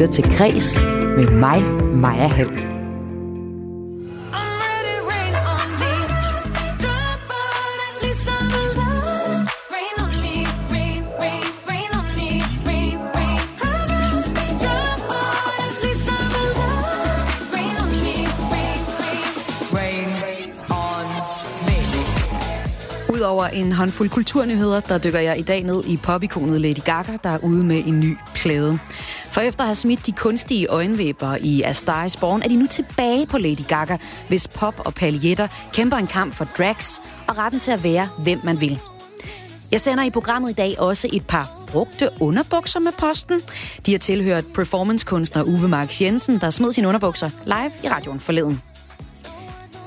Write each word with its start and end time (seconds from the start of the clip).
lytter 0.00 0.12
til 0.12 0.38
Græs 0.38 0.80
med 1.16 1.30
mig, 1.30 1.62
Maja 1.94 2.26
Hall. 2.26 2.50
Udover 23.10 23.46
en 23.46 23.72
håndfuld 23.72 24.08
kulturnyheder, 24.08 24.80
der 24.80 24.98
dykker 24.98 25.20
jeg 25.20 25.38
i 25.38 25.42
dag 25.42 25.62
ned 25.62 25.84
i 25.86 25.96
popikonet 25.96 26.60
Lady 26.60 26.84
Gaga, 26.84 27.12
der 27.22 27.30
er 27.30 27.38
ude 27.38 27.64
med 27.64 27.82
en 27.86 28.00
ny 28.00 28.16
plade. 28.34 28.78
For 29.36 29.40
efter 29.40 29.60
at 29.60 29.66
have 29.66 29.76
smidt 29.76 30.06
de 30.06 30.12
kunstige 30.12 30.66
øjenvæber 30.66 31.36
i 31.40 31.62
A 31.62 31.72
Star 31.72 32.04
is 32.04 32.16
Born, 32.16 32.42
er 32.42 32.48
de 32.48 32.56
nu 32.56 32.66
tilbage 32.66 33.26
på 33.26 33.38
Lady 33.38 33.66
Gaga, 33.68 33.96
hvis 34.28 34.48
pop 34.48 34.82
og 34.84 34.94
paljetter 34.94 35.48
kæmper 35.72 35.96
en 35.96 36.06
kamp 36.06 36.34
for 36.34 36.44
drags 36.44 37.02
og 37.26 37.38
retten 37.38 37.60
til 37.60 37.70
at 37.70 37.84
være, 37.84 38.08
hvem 38.18 38.40
man 38.44 38.60
vil. 38.60 38.80
Jeg 39.70 39.80
sender 39.80 40.04
i 40.04 40.10
programmet 40.10 40.50
i 40.50 40.52
dag 40.52 40.80
også 40.80 41.08
et 41.12 41.26
par 41.26 41.50
brugte 41.66 42.10
underbukser 42.20 42.80
med 42.80 42.92
posten. 42.92 43.40
De 43.86 43.92
har 43.92 43.98
tilhørt 43.98 44.44
performancekunstner 44.54 45.42
Uwe 45.42 45.68
Marx 45.68 46.00
Jensen, 46.00 46.40
der 46.40 46.50
smed 46.50 46.72
sine 46.72 46.88
underbukser 46.88 47.30
live 47.44 47.72
i 47.84 47.88
radioen 47.88 48.20
forleden. 48.20 48.62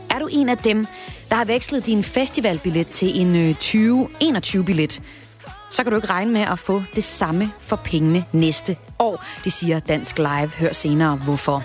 Er 0.10 0.20
du 0.20 0.28
en 0.32 0.50
af 0.50 0.58
dem, 0.58 0.88
der 1.30 1.36
har 1.36 1.46
vekslet 1.46 1.86
din 1.86 2.04
festivalbillet 2.04 2.88
til 2.88 3.20
en 3.20 3.36
øh, 3.36 3.56
2021-billet, 3.60 5.02
så 5.70 5.84
kan 5.84 5.92
du 5.92 5.96
ikke 5.96 6.10
regne 6.10 6.32
med 6.32 6.42
at 6.42 6.60
få 6.60 6.84
det 6.96 7.04
samme 7.04 7.52
for 7.60 7.76
pengene 7.76 8.26
næste 8.32 8.78
år. 9.00 9.24
Det 9.44 9.52
siger 9.52 9.80
Dansk 9.80 10.18
Live. 10.18 10.48
Hør 10.60 10.74
senere 10.74 11.16
hvorfor. 11.16 11.64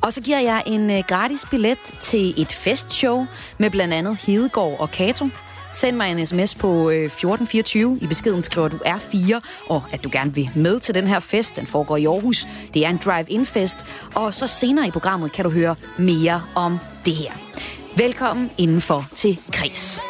Og 0.00 0.12
så 0.12 0.20
giver 0.20 0.40
jeg 0.40 0.62
en 0.66 0.90
øh, 0.90 1.02
gratis 1.08 1.44
billet 1.50 1.78
til 2.00 2.42
et 2.42 2.52
festshow 2.52 3.26
med 3.58 3.70
blandt 3.70 3.94
andet 3.94 4.16
Hedegaard 4.16 4.76
og 4.80 4.90
Kato. 4.90 5.28
Send 5.72 5.96
mig 5.96 6.10
en 6.10 6.26
sms 6.26 6.54
på 6.54 6.90
øh, 6.90 7.04
1424. 7.04 7.98
I 8.00 8.06
beskeden 8.06 8.42
skriver 8.42 8.68
du 8.68 8.76
R4, 8.76 9.40
og 9.68 9.82
at 9.92 10.04
du 10.04 10.08
gerne 10.12 10.34
vil 10.34 10.50
med 10.56 10.80
til 10.80 10.94
den 10.94 11.06
her 11.06 11.20
fest. 11.20 11.56
Den 11.56 11.66
foregår 11.66 11.96
i 11.96 12.06
Aarhus. 12.06 12.46
Det 12.74 12.84
er 12.84 12.90
en 12.90 13.00
drive-in-fest. 13.04 13.84
Og 14.14 14.34
så 14.34 14.46
senere 14.46 14.88
i 14.88 14.90
programmet 14.90 15.32
kan 15.32 15.44
du 15.44 15.50
høre 15.50 15.74
mere 15.98 16.42
om 16.54 16.78
det 17.06 17.14
her. 17.14 17.32
Velkommen 17.96 18.50
indenfor 18.58 19.06
til 19.14 19.38
Kris. 19.52 20.00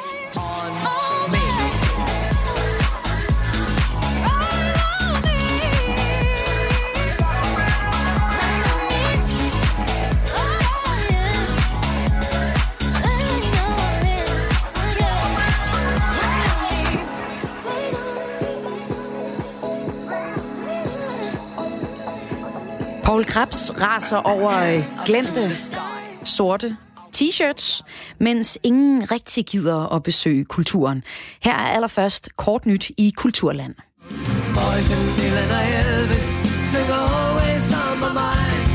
Krebs 23.39 23.72
raser 23.81 24.17
over 24.17 24.50
øh, 24.50 24.84
glemte 25.06 25.50
sorte 26.25 26.77
t-shirts, 27.17 27.83
mens 28.19 28.58
ingen 28.62 29.11
rigtig 29.11 29.47
gider 29.47 29.94
at 29.94 30.03
besøge 30.03 30.44
kulturen. 30.44 31.05
Her 31.42 31.53
er 31.53 31.69
allerførst 31.69 32.28
kort 32.36 32.66
nyt 32.66 32.91
i 32.97 33.12
Kulturland. 33.16 33.75
Boys 34.55 34.91
and 34.94 35.09
Dylan 35.19 35.50
og 35.59 35.64
Elvis 35.78 36.28
synger 36.70 37.00
always 37.20 37.64
on 37.83 37.98
my 38.05 38.11
mind 38.20 38.66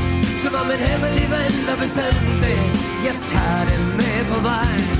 Som 0.42 0.54
om 0.54 0.70
en 0.70 0.82
hemmelig 0.88 1.26
ven, 1.34 1.54
der 1.68 1.76
bestemte 1.84 2.52
Jeg 3.08 3.16
tager 3.32 3.64
det 3.68 3.78
med 3.96 4.16
på 4.30 4.40
vej 4.40 4.93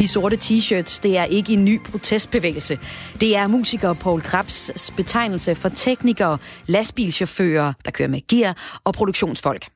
de 0.00 0.08
sorte 0.08 0.36
t-shirts, 0.36 1.00
det 1.02 1.18
er 1.18 1.24
ikke 1.24 1.52
en 1.52 1.64
ny 1.64 1.80
protestbevægelse. 1.80 2.78
Det 3.20 3.36
er 3.36 3.46
musiker 3.46 3.92
Paul 3.92 4.22
Krabs 4.22 4.90
betegnelse 4.96 5.54
for 5.54 5.68
teknikere, 5.68 6.38
lastbilchauffører, 6.66 7.72
der 7.84 7.90
kører 7.90 8.08
med 8.08 8.20
gear, 8.28 8.80
og 8.84 8.94
produktionsfolk. 8.94 9.66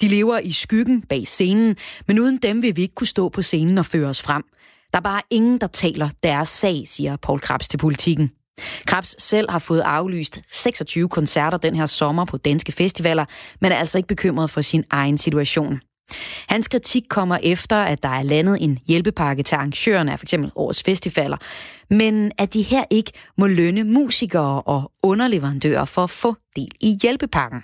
De 0.00 0.08
lever 0.08 0.38
i 0.38 0.52
skyggen 0.52 1.02
bag 1.02 1.26
scenen, 1.26 1.76
men 2.06 2.18
uden 2.18 2.36
dem 2.36 2.62
vil 2.62 2.76
vi 2.76 2.82
ikke 2.82 2.94
kunne 2.94 3.06
stå 3.06 3.28
på 3.28 3.42
scenen 3.42 3.78
og 3.78 3.86
føre 3.86 4.08
os 4.08 4.22
frem. 4.22 4.42
Der 4.92 4.98
er 4.98 5.02
bare 5.02 5.22
ingen, 5.30 5.58
der 5.58 5.66
taler 5.66 6.08
deres 6.22 6.48
sag, 6.48 6.82
siger 6.86 7.16
Paul 7.16 7.40
Krabs 7.40 7.68
til 7.68 7.78
politikken. 7.78 8.30
Krabs 8.86 9.22
selv 9.22 9.50
har 9.50 9.58
fået 9.58 9.80
aflyst 9.80 10.40
26 10.50 11.08
koncerter 11.08 11.58
den 11.58 11.74
her 11.74 11.86
sommer 11.86 12.24
på 12.24 12.36
danske 12.36 12.72
festivaler, 12.72 13.24
men 13.60 13.72
er 13.72 13.76
altså 13.76 13.98
ikke 13.98 14.08
bekymret 14.08 14.50
for 14.50 14.60
sin 14.60 14.84
egen 14.90 15.18
situation. 15.18 15.80
Hans 16.48 16.68
kritik 16.68 17.02
kommer 17.08 17.38
efter, 17.42 17.76
at 17.76 18.02
der 18.02 18.08
er 18.08 18.22
landet 18.22 18.58
en 18.60 18.78
hjælpepakke 18.86 19.42
til 19.42 19.54
arrangørerne 19.54 20.12
af 20.12 20.18
f.eks. 20.18 20.34
årets 20.56 20.82
festivaler, 20.82 21.36
men 21.90 22.32
at 22.38 22.54
de 22.54 22.62
her 22.62 22.84
ikke 22.90 23.12
må 23.38 23.46
lønne 23.46 23.84
musikere 23.84 24.62
og 24.62 24.92
underleverandører 25.02 25.84
for 25.84 26.04
at 26.04 26.10
få 26.10 26.34
del 26.56 26.70
i 26.80 26.98
hjælpepakken. 27.02 27.62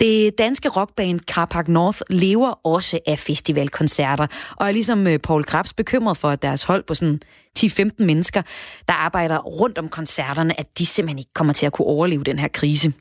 Det 0.00 0.38
danske 0.38 0.68
rockband 0.68 1.20
Carpark 1.20 1.68
North 1.68 2.00
lever 2.10 2.50
også 2.66 2.98
af 3.06 3.18
festivalkoncerter, 3.18 4.26
og 4.56 4.68
er 4.68 4.72
ligesom 4.72 5.06
øh, 5.06 5.18
Paul 5.18 5.44
Krabs 5.44 5.72
bekymret 5.72 6.16
for, 6.16 6.28
at 6.28 6.42
deres 6.42 6.62
hold 6.62 6.82
på 6.82 6.94
sådan 6.94 7.20
10-15 7.58 7.88
mennesker, 7.98 8.42
der 8.88 8.94
arbejder 8.94 9.38
rundt 9.38 9.78
om 9.78 9.88
koncerterne, 9.88 10.60
at 10.60 10.78
de 10.78 10.86
simpelthen 10.86 11.18
ikke 11.18 11.32
kommer 11.34 11.52
til 11.52 11.66
at 11.66 11.72
kunne 11.72 11.86
overleve 11.86 12.24
den 12.24 12.38
her 12.38 12.48
krise. 12.48 12.92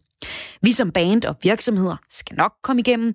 Vi 0.61 0.71
som 0.71 0.91
band 0.91 1.25
og 1.25 1.35
virksomheder 1.43 1.95
skal 2.09 2.35
nok 2.37 2.53
komme 2.63 2.79
igennem, 2.79 3.13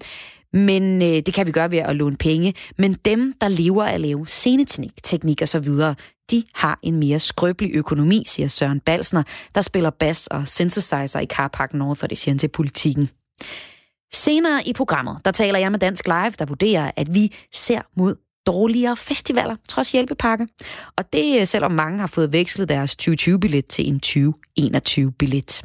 men 0.57 1.03
øh, 1.03 1.09
det 1.09 1.35
kan 1.35 1.47
vi 1.47 1.53
gøre 1.53 1.71
ved 1.71 1.79
at 1.79 1.97
låne 1.97 2.17
penge. 2.17 2.55
Men 2.79 2.93
dem, 2.93 3.35
der 3.41 3.49
lever 3.49 3.85
af 3.85 3.95
at 3.95 4.01
lave 4.01 4.27
sceneteknik 4.27 5.43
og 5.43 5.49
så 5.49 5.59
videre, 5.59 5.95
de 6.31 6.43
har 6.55 6.79
en 6.83 6.97
mere 6.97 7.19
skrøbelig 7.19 7.71
økonomi, 7.75 8.23
siger 8.27 8.49
Søren 8.49 8.81
Balsner, 8.81 9.23
der 9.55 9.61
spiller 9.61 9.91
bass 9.91 10.27
og 10.27 10.49
synthesizer 10.49 11.21
i 11.21 11.27
Carpark 11.27 11.75
North, 11.75 12.01
og 12.03 12.11
det 12.11 12.19
siger 12.19 12.33
han 12.33 12.39
til 12.39 12.49
politikken. 12.49 13.11
Senere 14.15 14.69
i 14.69 14.73
programmet, 14.73 15.19
der 15.25 15.31
taler 15.31 15.59
jeg 15.59 15.71
med 15.71 15.79
Dansk 15.79 16.07
Live, 16.07 16.33
der 16.39 16.45
vurderer, 16.45 16.91
at 16.97 17.15
vi 17.15 17.35
ser 17.53 17.81
mod 17.97 18.17
dårligere 18.47 18.97
festivaler, 18.97 19.57
trods 19.69 19.93
hjælpepakke. 19.93 20.47
Og 20.97 21.13
det 21.13 21.41
øh, 21.41 21.47
selvom 21.47 21.73
mange 21.73 22.01
har 22.01 22.07
fået 22.07 22.33
vekslet 22.33 22.69
deres 22.69 22.97
2020-billet 23.03 23.67
til 23.67 23.89
en 23.89 24.01
2021-billet. 24.07 25.63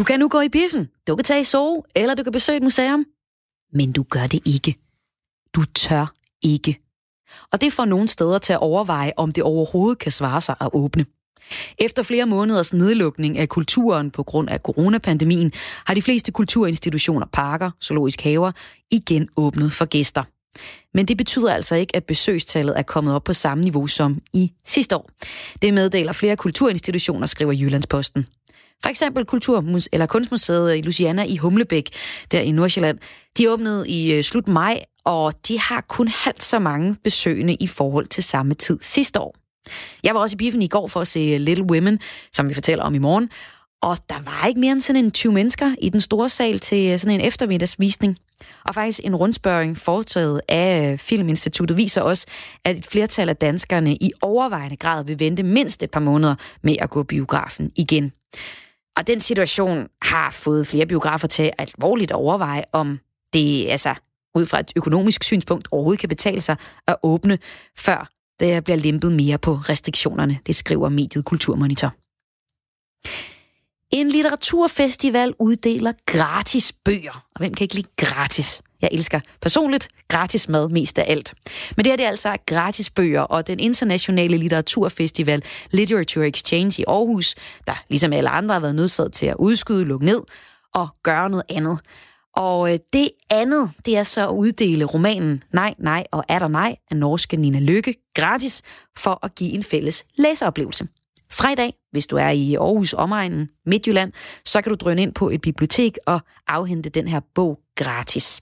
Du 0.00 0.04
kan 0.04 0.20
nu 0.20 0.28
gå 0.28 0.40
i 0.40 0.48
biffen, 0.48 0.88
du 1.08 1.16
kan 1.16 1.24
tage 1.24 1.40
i 1.40 1.44
sove, 1.44 1.82
eller 1.94 2.14
du 2.14 2.22
kan 2.22 2.32
besøge 2.32 2.56
et 2.56 2.62
museum. 2.62 3.04
Men 3.72 3.92
du 3.92 4.02
gør 4.02 4.26
det 4.26 4.40
ikke. 4.46 4.74
Du 5.54 5.64
tør 5.64 6.12
ikke. 6.42 6.80
Og 7.52 7.60
det 7.60 7.72
får 7.72 7.84
nogle 7.84 8.08
steder 8.08 8.38
til 8.38 8.52
at 8.52 8.58
overveje, 8.58 9.12
om 9.16 9.32
det 9.32 9.44
overhovedet 9.44 9.98
kan 9.98 10.12
svare 10.12 10.40
sig 10.40 10.54
at 10.60 10.68
åbne. 10.72 11.06
Efter 11.78 12.02
flere 12.02 12.26
måneders 12.26 12.72
nedlukning 12.72 13.38
af 13.38 13.48
kulturen 13.48 14.10
på 14.10 14.22
grund 14.22 14.50
af 14.50 14.58
coronapandemien, 14.58 15.52
har 15.86 15.94
de 15.94 16.02
fleste 16.02 16.32
kulturinstitutioner, 16.32 17.26
parker, 17.32 17.70
zoologisk 17.82 18.20
haver, 18.20 18.52
igen 18.90 19.28
åbnet 19.36 19.72
for 19.72 19.84
gæster. 19.84 20.24
Men 20.94 21.06
det 21.06 21.16
betyder 21.16 21.54
altså 21.54 21.74
ikke, 21.74 21.96
at 21.96 22.04
besøgstallet 22.04 22.78
er 22.78 22.82
kommet 22.82 23.14
op 23.14 23.24
på 23.24 23.32
samme 23.32 23.64
niveau 23.64 23.86
som 23.86 24.22
i 24.32 24.52
sidste 24.64 24.96
år. 24.96 25.10
Det 25.62 25.74
meddeler 25.74 26.12
flere 26.12 26.36
kulturinstitutioner, 26.36 27.26
skriver 27.26 27.52
Jyllandsposten. 27.52 28.26
For 28.82 28.88
eksempel 28.88 29.24
Kulturmus 29.24 29.88
eller 29.92 30.06
Kunstmuseet 30.06 30.76
i 30.76 30.80
Luciana 30.80 31.24
i 31.24 31.36
Humlebæk, 31.36 31.88
der 32.30 32.40
i 32.40 32.50
Nordsjælland. 32.50 32.98
De 33.38 33.50
åbnede 33.52 33.88
i 33.88 34.14
øh, 34.14 34.22
slut 34.22 34.48
maj, 34.48 34.84
og 35.04 35.48
de 35.48 35.58
har 35.58 35.80
kun 35.80 36.08
halvt 36.08 36.42
så 36.42 36.58
mange 36.58 36.96
besøgende 37.04 37.54
i 37.54 37.66
forhold 37.66 38.06
til 38.06 38.22
samme 38.22 38.54
tid 38.54 38.78
sidste 38.82 39.20
år. 39.20 39.34
Jeg 40.02 40.14
var 40.14 40.20
også 40.20 40.34
i 40.34 40.36
biffen 40.36 40.62
i 40.62 40.68
går 40.68 40.88
for 40.88 41.00
at 41.00 41.08
se 41.08 41.20
øh, 41.20 41.40
Little 41.40 41.64
Women, 41.70 41.98
som 42.32 42.48
vi 42.48 42.54
fortæller 42.54 42.84
om 42.84 42.94
i 42.94 42.98
morgen, 42.98 43.30
og 43.82 43.98
der 44.08 44.22
var 44.24 44.46
ikke 44.46 44.60
mere 44.60 44.72
end 44.72 44.80
sådan 44.80 45.04
en 45.04 45.10
20 45.10 45.32
mennesker 45.32 45.74
i 45.82 45.88
den 45.88 46.00
store 46.00 46.28
sal 46.28 46.58
til 46.58 46.92
øh, 46.92 46.98
sådan 46.98 47.20
en 47.20 47.26
eftermiddagsvisning. 47.26 48.18
Og 48.64 48.74
faktisk 48.74 49.00
en 49.04 49.16
rundspørging 49.16 49.78
foretaget 49.78 50.40
af 50.48 51.00
Filminstituttet 51.00 51.76
viser 51.76 52.02
også, 52.02 52.26
at 52.64 52.76
et 52.76 52.86
flertal 52.86 53.28
af 53.28 53.36
danskerne 53.36 53.94
i 53.94 54.12
overvejende 54.22 54.76
grad 54.76 55.04
vil 55.04 55.18
vente 55.18 55.42
mindst 55.42 55.82
et 55.82 55.90
par 55.90 56.00
måneder 56.00 56.34
med 56.62 56.76
at 56.80 56.90
gå 56.90 57.02
biografen 57.02 57.72
igen. 57.76 58.12
Og 58.96 59.06
den 59.06 59.20
situation 59.20 59.88
har 60.02 60.30
fået 60.30 60.66
flere 60.66 60.86
biografer 60.86 61.28
til 61.28 61.42
at 61.58 61.74
alvorligt 61.78 62.12
overveje, 62.12 62.64
om 62.72 63.00
det 63.32 63.68
altså 63.68 63.94
ud 64.34 64.46
fra 64.46 64.60
et 64.60 64.72
økonomisk 64.76 65.24
synspunkt 65.24 65.68
overhovedet 65.70 66.00
kan 66.00 66.08
betale 66.08 66.40
sig 66.40 66.56
at 66.86 66.96
åbne, 67.02 67.38
før 67.78 68.10
der 68.40 68.60
bliver 68.60 68.76
lempet 68.76 69.12
mere 69.12 69.38
på 69.38 69.54
restriktionerne, 69.54 70.38
det 70.46 70.56
skriver 70.56 70.88
mediet 70.88 71.24
Kulturmonitor. 71.24 71.92
En 73.90 74.08
litteraturfestival 74.08 75.34
uddeler 75.38 75.92
gratis 76.06 76.72
bøger. 76.72 77.26
Og 77.34 77.38
hvem 77.38 77.54
kan 77.54 77.64
ikke 77.64 77.74
lide 77.74 77.88
gratis? 77.96 78.62
Jeg 78.82 78.88
elsker 78.92 79.20
personligt 79.42 79.88
gratis 80.08 80.48
mad 80.48 80.68
mest 80.68 80.98
af 80.98 81.04
alt. 81.08 81.34
Men 81.76 81.84
det 81.84 81.92
her 81.92 81.96
det 81.96 82.04
er 82.04 82.08
altså 82.08 82.36
gratis 82.46 82.90
bøger, 82.90 83.20
og 83.20 83.46
den 83.46 83.60
internationale 83.60 84.36
litteraturfestival 84.36 85.42
Literature 85.70 86.28
Exchange 86.28 86.82
i 86.82 86.84
Aarhus, 86.88 87.34
der 87.66 87.84
ligesom 87.88 88.12
alle 88.12 88.30
andre 88.30 88.52
har 88.52 88.60
været 88.60 88.74
nødsaget 88.74 89.12
til 89.12 89.26
at 89.26 89.36
udskyde, 89.38 89.84
lukke 89.84 90.06
ned 90.06 90.20
og 90.74 90.88
gøre 91.02 91.30
noget 91.30 91.44
andet. 91.48 91.78
Og 92.36 92.72
øh, 92.72 92.78
det 92.92 93.10
andet, 93.30 93.70
det 93.86 93.96
er 93.96 94.02
så 94.02 94.28
at 94.28 94.32
uddele 94.32 94.84
romanen 94.84 95.42
Nej, 95.52 95.74
nej 95.78 96.04
og 96.12 96.24
er 96.28 96.38
der 96.38 96.48
nej 96.48 96.76
af 96.90 96.96
norske 96.96 97.36
Nina 97.36 97.58
Lykke 97.58 97.94
gratis 98.14 98.62
for 98.96 99.18
at 99.22 99.34
give 99.34 99.50
en 99.52 99.62
fælles 99.62 100.04
læseoplevelse. 100.18 100.88
Fra 101.32 101.52
i 101.52 101.54
dag, 101.54 101.74
hvis 101.92 102.06
du 102.06 102.16
er 102.16 102.28
i 102.28 102.54
Aarhus 102.54 102.92
omegnen, 102.92 103.48
Midtjylland, 103.66 104.12
så 104.44 104.62
kan 104.62 104.70
du 104.70 104.76
drøne 104.76 105.02
ind 105.02 105.14
på 105.14 105.30
et 105.30 105.40
bibliotek 105.40 105.98
og 106.06 106.20
afhente 106.48 106.90
den 106.90 107.08
her 107.08 107.20
bog 107.34 107.60
gratis. 107.76 108.40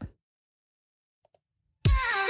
Yeah. 1.88 2.27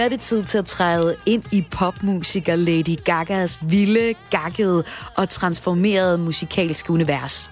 Er 0.00 0.08
det 0.08 0.20
tid 0.20 0.44
til 0.44 0.58
at 0.58 0.66
træde 0.66 1.16
ind 1.26 1.42
i 1.52 1.64
popmusiker 1.70 2.56
Lady 2.56 2.96
Gagas 3.04 3.58
vilde, 3.62 4.14
gakkede 4.30 4.84
og 5.16 5.28
transformerede 5.28 6.18
musikalske 6.18 6.92
univers. 6.92 7.50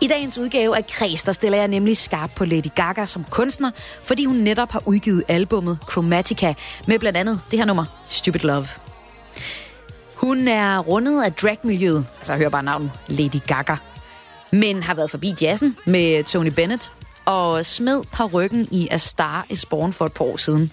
I 0.00 0.06
dagens 0.08 0.38
udgave 0.38 0.76
af 0.76 0.86
Kreds, 0.86 1.24
der 1.24 1.32
stiller 1.32 1.58
jeg 1.58 1.68
nemlig 1.68 1.96
skarp 1.96 2.30
på 2.36 2.44
Lady 2.44 2.68
Gaga 2.74 3.06
som 3.06 3.24
kunstner, 3.30 3.70
fordi 4.02 4.24
hun 4.24 4.36
netop 4.36 4.72
har 4.72 4.82
udgivet 4.86 5.22
albummet 5.28 5.78
Chromatica 5.90 6.54
med 6.88 6.98
blandt 6.98 7.18
andet 7.18 7.40
det 7.50 7.58
her 7.58 7.66
nummer, 7.66 7.84
Stupid 8.08 8.40
Love. 8.40 8.66
Hun 10.14 10.48
er 10.48 10.78
rundet 10.78 11.22
af 11.22 11.32
dragmiljøet, 11.32 12.06
altså 12.18 12.36
hør 12.36 12.48
bare 12.48 12.62
navnet, 12.62 12.90
Lady 13.08 13.40
Gaga, 13.46 13.76
men 14.52 14.82
har 14.82 14.94
været 14.94 15.10
forbi 15.10 15.34
jazzen 15.40 15.76
med 15.84 16.24
Tony 16.24 16.50
Bennett, 16.50 16.90
og 17.24 17.66
smed 17.66 18.02
på 18.12 18.24
ryggen 18.26 18.68
i 18.70 18.88
A 18.90 18.98
Star 18.98 19.46
is 19.48 19.66
Born 19.66 19.92
for 19.92 20.06
et 20.06 20.12
par 20.12 20.24
år 20.24 20.36
siden. 20.36 20.72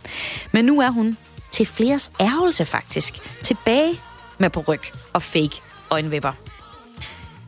Men 0.51 0.65
nu 0.65 0.81
er 0.81 0.89
hun 0.89 1.17
til 1.51 1.65
fleres 1.65 2.11
ærgelse 2.19 2.65
faktisk 2.65 3.19
tilbage 3.43 3.99
med 4.37 4.49
på 4.49 4.63
ryg 4.67 4.81
og 5.13 5.21
fake 5.21 5.61
øjenvipper. 5.89 6.31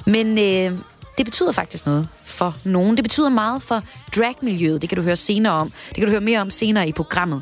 Men 0.05 0.37
øh, 0.37 0.79
det 1.17 1.25
betyder 1.25 1.51
faktisk 1.51 1.85
noget 1.85 2.07
for 2.23 2.57
nogen. 2.63 2.97
Det 2.97 3.03
betyder 3.03 3.29
meget 3.29 3.63
for 3.63 3.83
dragmiljøet. 4.15 4.81
Det 4.81 4.89
kan 4.89 4.95
du 4.95 5.01
høre 5.01 5.15
senere 5.15 5.53
om. 5.53 5.71
Det 5.89 5.95
kan 5.95 6.05
du 6.05 6.11
høre 6.11 6.21
mere 6.21 6.39
om 6.39 6.49
senere 6.49 6.87
i 6.87 6.91
programmet. 6.91 7.41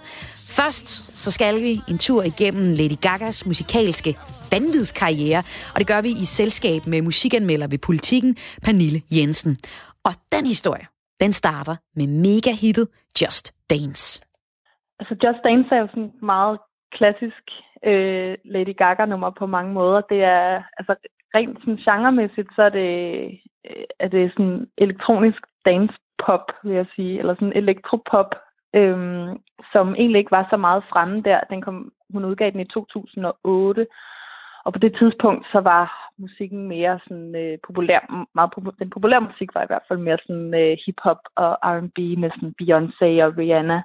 Først 0.49 1.11
så 1.15 1.31
skal 1.31 1.61
vi 1.61 1.81
en 1.87 1.97
tur 1.97 2.23
igennem 2.23 2.73
Lady 2.73 2.99
Gagas 3.01 3.45
musikalske 3.45 4.17
vanvidskarriere, 4.51 5.43
og 5.73 5.79
det 5.79 5.87
gør 5.87 6.01
vi 6.01 6.09
i 6.09 6.25
selskab 6.25 6.87
med 6.87 7.01
musikanmelder 7.01 7.67
ved 7.67 7.77
Politiken, 7.77 8.37
Pernille 8.63 9.01
Jensen. 9.11 9.57
Og 10.03 10.13
den 10.31 10.45
historie, 10.45 10.85
den 11.21 11.31
starter 11.31 11.75
med 11.95 12.07
mega-hittet 12.25 12.87
Just 13.21 13.45
Dance. 13.69 14.25
Altså 14.99 15.15
Just 15.23 15.39
Dance 15.43 15.75
er 15.75 15.79
jo 15.79 15.87
sådan 15.87 16.13
meget 16.21 16.59
klassisk 16.97 17.43
øh, 17.83 18.37
Lady 18.45 18.75
Gaga-nummer 18.77 19.29
på 19.29 19.45
mange 19.45 19.73
måder. 19.73 20.01
Det 20.01 20.23
er 20.23 20.63
altså 20.77 20.95
rent 21.35 21.59
sådan 21.59 21.77
genremæssigt, 21.85 22.49
så 22.55 22.61
er 22.61 22.69
det, 22.69 22.91
øh, 23.69 23.83
er 23.99 24.07
det 24.07 24.31
sådan 24.31 24.67
elektronisk 24.77 25.41
dance-pop, 25.65 26.45
vil 26.63 26.75
jeg 26.75 26.85
sige, 26.95 27.19
eller 27.19 27.33
sådan 27.33 27.53
elektropop, 27.55 28.35
øh, 28.75 28.97
som 29.71 29.95
egentlig 29.95 30.19
ikke 30.19 30.31
var 30.31 30.47
så 30.49 30.57
meget 30.57 30.83
fremme 30.91 31.21
der. 31.21 31.39
Den 31.49 31.61
kom, 31.61 31.91
hun 32.13 32.25
udgav 32.25 32.51
den 32.51 32.59
i 32.59 32.65
2008, 32.65 33.87
og 34.69 34.73
på 34.73 34.79
det 34.79 34.95
tidspunkt, 34.99 35.45
så 35.51 35.59
var 35.59 36.11
musikken 36.17 36.67
mere 36.67 36.99
sådan 37.03 37.35
øh, 37.35 37.57
populær, 37.67 38.25
meget 38.35 38.51
populær, 38.55 38.75
den 38.79 38.89
populære 38.89 39.21
musik 39.21 39.49
var 39.53 39.63
i 39.63 39.69
hvert 39.69 39.87
fald 39.87 39.99
mere 39.99 40.17
sådan 40.25 40.53
øh, 40.53 40.77
hip-hop 40.85 41.21
og 41.35 41.51
R&B 41.73 41.97
med 42.21 42.29
sådan 42.35 42.53
Beyoncé 42.61 43.09
og 43.25 43.37
Rihanna. 43.37 43.81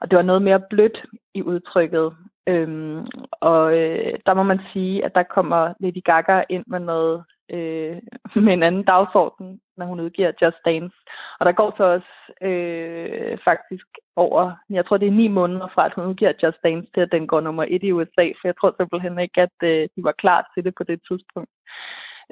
Og 0.00 0.10
det 0.10 0.16
var 0.16 0.22
noget 0.22 0.42
mere 0.42 0.60
blødt 0.70 0.98
i 1.34 1.42
udtrykket. 1.42 2.16
Øhm, 2.46 3.06
og 3.30 3.78
øh, 3.78 4.14
der 4.26 4.34
må 4.34 4.42
man 4.42 4.60
sige, 4.72 5.04
at 5.04 5.14
der 5.14 5.22
kommer 5.22 5.74
Lady 5.80 6.02
Gaga 6.04 6.42
ind 6.48 6.64
med 6.66 6.80
noget 6.80 7.24
øh, 7.54 7.96
med 8.44 8.52
en 8.52 8.62
anden 8.62 8.84
dagsorden, 8.84 9.60
når 9.76 9.86
hun 9.86 10.00
udgiver 10.00 10.32
Just 10.42 10.56
Dance. 10.64 10.96
Og 11.38 11.46
der 11.46 11.52
går 11.52 11.74
så 11.76 11.84
også 11.84 12.12
øh, 12.48 13.38
faktisk 13.44 13.86
over, 14.16 14.52
jeg 14.70 14.86
tror 14.86 14.96
det 14.96 15.08
er 15.08 15.20
ni 15.22 15.28
måneder 15.28 15.68
fra, 15.74 15.86
at 15.86 15.94
hun 15.94 16.06
udgiver 16.06 16.32
Just 16.42 16.58
Dance, 16.64 16.88
til 16.94 17.00
at 17.00 17.12
den 17.12 17.26
går 17.26 17.40
nummer 17.40 17.64
et 17.68 17.82
i 17.82 17.92
USA, 17.92 18.24
for 18.38 18.44
jeg 18.48 18.56
tror 18.56 18.74
simpelthen 18.76 19.18
ikke, 19.18 19.40
at 19.40 19.56
øh, 19.62 19.88
de 19.96 20.04
var 20.08 20.14
klar 20.22 20.50
til 20.54 20.64
det 20.64 20.74
på 20.74 20.84
det 20.84 21.00
tidspunkt. 21.08 21.50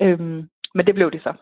Øhm, 0.02 0.48
men 0.74 0.86
det 0.86 0.94
blev 0.94 1.10
de 1.10 1.20
så. 1.20 1.32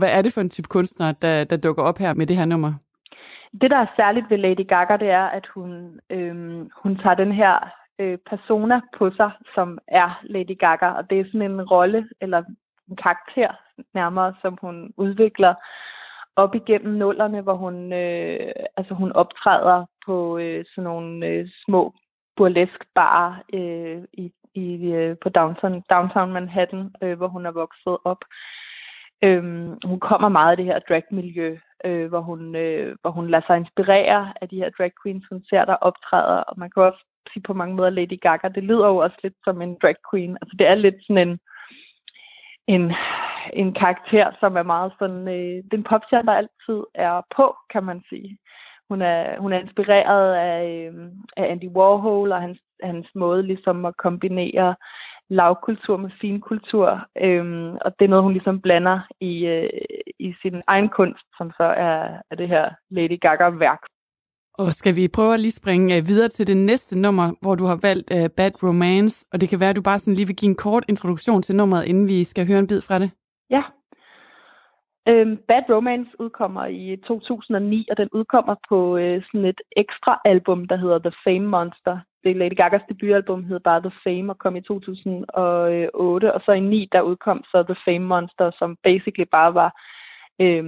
Hvad 0.00 0.12
er 0.16 0.22
det 0.22 0.32
for 0.34 0.40
en 0.40 0.50
type 0.50 0.68
kunstner, 0.68 1.12
der, 1.12 1.44
der 1.44 1.56
dukker 1.56 1.82
op 1.82 1.98
her 1.98 2.14
med 2.14 2.26
det 2.26 2.36
her 2.36 2.44
nummer? 2.44 2.72
Det, 3.60 3.70
der 3.70 3.76
er 3.76 3.94
særligt 3.96 4.30
ved 4.30 4.38
Lady 4.38 4.66
Gaga, 4.68 4.96
det 4.96 5.10
er, 5.10 5.26
at 5.38 5.46
hun, 5.54 6.00
øhm, 6.10 6.70
hun 6.82 6.96
tager 6.96 7.14
den 7.14 7.32
her 7.32 7.54
øh, 7.98 8.18
persona 8.30 8.80
på 8.98 9.10
sig, 9.16 9.30
som 9.54 9.78
er 9.88 10.20
Lady 10.22 10.58
Gaga, 10.58 10.88
og 10.88 11.10
det 11.10 11.20
er 11.20 11.24
sådan 11.24 11.50
en 11.50 11.62
rolle, 11.62 12.08
eller 12.20 12.42
en 12.90 12.96
karakter 12.96 13.50
nærmere, 13.94 14.34
som 14.42 14.58
hun 14.60 14.92
udvikler 14.96 15.54
op 16.36 16.54
igennem 16.54 16.94
nullerne, 16.94 17.40
hvor 17.40 17.54
hun, 17.54 17.92
øh, 17.92 18.52
altså 18.76 18.94
hun 18.94 19.12
optræder 19.12 19.84
på 20.06 20.38
øh, 20.38 20.64
sådan 20.74 20.84
nogle 20.84 21.26
øh, 21.26 21.48
små 21.64 21.94
burlesk 22.36 22.80
bar 22.94 23.42
øh, 23.52 23.98
i, 24.12 24.32
i, 24.54 24.92
øh, 24.92 25.16
på 25.22 25.28
downtown, 25.28 25.82
downtown 25.90 26.32
Manhattan, 26.32 26.90
øh, 27.02 27.16
hvor 27.16 27.28
hun 27.28 27.46
er 27.46 27.50
vokset 27.50 27.96
op. 28.04 28.22
Øhm, 29.22 29.78
hun 29.84 30.00
kommer 30.00 30.28
meget 30.28 30.50
af 30.50 30.56
det 30.56 30.66
her 30.66 30.78
dragmiljø, 30.78 31.58
øh, 31.84 32.08
hvor, 32.08 32.20
hun, 32.20 32.56
øh, 32.56 32.96
hvor 33.00 33.10
hun 33.10 33.30
lader 33.30 33.46
sig 33.46 33.56
inspirere 33.56 34.32
af 34.40 34.48
de 34.48 34.56
her 34.56 34.70
drag 34.78 34.92
queens, 35.02 35.24
hun 35.30 35.42
ser 35.50 35.64
der 35.64 35.74
optræder, 35.74 36.40
og 36.40 36.58
man 36.58 36.70
kan 36.70 36.82
også 36.82 37.04
sige 37.32 37.42
på 37.42 37.54
mange 37.54 37.74
måder 37.74 37.90
Lady 37.90 38.20
Gaga, 38.20 38.48
det 38.48 38.64
lyder 38.64 38.86
jo 38.86 38.96
også 38.96 39.16
lidt 39.22 39.34
som 39.44 39.62
en 39.62 39.76
drag 39.82 39.96
queen. 40.10 40.38
Altså 40.42 40.56
det 40.58 40.66
er 40.66 40.74
lidt 40.74 40.96
sådan 41.06 41.28
en, 41.28 41.38
en 42.66 42.92
en 43.52 43.74
karakter, 43.74 44.30
som 44.40 44.56
er 44.56 44.62
meget 44.62 44.92
sådan, 44.98 45.28
øh, 45.28 45.64
den 45.70 45.82
popstjerne, 45.84 46.26
der 46.26 46.32
altid 46.32 46.84
er 46.94 47.22
på, 47.36 47.56
kan 47.72 47.84
man 47.84 48.02
sige. 48.08 48.38
Hun 48.88 49.02
er, 49.02 49.40
hun 49.40 49.52
er 49.52 49.58
inspireret 49.58 50.34
af, 50.34 50.90
øh, 50.92 51.10
af 51.36 51.50
Andy 51.50 51.68
Warhol 51.68 52.32
og 52.32 52.40
hans, 52.40 52.58
hans 52.82 53.06
måde 53.14 53.42
ligesom 53.42 53.84
at 53.84 53.96
kombinere 53.96 54.74
lavkultur 55.30 55.96
med 55.96 56.10
finkultur. 56.20 56.88
Øhm, 57.24 57.72
og 57.84 57.90
det 57.98 58.04
er 58.04 58.08
noget, 58.08 58.24
hun 58.24 58.32
ligesom 58.32 58.60
blander 58.60 58.98
i, 59.20 59.46
øh, 59.46 59.70
i 60.18 60.34
sin 60.42 60.62
egen 60.66 60.88
kunst, 60.88 61.24
som 61.38 61.50
så 61.56 61.62
er, 61.62 61.96
er 62.30 62.36
det 62.36 62.48
her 62.48 62.64
Lady 62.90 63.18
Gaga-værk. 63.20 63.82
Og 64.54 64.66
skal 64.80 64.96
vi 64.96 65.14
prøve 65.16 65.34
at 65.34 65.40
lige 65.40 65.60
springe 65.60 65.96
øh, 65.96 66.06
videre 66.06 66.28
til 66.28 66.46
det 66.46 66.56
næste 66.56 66.98
nummer, 66.98 67.26
hvor 67.42 67.54
du 67.54 67.64
har 67.64 67.78
valgt 67.82 68.10
uh, 68.10 68.30
Bad 68.36 68.54
Romance, 68.62 69.26
og 69.32 69.40
det 69.40 69.48
kan 69.48 69.60
være, 69.60 69.70
at 69.70 69.76
du 69.76 69.82
bare 69.82 69.98
sådan 69.98 70.14
lige 70.14 70.26
vil 70.26 70.36
give 70.36 70.50
en 70.50 70.62
kort 70.66 70.84
introduktion 70.88 71.42
til 71.42 71.56
nummeret, 71.56 71.84
inden 71.84 72.08
vi 72.08 72.24
skal 72.24 72.46
høre 72.46 72.58
en 72.58 72.66
bid 72.66 72.80
fra 72.80 72.98
det. 72.98 73.10
Ja. 73.50 73.62
Øhm, 75.08 75.36
Bad 75.48 75.64
Romance 75.74 76.10
udkommer 76.20 76.66
i 76.66 76.96
2009, 77.06 77.86
og 77.90 77.96
den 77.96 78.08
udkommer 78.12 78.54
på 78.68 78.96
øh, 78.96 79.22
sådan 79.26 79.44
et 79.44 79.60
ekstra 79.76 80.20
album, 80.24 80.68
der 80.68 80.76
hedder 80.76 80.98
The 80.98 81.12
Fame 81.24 81.46
Monster. 81.54 81.98
Det 82.24 82.36
Lady 82.36 82.56
Gagas 82.56 82.82
debutalbum, 82.88 83.44
hed 83.44 83.60
bare 83.60 83.80
The 83.80 83.92
Fame, 84.04 84.32
og 84.32 84.38
kom 84.38 84.56
i 84.56 84.60
2008. 84.60 86.32
Og 86.34 86.40
så 86.44 86.52
i 86.52 86.60
9, 86.60 86.88
der 86.92 87.00
udkom 87.00 87.44
så 87.44 87.62
The 87.62 87.76
Fame 87.84 88.06
Monster, 88.06 88.50
som 88.58 88.76
basically 88.82 89.28
bare 89.32 89.54
var 89.54 89.70
øh, 90.40 90.64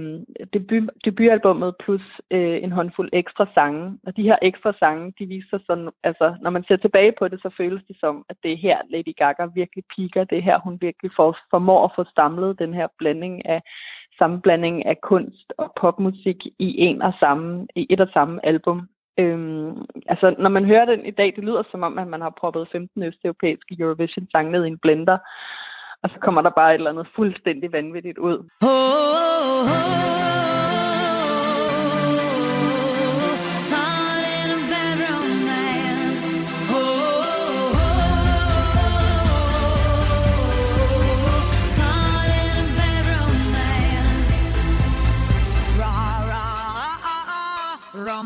debut, 0.53 0.89
debutalbummet 1.05 1.75
plus 1.83 2.01
øh, 2.31 2.63
en 2.63 2.71
håndfuld 2.71 3.09
ekstra 3.13 3.45
sange. 3.53 3.99
Og 4.07 4.17
de 4.17 4.23
her 4.23 4.37
ekstra 4.41 4.73
sange, 4.79 5.13
de 5.19 5.25
viser 5.25 5.59
sådan, 5.67 5.89
altså 6.03 6.35
når 6.41 6.49
man 6.49 6.63
ser 6.67 6.75
tilbage 6.75 7.13
på 7.19 7.27
det, 7.27 7.41
så 7.41 7.49
føles 7.57 7.83
det 7.87 7.97
som, 7.99 8.25
at 8.29 8.35
det 8.43 8.51
er 8.51 8.57
her 8.57 8.77
Lady 8.89 9.15
Gaga 9.17 9.45
virkelig 9.45 9.83
piker. 9.95 10.23
Det 10.23 10.37
er 10.37 10.41
her, 10.41 10.59
hun 10.59 10.77
virkelig 10.81 11.11
får, 11.15 11.37
formår 11.49 11.85
at 11.85 11.91
få 11.95 12.03
samlet 12.15 12.59
den 12.59 12.73
her 12.73 12.87
blanding 12.97 13.45
af 13.45 13.61
sammenblanding 14.17 14.85
af 14.85 15.01
kunst 15.01 15.53
og 15.57 15.73
popmusik 15.81 16.45
i 16.59 16.81
en 16.87 17.01
og 17.01 17.13
samme, 17.19 17.67
i 17.75 17.87
et 17.89 18.01
og 18.01 18.09
samme 18.13 18.45
album. 18.45 18.87
Øhm, 19.19 19.85
altså, 20.07 20.35
når 20.39 20.49
man 20.49 20.65
hører 20.65 20.85
den 20.85 21.05
i 21.05 21.11
dag, 21.11 21.33
det 21.35 21.43
lyder 21.43 21.63
som 21.71 21.83
om, 21.83 21.97
at 21.97 22.07
man 22.07 22.21
har 22.21 22.33
proppet 22.39 22.67
15 22.71 23.03
østeuropæiske 23.03 23.75
Eurovision-sange 23.79 24.51
ned 24.51 24.65
i 24.65 24.67
en 24.67 24.77
blender, 24.77 25.17
og 26.03 26.09
så 26.09 26.15
kommer 26.21 26.41
der 26.41 26.49
bare 26.49 26.71
et 26.71 26.77
eller 26.77 26.89
andet 26.89 27.07
fuldstændig 27.15 27.71
vanvittigt 27.71 28.17
ud. 28.17 28.37
Oh, 28.61 28.69
oh, 28.69 30.27
oh. 30.27 30.32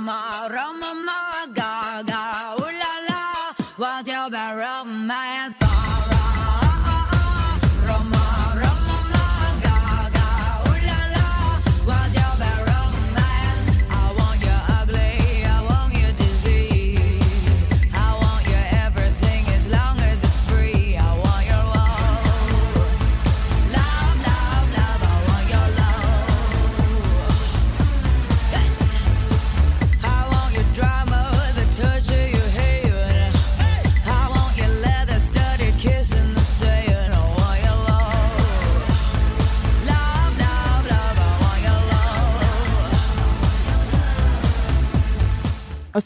Og 0.08 1.27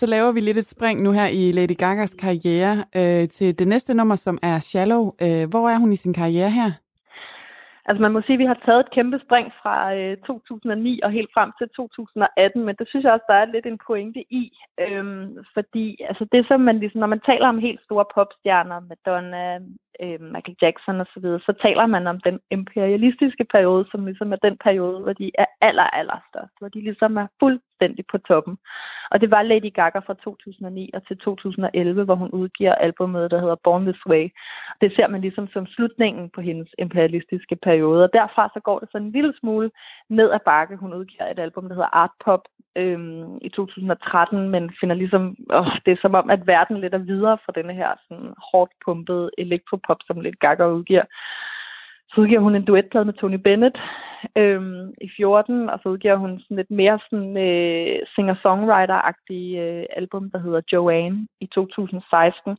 så 0.02 0.08
laver 0.08 0.32
vi 0.32 0.40
lidt 0.40 0.58
et 0.58 0.70
spring 0.76 1.02
nu 1.02 1.12
her 1.12 1.28
i 1.28 1.52
Lady 1.52 1.78
Gagas 1.78 2.14
karriere 2.26 2.76
øh, 3.00 3.24
til 3.30 3.60
det 3.60 3.68
næste 3.68 3.94
nummer, 3.94 4.16
som 4.16 4.40
er 4.42 4.60
Shallow. 4.60 5.04
Øh, 5.26 5.44
hvor 5.52 5.66
er 5.70 5.78
hun 5.84 5.94
i 5.94 6.02
sin 6.04 6.14
karriere 6.14 6.50
her? 6.50 6.72
Altså 7.88 8.02
man 8.02 8.12
må 8.12 8.22
sige, 8.22 8.38
at 8.38 8.44
vi 8.44 8.52
har 8.52 8.60
taget 8.66 8.80
et 8.80 8.94
kæmpe 8.98 9.18
spring 9.26 9.48
fra 9.62 9.76
øh, 9.96 10.18
2009 10.18 11.00
og 11.04 11.12
helt 11.12 11.32
frem 11.34 11.50
til 11.60 11.68
2018, 11.76 12.66
men 12.66 12.76
det 12.80 12.88
synes 12.88 13.04
jeg 13.04 13.14
også, 13.14 13.30
der 13.32 13.38
er 13.40 13.54
lidt 13.54 13.66
en 13.66 13.80
pointe 13.88 14.22
i, 14.42 14.44
øhm, 14.86 15.28
fordi 15.54 15.86
altså 16.10 16.26
det 16.32 16.48
som 16.48 16.60
man 16.62 16.80
ligesom, 16.80 17.00
når 17.00 17.14
man 17.14 17.26
taler 17.30 17.48
om 17.50 17.66
helt 17.68 17.82
store 17.88 18.06
popstjerner, 18.16 18.80
Madonna, 18.90 19.44
øh, 20.04 20.20
Michael 20.34 20.58
Jackson 20.62 21.02
osv., 21.04 21.28
så, 21.32 21.40
så 21.48 21.54
taler 21.66 21.86
man 21.86 22.08
om 22.08 22.20
den 22.28 22.40
imperialistiske 22.58 23.46
periode, 23.54 23.86
som 23.92 24.06
ligesom 24.06 24.34
er 24.34 24.40
den 24.48 24.58
periode, 24.66 25.00
hvor 25.04 25.14
de 25.14 25.32
er 25.44 25.46
aller, 25.68 25.88
aller 26.00 26.20
størst, 26.30 26.56
hvor 26.60 26.70
de 26.70 26.82
ligesom 26.88 27.18
er 27.24 27.28
fuldstændig 27.82 28.06
på 28.12 28.18
toppen. 28.18 28.58
Og 29.12 29.22
det 29.22 29.32
var 29.32 29.44
Lady 29.44 29.74
Gaga 29.74 30.00
fra 30.00 30.14
2009 30.14 30.90
og 30.94 31.08
til 31.08 31.18
2011, 31.18 32.04
hvor 32.04 32.16
hun 32.16 32.32
udgiver 32.32 32.76
albumet, 32.76 33.32
der 33.32 33.40
hedder 33.40 33.56
Born 33.64 33.86
This 33.86 34.06
Way. 34.06 34.30
Det 34.82 34.94
ser 34.96 35.08
man 35.08 35.22
ligesom 35.22 35.48
som 35.54 35.66
slutningen 35.68 36.30
på 36.30 36.42
hendes 36.42 36.70
imperialistiske 36.78 37.56
periode, 37.56 38.04
og 38.04 38.14
derfra 38.14 38.50
så 38.54 38.60
går 38.60 38.80
det 38.80 38.90
sådan 38.92 39.08
en 39.08 39.14
lille 39.14 39.34
smule 39.40 39.72
ned 40.10 40.32
ad 40.32 40.40
bakke. 40.46 40.76
Hun 40.76 40.94
udgiver 40.94 41.26
et 41.32 41.40
album, 41.40 41.68
der 41.68 41.76
hedder 41.76 41.96
Art 42.04 42.16
Pop 42.26 42.44
øhm, 42.76 43.38
i 43.42 43.50
2013, 43.50 44.50
men 44.50 44.72
finder 44.80 44.96
ligesom, 44.96 45.24
åh, 45.54 45.72
det 45.86 45.92
er 45.92 46.02
som 46.02 46.16
om, 46.16 46.30
at 46.30 46.48
verden 46.48 46.82
lidt 46.82 46.94
er 46.94 47.06
videre 47.12 47.38
fra 47.46 47.54
denne 47.56 47.74
her 47.74 47.92
sådan 48.08 48.34
hårdt 48.52 48.72
pumpede 48.86 49.30
elektropop, 49.38 50.00
som 50.08 50.22
lidt 50.22 50.40
Gaga 50.40 50.66
udgiver. 50.68 51.06
Så 52.14 52.22
udgiver 52.22 52.42
hun 52.42 52.56
en 52.56 52.66
duetplade 52.66 53.06
med 53.06 53.14
Tony 53.14 53.36
Bennett 53.36 53.78
øhm, 54.38 54.94
i 55.02 55.10
14, 55.18 55.70
og 55.70 55.80
så 55.84 55.90
udgiver 55.90 56.16
hun 56.16 56.40
sådan 56.40 56.58
lidt 56.58 56.72
mere 56.72 57.00
sådan, 57.10 57.38
øh, 57.38 58.00
singer-songwriter-agtig 58.16 59.58
øh, 59.58 59.86
album, 59.96 60.32
der 60.32 60.40
hedder 60.40 60.62
Joanne 60.74 61.28
i 61.40 61.46
2016. 61.46 62.58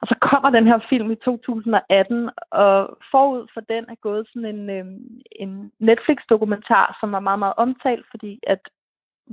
Og 0.00 0.08
så 0.08 0.14
kommer 0.20 0.50
den 0.50 0.66
her 0.66 0.78
film 0.88 1.10
i 1.10 1.14
2018, 1.14 2.30
og 2.50 2.98
forud 3.10 3.46
for 3.54 3.60
den 3.60 3.84
er 3.88 3.94
gået 4.00 4.28
sådan 4.28 4.54
en, 4.54 4.70
øh, 4.70 4.86
en 5.32 5.72
Netflix-dokumentar, 5.78 6.96
som 7.00 7.14
er 7.14 7.20
meget, 7.20 7.38
meget 7.38 7.54
omtalt, 7.56 8.06
fordi 8.10 8.40
at 8.46 8.60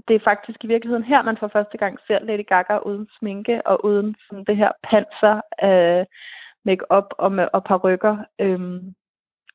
det 0.07 0.15
er 0.15 0.23
faktisk 0.23 0.63
i 0.63 0.67
virkeligheden 0.67 1.03
her, 1.03 1.21
man 1.21 1.37
for 1.37 1.47
første 1.47 1.77
gang 1.77 1.99
ser 2.07 2.19
Lady 2.19 2.45
Gaga 2.47 2.77
uden 2.77 3.07
sminke 3.19 3.67
og 3.67 3.85
uden 3.85 4.15
sådan 4.27 4.43
det 4.43 4.57
her 4.57 4.71
panser 4.83 5.41
af 5.57 6.07
make-up 6.65 7.09
og, 7.17 7.31
med, 7.31 7.47
og 7.53 7.63
parrykker. 7.63 8.17
Øhm, 8.39 8.93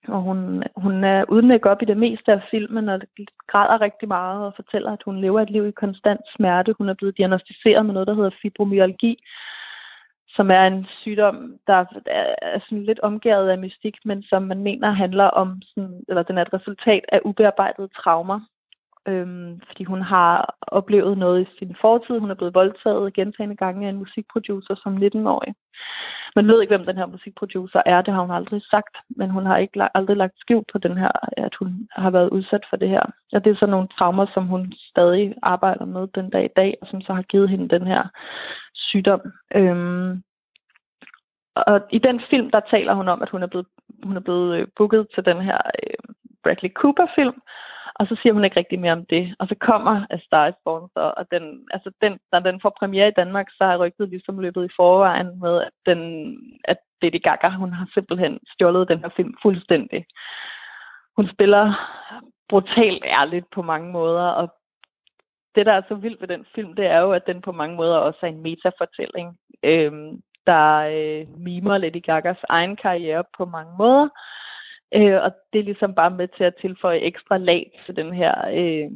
og 0.08 0.20
hun, 0.20 0.62
hun 0.76 1.04
er 1.04 1.24
uden 1.28 1.48
make-up 1.48 1.82
i 1.82 1.84
det 1.84 1.96
meste 1.96 2.32
af 2.32 2.42
filmen 2.50 2.88
og 2.88 3.00
græder 3.46 3.80
rigtig 3.80 4.08
meget 4.08 4.46
og 4.46 4.52
fortæller, 4.56 4.92
at 4.92 5.02
hun 5.04 5.20
lever 5.20 5.40
et 5.40 5.50
liv 5.50 5.66
i 5.66 5.70
konstant 5.70 6.20
smerte. 6.36 6.74
Hun 6.78 6.88
er 6.88 6.94
blevet 6.94 7.18
diagnostiseret 7.18 7.86
med 7.86 7.94
noget, 7.94 8.08
der 8.08 8.14
hedder 8.14 8.30
fibromyalgi, 8.42 9.22
som 10.28 10.50
er 10.50 10.66
en 10.66 10.86
sygdom, 11.00 11.58
der 11.66 11.84
er 12.06 12.60
sådan 12.60 12.84
lidt 12.84 13.00
omgået 13.00 13.48
af 13.48 13.58
mystik, 13.58 13.96
men 14.04 14.22
som 14.22 14.42
man 14.42 14.62
mener 14.62 14.90
handler 14.90 15.24
om, 15.24 15.62
sådan, 15.62 16.04
eller 16.08 16.22
den 16.22 16.38
er 16.38 16.42
et 16.42 16.54
resultat 16.54 17.04
af 17.12 17.20
ubearbejdede 17.24 17.88
traumer 17.88 18.40
øhm, 19.08 19.60
fordi 19.66 19.84
hun 19.84 20.02
har 20.02 20.54
oplevet 20.62 21.18
noget 21.18 21.42
i 21.42 21.58
sin 21.58 21.76
fortid. 21.80 22.18
Hun 22.18 22.30
er 22.30 22.34
blevet 22.34 22.54
voldtaget 22.54 23.14
gentagende 23.14 23.56
gange 23.56 23.86
af 23.86 23.90
en 23.90 23.98
musikproducer 23.98 24.74
som 24.82 24.96
19-årig. 24.96 25.54
Man 26.36 26.48
ved 26.48 26.60
ikke, 26.60 26.76
hvem 26.76 26.86
den 26.86 26.96
her 26.96 27.06
musikproducer 27.06 27.82
er, 27.86 28.02
det 28.02 28.14
har 28.14 28.20
hun 28.20 28.30
aldrig 28.30 28.62
sagt, 28.70 28.96
men 29.08 29.30
hun 29.30 29.46
har 29.46 29.56
ikke 29.56 29.96
aldrig 29.96 30.16
lagt 30.16 30.38
skjult 30.38 30.70
på 30.72 30.78
den 30.78 30.96
her, 30.96 31.12
at 31.36 31.54
hun 31.58 31.88
har 31.92 32.10
været 32.10 32.30
udsat 32.30 32.64
for 32.70 32.76
det 32.76 32.88
her. 32.88 33.02
Og 33.32 33.44
det 33.44 33.50
er 33.50 33.56
så 33.56 33.66
nogle 33.66 33.88
traumer, 33.98 34.26
som 34.34 34.46
hun 34.46 34.72
stadig 34.90 35.34
arbejder 35.42 35.84
med 35.84 36.06
den 36.14 36.30
dag 36.30 36.44
i 36.44 36.54
dag, 36.56 36.74
og 36.82 36.88
som 36.90 37.00
så 37.00 37.12
har 37.12 37.22
givet 37.22 37.50
hende 37.50 37.68
den 37.68 37.86
her 37.86 38.02
sygdom. 38.74 39.20
Øhm, 39.54 40.22
og 41.54 41.80
i 41.90 41.98
den 41.98 42.20
film, 42.30 42.50
der 42.50 42.60
taler 42.70 42.94
hun 42.94 43.08
om, 43.08 43.22
at 43.22 43.30
hun 43.30 43.42
er 43.42 43.46
blevet, 43.46 43.66
hun 44.02 44.16
er 44.16 44.20
blevet 44.20 44.58
øh, 44.58 44.66
booket 44.76 45.06
til 45.14 45.24
den 45.24 45.40
her 45.40 45.58
øh, 45.82 46.14
Bradley 46.42 46.70
Cooper-film, 46.70 47.40
og 47.94 48.06
så 48.06 48.16
siger 48.22 48.32
hun 48.32 48.44
ikke 48.44 48.56
rigtig 48.56 48.80
mere 48.80 48.92
om 48.92 49.06
det. 49.06 49.34
Og 49.38 49.48
så 49.48 49.54
kommer 49.60 50.06
A 50.10 50.18
Star 50.18 50.46
is 50.48 50.54
Born 50.64 50.88
så, 50.94 51.12
og 51.16 51.26
den, 51.30 51.66
altså 51.70 51.90
den, 52.02 52.18
når 52.32 52.40
den 52.40 52.60
får 52.60 52.76
premiere 52.78 53.08
i 53.08 53.18
Danmark, 53.20 53.46
så 53.50 53.64
har 53.64 53.76
rygtet 53.76 54.08
ligesom 54.08 54.38
løbet 54.38 54.64
i 54.64 54.74
forvejen 54.76 55.40
med, 55.40 55.62
at, 55.62 55.70
den, 55.86 56.00
at 56.64 56.78
Lady 57.02 57.22
Gaga, 57.22 57.48
hun 57.48 57.72
har 57.72 57.86
simpelthen 57.94 58.38
stjålet 58.54 58.88
den 58.88 58.98
her 58.98 59.08
film 59.16 59.34
fuldstændig. 59.42 60.06
Hun 61.16 61.28
spiller 61.28 61.64
brutalt 62.48 63.04
ærligt 63.04 63.46
på 63.54 63.62
mange 63.62 63.92
måder, 63.92 64.28
og 64.28 64.48
det, 65.54 65.66
der 65.66 65.72
er 65.72 65.82
så 65.88 65.94
vildt 65.94 66.20
ved 66.20 66.28
den 66.28 66.46
film, 66.54 66.74
det 66.74 66.86
er 66.86 66.98
jo, 66.98 67.12
at 67.12 67.26
den 67.26 67.40
på 67.40 67.52
mange 67.52 67.76
måder 67.76 67.96
også 67.96 68.18
er 68.22 68.26
en 68.26 68.42
metafortælling, 68.42 69.38
øhm, 69.62 70.20
der 70.46 70.76
øh, 70.96 71.38
mimer 71.38 71.78
Lady 71.78 72.02
Gagas 72.02 72.36
egen 72.48 72.76
karriere 72.76 73.24
på 73.38 73.44
mange 73.44 73.72
måder 73.78 74.08
Øh, 74.94 75.22
og 75.22 75.32
det 75.52 75.58
er 75.58 75.64
ligesom 75.64 75.94
bare 75.94 76.10
med 76.10 76.28
til 76.28 76.44
at 76.44 76.54
tilføje 76.60 76.98
ekstra 76.98 77.36
lag 77.36 77.80
til 77.86 77.96
den 77.96 78.12
her 78.14 78.34
øh, 78.60 78.90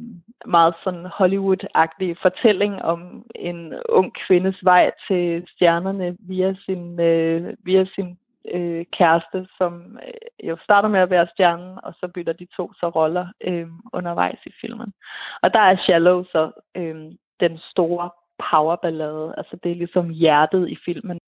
meget 0.45 0.73
sådan 0.83 1.05
Hollywood-agtige 1.05 2.15
fortælling 2.21 2.81
om 2.81 3.25
en 3.35 3.73
ung 3.89 4.13
kvindes 4.27 4.59
vej 4.63 4.91
til 5.07 5.43
stjernerne 5.47 6.17
via 6.19 6.55
sin, 6.65 6.99
øh, 6.99 7.53
via 7.65 7.85
sin 7.95 8.17
øh, 8.53 8.85
kæreste, 8.97 9.47
som 9.57 9.99
øh, 10.07 10.47
jo 10.49 10.57
starter 10.63 10.89
med 10.89 10.99
at 10.99 11.09
være 11.09 11.27
stjernen, 11.33 11.77
og 11.83 11.93
så 11.93 12.07
bytter 12.07 12.33
de 12.33 12.47
to 12.57 12.73
så 12.73 12.89
roller 12.89 13.27
øh, 13.41 13.67
undervejs 13.93 14.39
i 14.45 14.51
filmen. 14.61 14.93
Og 15.41 15.53
der 15.53 15.59
er 15.59 15.77
Shallow 15.77 16.23
så 16.23 16.51
øh, 16.75 16.95
den 17.39 17.57
store 17.57 18.09
powerballade, 18.51 19.33
altså 19.37 19.57
det 19.63 19.71
er 19.71 19.75
ligesom 19.75 20.09
hjertet 20.09 20.69
i 20.69 20.77
filmen. 20.85 21.19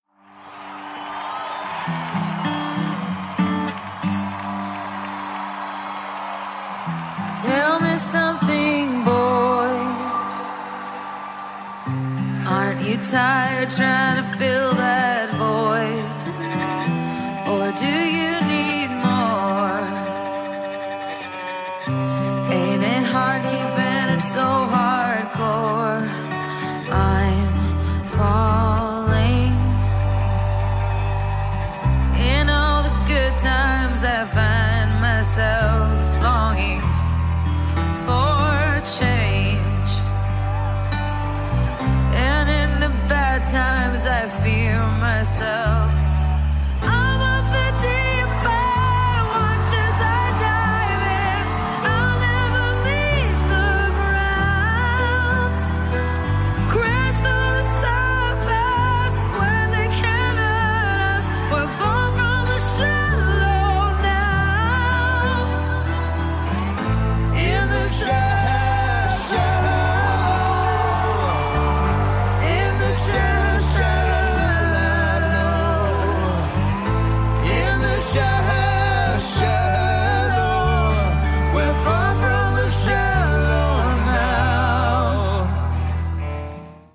Tell 7.40 7.80
me 7.80 7.96
something, 7.96 9.04
boy. 9.04 9.72
Aren't 12.46 12.82
you 12.82 12.98
tired 12.98 13.70
trying 13.70 14.16
to 14.22 14.36
fill 14.38 14.72
that 14.72 14.81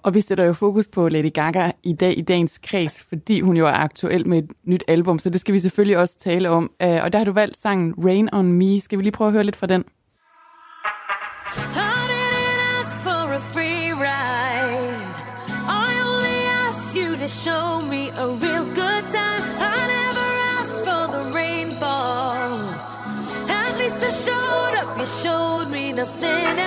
Og 0.08 0.14
vi 0.14 0.22
sætter 0.22 0.44
jo 0.44 0.54
fokus 0.54 0.88
på 0.88 1.10
Lady 1.10 1.34
Gaga 1.34 1.72
i 1.84 1.94
dag 1.94 2.18
i 2.18 2.22
dagens 2.22 2.60
kreds, 2.64 3.04
fordi 3.10 3.42
hun 3.42 3.58
jo 3.58 3.68
er 3.68 3.72
aktuel 3.72 4.28
med 4.28 4.38
et 4.38 4.52
nyt 4.66 4.84
album, 4.88 5.20
så 5.20 5.30
det 5.30 5.42
skal 5.42 5.54
vi 5.54 5.60
selvfølgelig 5.60 5.98
også 5.98 6.16
tale 6.20 6.50
om. 6.50 6.72
Øh, 6.82 7.04
og 7.04 7.14
der 7.14 7.20
har 7.20 7.26
du 7.26 7.32
valgt 7.32 7.58
sangen 7.58 7.94
Rain 8.06 8.30
on 8.34 8.54
Me. 8.54 8.82
Skal 8.82 8.98
vi 8.98 9.04
lige 9.04 9.12
prøve 9.12 9.28
at 9.28 9.34
høre 9.34 9.44
lidt 9.44 9.56
fra 9.56 9.68
den? 9.68 9.84
For 13.04 13.34
a 13.40 13.40
free 13.54 13.92
ride. 14.06 15.04
I 15.82 15.90
only 16.10 16.40
asked 16.64 16.92
you 17.02 17.10
to 17.24 17.28
show 17.28 17.82
me 17.92 18.02
a 18.24 18.28
real 18.44 18.66
good 18.82 19.04
time. 19.18 19.44
I 19.76 19.80
never 19.96 20.28
asked 20.58 20.80
for 20.88 21.04
the 21.16 21.24
rainfall. 21.40 22.60
At 23.62 23.72
least 23.80 24.00
I 24.10 24.12
showed 24.26 24.74
up. 24.82 24.90
You 25.00 25.08
showed 25.24 25.66
me 25.76 25.92
nothing 25.92 26.60
else. 26.60 26.67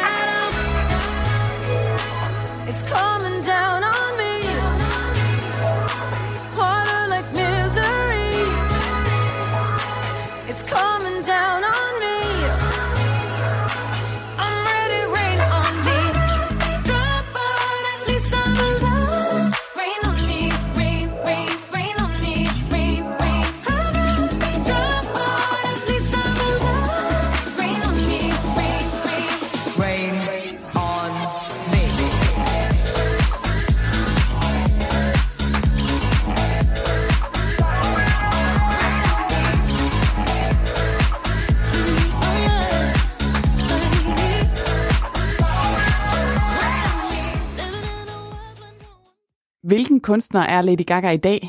Kunstner 50.10 50.44
er 50.54 50.60
Lady 50.62 50.86
Gaga 50.90 51.10
i 51.10 51.24
dag? 51.28 51.40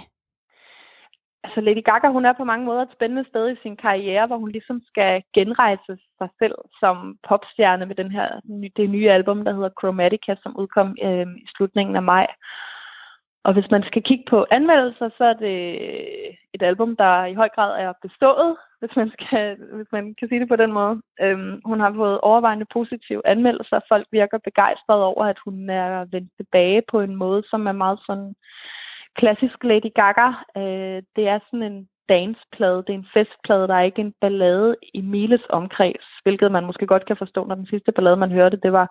Altså 1.43 1.60
Lady 1.67 1.84
Gaga, 1.89 2.08
hun 2.17 2.26
er 2.26 2.34
på 2.38 2.43
mange 2.52 2.65
måder 2.65 2.82
et 2.84 2.95
spændende 2.95 3.26
sted 3.30 3.45
i 3.52 3.62
sin 3.63 3.76
karriere, 3.86 4.28
hvor 4.28 4.38
hun 4.43 4.52
ligesom 4.52 4.78
skal 4.89 5.24
genrejse 5.36 5.93
sig 6.19 6.30
selv 6.39 6.56
som 6.82 6.95
popstjerne 7.30 7.86
med 7.86 7.95
den 8.02 8.12
her, 8.17 8.28
det 8.78 8.89
nye 8.89 9.12
album, 9.17 9.39
der 9.45 9.54
hedder 9.54 9.78
Chromatica, 9.80 10.34
som 10.43 10.58
udkom 10.62 10.89
øh, 11.08 11.28
i 11.45 11.47
slutningen 11.56 11.95
af 11.95 12.04
maj. 12.13 12.28
Og 13.43 13.54
hvis 13.54 13.71
man 13.71 13.84
skal 13.84 14.04
kigge 14.04 14.23
på 14.30 14.45
anmeldelser, 14.51 15.10
så 15.17 15.23
er 15.23 15.34
det 15.34 15.58
et 16.54 16.62
album, 16.62 16.95
der 16.95 17.25
i 17.25 17.34
høj 17.34 17.49
grad 17.49 17.82
er 17.84 17.93
bestået, 18.01 18.58
hvis 18.80 18.95
man, 18.95 19.12
skal, 19.15 19.58
hvis 19.73 19.91
man 19.91 20.15
kan 20.19 20.27
sige 20.27 20.39
det 20.39 20.47
på 20.47 20.56
den 20.56 20.71
måde. 20.71 21.01
Øhm, 21.21 21.62
hun 21.65 21.80
har 21.80 21.93
fået 21.93 22.19
overvejende 22.19 22.65
positive 22.73 23.27
anmeldelser. 23.27 23.80
Folk 23.89 24.08
virker 24.12 24.38
begejstrede 24.38 25.06
over, 25.06 25.25
at 25.25 25.39
hun 25.45 25.69
er 25.69 26.06
vendt 26.12 26.32
tilbage 26.38 26.82
på 26.91 26.99
en 26.99 27.15
måde, 27.15 27.43
som 27.49 27.67
er 27.67 27.71
meget 27.71 27.99
sådan 28.08 28.34
klassisk 29.15 29.63
Lady 29.63 29.91
Gaga. 29.95 30.27
Øh, 30.58 31.04
det 31.15 31.27
er 31.27 31.39
sådan 31.39 31.63
en 31.71 31.88
danceplade, 32.10 32.84
det 32.86 32.89
er 32.89 33.01
en 33.04 33.13
festplade, 33.13 33.67
der 33.67 33.75
er 33.75 33.89
ikke 33.89 34.01
en 34.01 34.13
ballade 34.21 34.75
i 34.93 35.01
Miles 35.01 35.45
omkreds, 35.49 36.06
hvilket 36.23 36.51
man 36.51 36.65
måske 36.65 36.88
godt 36.88 37.06
kan 37.06 37.17
forstå, 37.17 37.45
når 37.45 37.56
den 37.56 37.65
sidste 37.65 37.91
ballade, 37.91 38.17
man 38.17 38.32
hørte, 38.32 38.58
det 38.65 38.73
var 38.73 38.88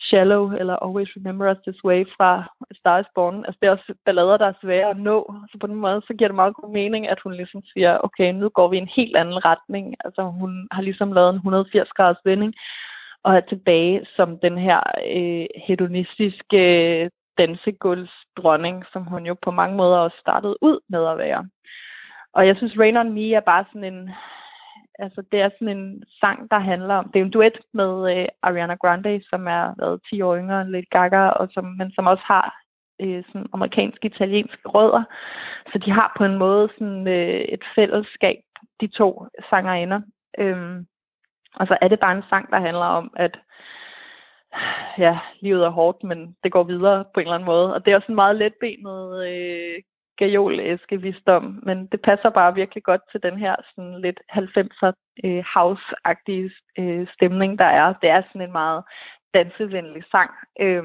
Shallow 0.00 0.52
eller 0.60 0.76
Always 0.76 1.16
Remember 1.16 1.52
Us 1.52 1.58
This 1.66 1.84
Way 1.84 2.04
fra 2.16 2.44
Star 2.72 2.98
is 3.00 3.06
Born. 3.14 3.44
Altså 3.44 3.58
det 3.60 3.66
er 3.66 3.70
også 3.70 3.94
ballader, 4.04 4.36
der 4.36 4.46
er 4.46 4.60
svære 4.62 4.90
at 4.90 4.98
nå. 4.98 5.34
Så 5.50 5.58
på 5.60 5.66
den 5.66 5.74
måde, 5.74 6.02
så 6.06 6.14
giver 6.14 6.28
det 6.28 6.34
meget 6.34 6.54
god 6.54 6.70
mening, 6.72 7.08
at 7.08 7.20
hun 7.20 7.34
ligesom 7.34 7.62
siger, 7.72 7.98
okay, 7.98 8.32
nu 8.32 8.48
går 8.48 8.68
vi 8.68 8.76
i 8.76 8.80
en 8.80 8.94
helt 8.96 9.16
anden 9.16 9.44
retning. 9.44 9.94
Altså 10.04 10.22
hun 10.22 10.68
har 10.72 10.82
ligesom 10.82 11.12
lavet 11.12 11.30
en 11.30 11.36
180 11.36 11.88
graders 11.88 12.24
vending 12.24 12.54
og 13.24 13.36
er 13.36 13.40
tilbage 13.40 14.06
som 14.16 14.38
den 14.38 14.58
her 14.58 14.80
øh, 15.16 15.46
hedonistiske 15.66 16.60
øh, 17.02 17.10
dansegulvsdronning, 17.38 18.84
som 18.92 19.02
hun 19.04 19.26
jo 19.26 19.36
på 19.42 19.50
mange 19.50 19.76
måder 19.76 19.96
også 19.96 20.16
startede 20.20 20.56
ud 20.62 20.80
med 20.88 21.06
at 21.06 21.18
være. 21.18 21.48
Og 22.32 22.46
jeg 22.46 22.56
synes, 22.56 22.78
Rain 22.78 22.96
On 22.96 23.12
Me 23.12 23.34
er 23.34 23.40
bare 23.40 23.64
sådan 23.72 23.94
en, 23.94 24.10
altså 24.98 25.22
det 25.32 25.40
er 25.40 25.50
sådan 25.58 25.76
en 25.78 26.04
sang, 26.20 26.50
der 26.50 26.58
handler 26.58 26.94
om, 26.94 27.10
det 27.10 27.20
er 27.20 27.24
en 27.24 27.30
duet 27.30 27.58
med 27.72 28.16
øh, 28.16 28.26
Ariana 28.42 28.74
Grande, 28.74 29.22
som 29.30 29.46
er 29.46 29.74
været 29.78 30.00
10 30.10 30.22
år 30.22 30.36
yngre 30.36 30.60
end 30.60 30.70
Lady 30.70 30.88
Gaga, 30.90 31.28
og 31.28 31.48
som, 31.52 31.64
men 31.64 31.90
som 31.92 32.06
også 32.06 32.22
har 32.26 32.64
øh, 33.00 33.24
sådan 33.26 33.46
amerikanske 33.52 34.06
italienske 34.06 34.68
rødder. 34.68 35.02
Så 35.72 35.78
de 35.78 35.90
har 35.90 36.14
på 36.18 36.24
en 36.24 36.38
måde 36.38 36.68
sådan 36.78 37.08
øh, 37.08 37.40
et 37.40 37.64
fællesskab, 37.74 38.38
de 38.80 38.86
to 38.86 39.26
sangerinder. 39.50 40.00
Øhm, 40.38 40.86
og 41.54 41.66
så 41.66 41.78
er 41.80 41.88
det 41.88 42.00
bare 42.00 42.16
en 42.16 42.28
sang, 42.30 42.50
der 42.50 42.60
handler 42.60 42.84
om, 42.84 43.12
at 43.16 43.38
ja, 44.98 45.18
livet 45.40 45.64
er 45.64 45.70
hårdt, 45.70 46.04
men 46.04 46.36
det 46.44 46.52
går 46.52 46.62
videre 46.62 47.04
på 47.14 47.20
en 47.20 47.26
eller 47.26 47.34
anden 47.34 47.46
måde. 47.46 47.74
Og 47.74 47.84
det 47.84 47.92
er 47.92 47.96
også 47.96 48.12
en 48.12 48.22
meget 48.22 48.36
letbenet 48.36 49.26
øh, 49.28 49.82
gajolæske 50.16 51.00
visdom, 51.00 51.44
men 51.62 51.86
det 51.92 52.00
passer 52.08 52.30
bare 52.30 52.54
virkelig 52.54 52.82
godt 52.82 53.00
til 53.12 53.20
den 53.22 53.36
her 53.38 53.54
sådan 53.70 54.00
lidt 54.00 54.20
90'er 54.32 54.92
øh, 55.24 55.42
house-agtige 55.56 56.50
øh, 56.78 57.06
stemning, 57.14 57.58
der 57.58 57.70
er. 57.80 57.94
Det 58.02 58.08
er 58.10 58.22
sådan 58.22 58.46
en 58.46 58.52
meget 58.52 58.82
dansevenlig 59.34 60.02
sang, 60.14 60.30
øh, 60.60 60.84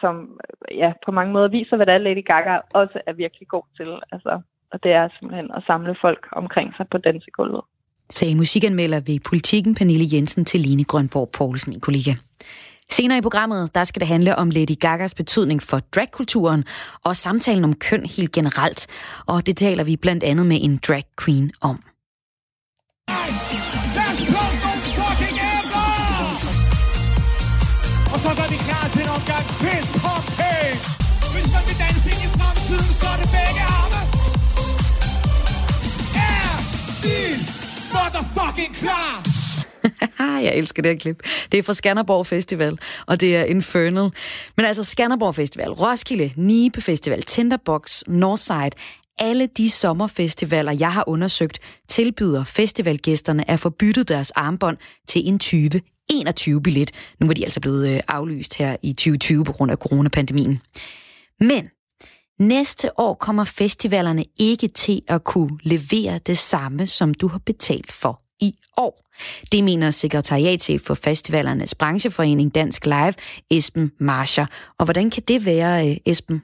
som 0.00 0.40
ja, 0.82 0.92
på 1.04 1.10
mange 1.10 1.32
måder 1.32 1.48
viser, 1.48 1.76
hvad 1.76 1.86
det 1.86 1.94
er, 1.94 1.98
Lady 1.98 2.24
Gaga 2.24 2.58
også 2.74 3.00
er 3.06 3.12
virkelig 3.12 3.48
god 3.48 3.66
til. 3.76 3.90
Altså, 4.12 4.40
og 4.72 4.82
det 4.82 4.92
er 4.92 5.08
simpelthen 5.18 5.50
at 5.56 5.62
samle 5.66 5.94
folk 6.00 6.22
omkring 6.32 6.68
sig 6.76 6.86
på 6.90 6.98
dansegulvet. 6.98 7.62
sagde 8.10 8.36
musikanmelder 8.36 9.00
ved 9.08 9.18
Politiken 9.28 9.74
Pernille 9.74 10.06
Jensen 10.12 10.44
til 10.44 10.60
Line 10.60 10.84
Grønborg 10.84 11.28
Poulsen, 11.38 11.70
min 11.70 11.80
kollega. 11.80 12.12
Senere 12.90 13.18
i 13.18 13.20
programmet, 13.20 13.74
der 13.74 13.84
skal 13.84 14.00
det 14.00 14.08
handle 14.08 14.36
om 14.36 14.50
Lady 14.50 14.78
Gagas 14.80 15.14
betydning 15.14 15.62
for 15.62 15.78
dragkulturen 15.94 16.64
og 17.04 17.16
samtalen 17.16 17.64
om 17.64 17.74
køn 17.74 18.04
helt 18.04 18.32
generelt. 18.32 18.86
Og 19.26 19.46
det 19.46 19.56
taler 19.56 19.84
vi 19.84 19.96
blandt 19.96 20.24
andet 20.24 20.46
med 20.46 20.58
en 20.60 20.76
drag 20.88 21.04
queen 21.24 21.50
om. 21.60 21.82
Og 28.12 28.20
så 28.20 28.28
går 28.28 28.48
vi 28.50 28.56
klar 28.56 28.88
til 28.92 29.02
en 29.02 29.08
omgang 29.08 29.44
fist 29.60 29.92
pop! 30.02 30.24
Hvis 31.34 31.52
man 31.52 31.62
vil 31.68 31.76
danse 31.84 32.10
ind 32.12 32.22
i 32.26 32.28
fremtiden, 32.38 32.92
så 33.00 33.06
er 33.06 33.16
det 33.22 33.28
begge 33.36 33.62
arme. 33.78 34.00
Er 36.32 36.52
de 37.02 37.16
motherfucking 37.94 38.74
klar? 38.74 39.33
jeg 40.46 40.54
elsker 40.54 40.82
det 40.82 40.90
her 40.90 40.98
klip. 40.98 41.22
Det 41.52 41.58
er 41.58 41.62
fra 41.62 41.74
Skanderborg 41.74 42.26
Festival, 42.26 42.78
og 43.06 43.20
det 43.20 43.36
er 43.36 43.44
Infernal. 43.44 44.10
Men 44.56 44.66
altså 44.66 44.84
Skanderborg 44.84 45.34
Festival, 45.34 45.70
Roskilde, 45.72 46.32
Nibe 46.36 46.80
Festival, 46.80 47.22
Tinderbox, 47.22 48.02
Northside, 48.06 48.70
alle 49.18 49.46
de 49.46 49.70
sommerfestivaler, 49.70 50.72
jeg 50.72 50.92
har 50.92 51.04
undersøgt, 51.06 51.58
tilbyder 51.88 52.44
festivalgæsterne 52.44 53.50
at 53.50 53.60
få 53.60 53.70
byttet 53.70 54.08
deres 54.08 54.30
armbånd 54.30 54.76
til 55.08 55.28
en 55.28 55.38
2021 55.38 56.62
billet. 56.62 56.90
Nu 57.20 57.26
var 57.26 57.34
de 57.34 57.44
altså 57.44 57.60
blevet 57.60 57.94
øh, 57.94 58.00
aflyst 58.08 58.54
her 58.54 58.76
i 58.82 58.92
2020 58.92 59.44
på 59.44 59.52
grund 59.52 59.70
af 59.70 59.78
coronapandemien. 59.78 60.60
Men 61.40 61.68
næste 62.40 63.00
år 63.00 63.14
kommer 63.14 63.44
festivalerne 63.44 64.24
ikke 64.40 64.68
til 64.68 65.02
at 65.08 65.24
kunne 65.24 65.58
levere 65.62 66.18
det 66.18 66.38
samme, 66.38 66.86
som 66.86 67.14
du 67.14 67.28
har 67.28 67.38
betalt 67.38 67.92
for 67.92 68.23
i 68.40 68.54
år. 68.76 69.10
Det 69.52 69.64
mener 69.64 69.90
sekretariatchef 69.90 70.80
for 70.80 70.94
festivalernes 70.94 71.74
brancheforening 71.74 72.54
Dansk 72.54 72.86
Live, 72.86 73.14
Esben 73.50 73.92
Marscher. 73.98 74.46
Og 74.78 74.84
hvordan 74.84 75.10
kan 75.10 75.22
det 75.28 75.44
være, 75.46 75.90
øh, 75.90 75.96
Esben? 76.06 76.42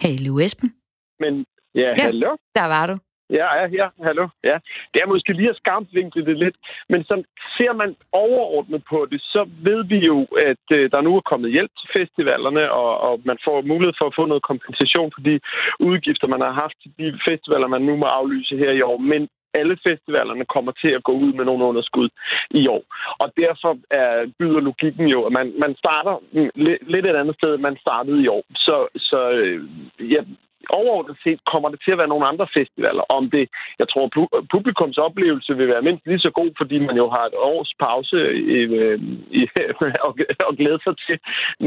Hallo 0.00 0.38
Esben. 0.38 0.74
Men 1.20 1.44
ja, 1.74 1.80
Ja. 1.80 1.88
ja. 1.98 2.02
hallo? 2.02 2.36
Der 2.54 2.64
var 2.64 2.86
du. 2.86 2.98
Ja, 3.38 3.48
ja, 3.60 3.66
ja, 3.80 3.86
hallo. 4.06 4.28
Ja. 4.44 4.56
Det 4.92 5.00
er 5.02 5.06
måske 5.06 5.32
lige 5.32 5.50
at 5.50 5.56
skamvinkle 5.56 6.24
det 6.26 6.38
lidt, 6.38 6.56
men 6.88 7.04
som 7.04 7.24
ser 7.56 7.72
man 7.72 7.96
overordnet 8.12 8.82
på 8.90 9.06
det, 9.10 9.20
så 9.22 9.48
ved 9.62 9.84
vi 9.84 9.98
jo, 10.10 10.18
at 10.50 10.64
øh, 10.72 10.90
der 10.90 11.00
nu 11.00 11.16
er 11.16 11.20
kommet 11.30 11.52
hjælp 11.52 11.70
til 11.80 11.88
festivalerne, 11.98 12.72
og, 12.72 13.00
og 13.00 13.20
man 13.24 13.38
får 13.44 13.62
mulighed 13.62 13.94
for 13.98 14.06
at 14.06 14.16
få 14.18 14.26
noget 14.26 14.42
kompensation 14.42 15.12
for 15.14 15.22
de 15.28 15.40
udgifter, 15.80 16.26
man 16.26 16.40
har 16.40 16.52
haft 16.52 16.76
til 16.82 16.90
de 16.98 17.18
festivaler, 17.28 17.66
man 17.66 17.82
nu 17.82 17.96
må 17.96 18.06
aflyse 18.06 18.56
her 18.56 18.70
i 18.70 18.82
år. 18.82 18.98
Men 18.98 19.28
alle 19.54 19.76
festivalerne 19.88 20.44
kommer 20.54 20.72
til 20.72 20.88
at 20.88 21.04
gå 21.04 21.12
ud 21.12 21.32
med 21.32 21.44
nogle 21.44 21.64
underskud 21.64 22.08
i 22.50 22.68
år. 22.68 22.84
Og 23.22 23.32
derfor 23.36 23.78
er, 23.90 24.32
byder 24.38 24.60
logikken 24.60 25.06
jo, 25.06 25.22
at 25.22 25.32
man, 25.32 25.52
man 25.58 25.76
starter 25.76 26.14
mm, 26.32 26.50
lidt 26.92 27.06
et 27.06 27.16
andet 27.16 27.34
sted, 27.34 27.54
end 27.54 27.62
man 27.62 27.76
startede 27.80 28.22
i 28.22 28.28
år. 28.28 28.44
Så, 28.54 28.76
så 28.96 29.30
øh, 29.30 29.64
ja, 30.00 30.20
overordnet 30.68 31.16
set 31.24 31.40
kommer 31.52 31.68
det 31.68 31.80
til 31.84 31.92
at 31.92 31.98
være 31.98 32.12
nogle 32.14 32.26
andre 32.32 32.46
festivaler. 32.58 33.04
Om 33.18 33.30
det, 33.34 33.44
jeg 33.80 33.88
tror, 33.92 34.04
pu- 34.16 34.46
publikums 34.54 34.98
oplevelse 34.98 35.56
vil 35.56 35.68
være 35.68 35.86
mindst 35.88 36.06
lige 36.06 36.24
så 36.26 36.30
god, 36.40 36.50
fordi 36.60 36.76
man 36.88 36.96
jo 37.02 37.06
har 37.16 37.24
et 37.26 37.36
års 37.50 37.72
pause 37.84 38.18
i, 38.58 38.60
øh, 38.82 38.98
i, 39.40 39.40
og, 40.06 40.12
og 40.48 40.52
glæde 40.60 40.80
sig 40.84 40.94
til 41.06 41.16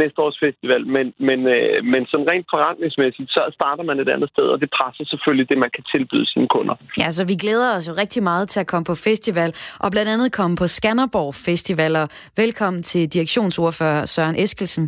næste 0.01 0.17
års 0.25 0.39
festival. 0.45 0.81
Men, 0.95 1.05
men, 1.27 1.39
øh, 1.55 1.83
men 1.93 2.01
sådan 2.11 2.27
rent 2.31 2.47
forretningsmæssigt, 2.53 3.29
så 3.29 3.41
starter 3.57 3.83
man 3.83 3.99
et 3.99 4.09
andet 4.09 4.29
sted, 4.29 4.47
og 4.53 4.61
det 4.61 4.69
presser 4.77 5.05
selvfølgelig 5.05 5.49
det, 5.49 5.57
man 5.57 5.71
kan 5.75 5.83
tilbyde 5.93 6.25
sine 6.33 6.47
kunder. 6.47 6.75
Ja, 7.01 7.09
så 7.17 7.23
vi 7.31 7.35
glæder 7.43 7.69
os 7.77 7.87
jo 7.89 7.93
rigtig 8.03 8.23
meget 8.23 8.49
til 8.49 8.59
at 8.59 8.67
komme 8.67 8.85
på 8.91 8.95
festival, 9.09 9.49
og 9.83 9.91
blandt 9.91 10.09
andet 10.13 10.33
komme 10.39 10.55
på 10.61 10.67
Skanderborg 10.67 11.33
Festival. 11.47 11.91
Og 12.01 12.07
velkommen 12.43 12.83
til 12.83 13.13
direktionsordfører 13.13 14.05
Søren 14.05 14.35
Eskelsen. 14.35 14.85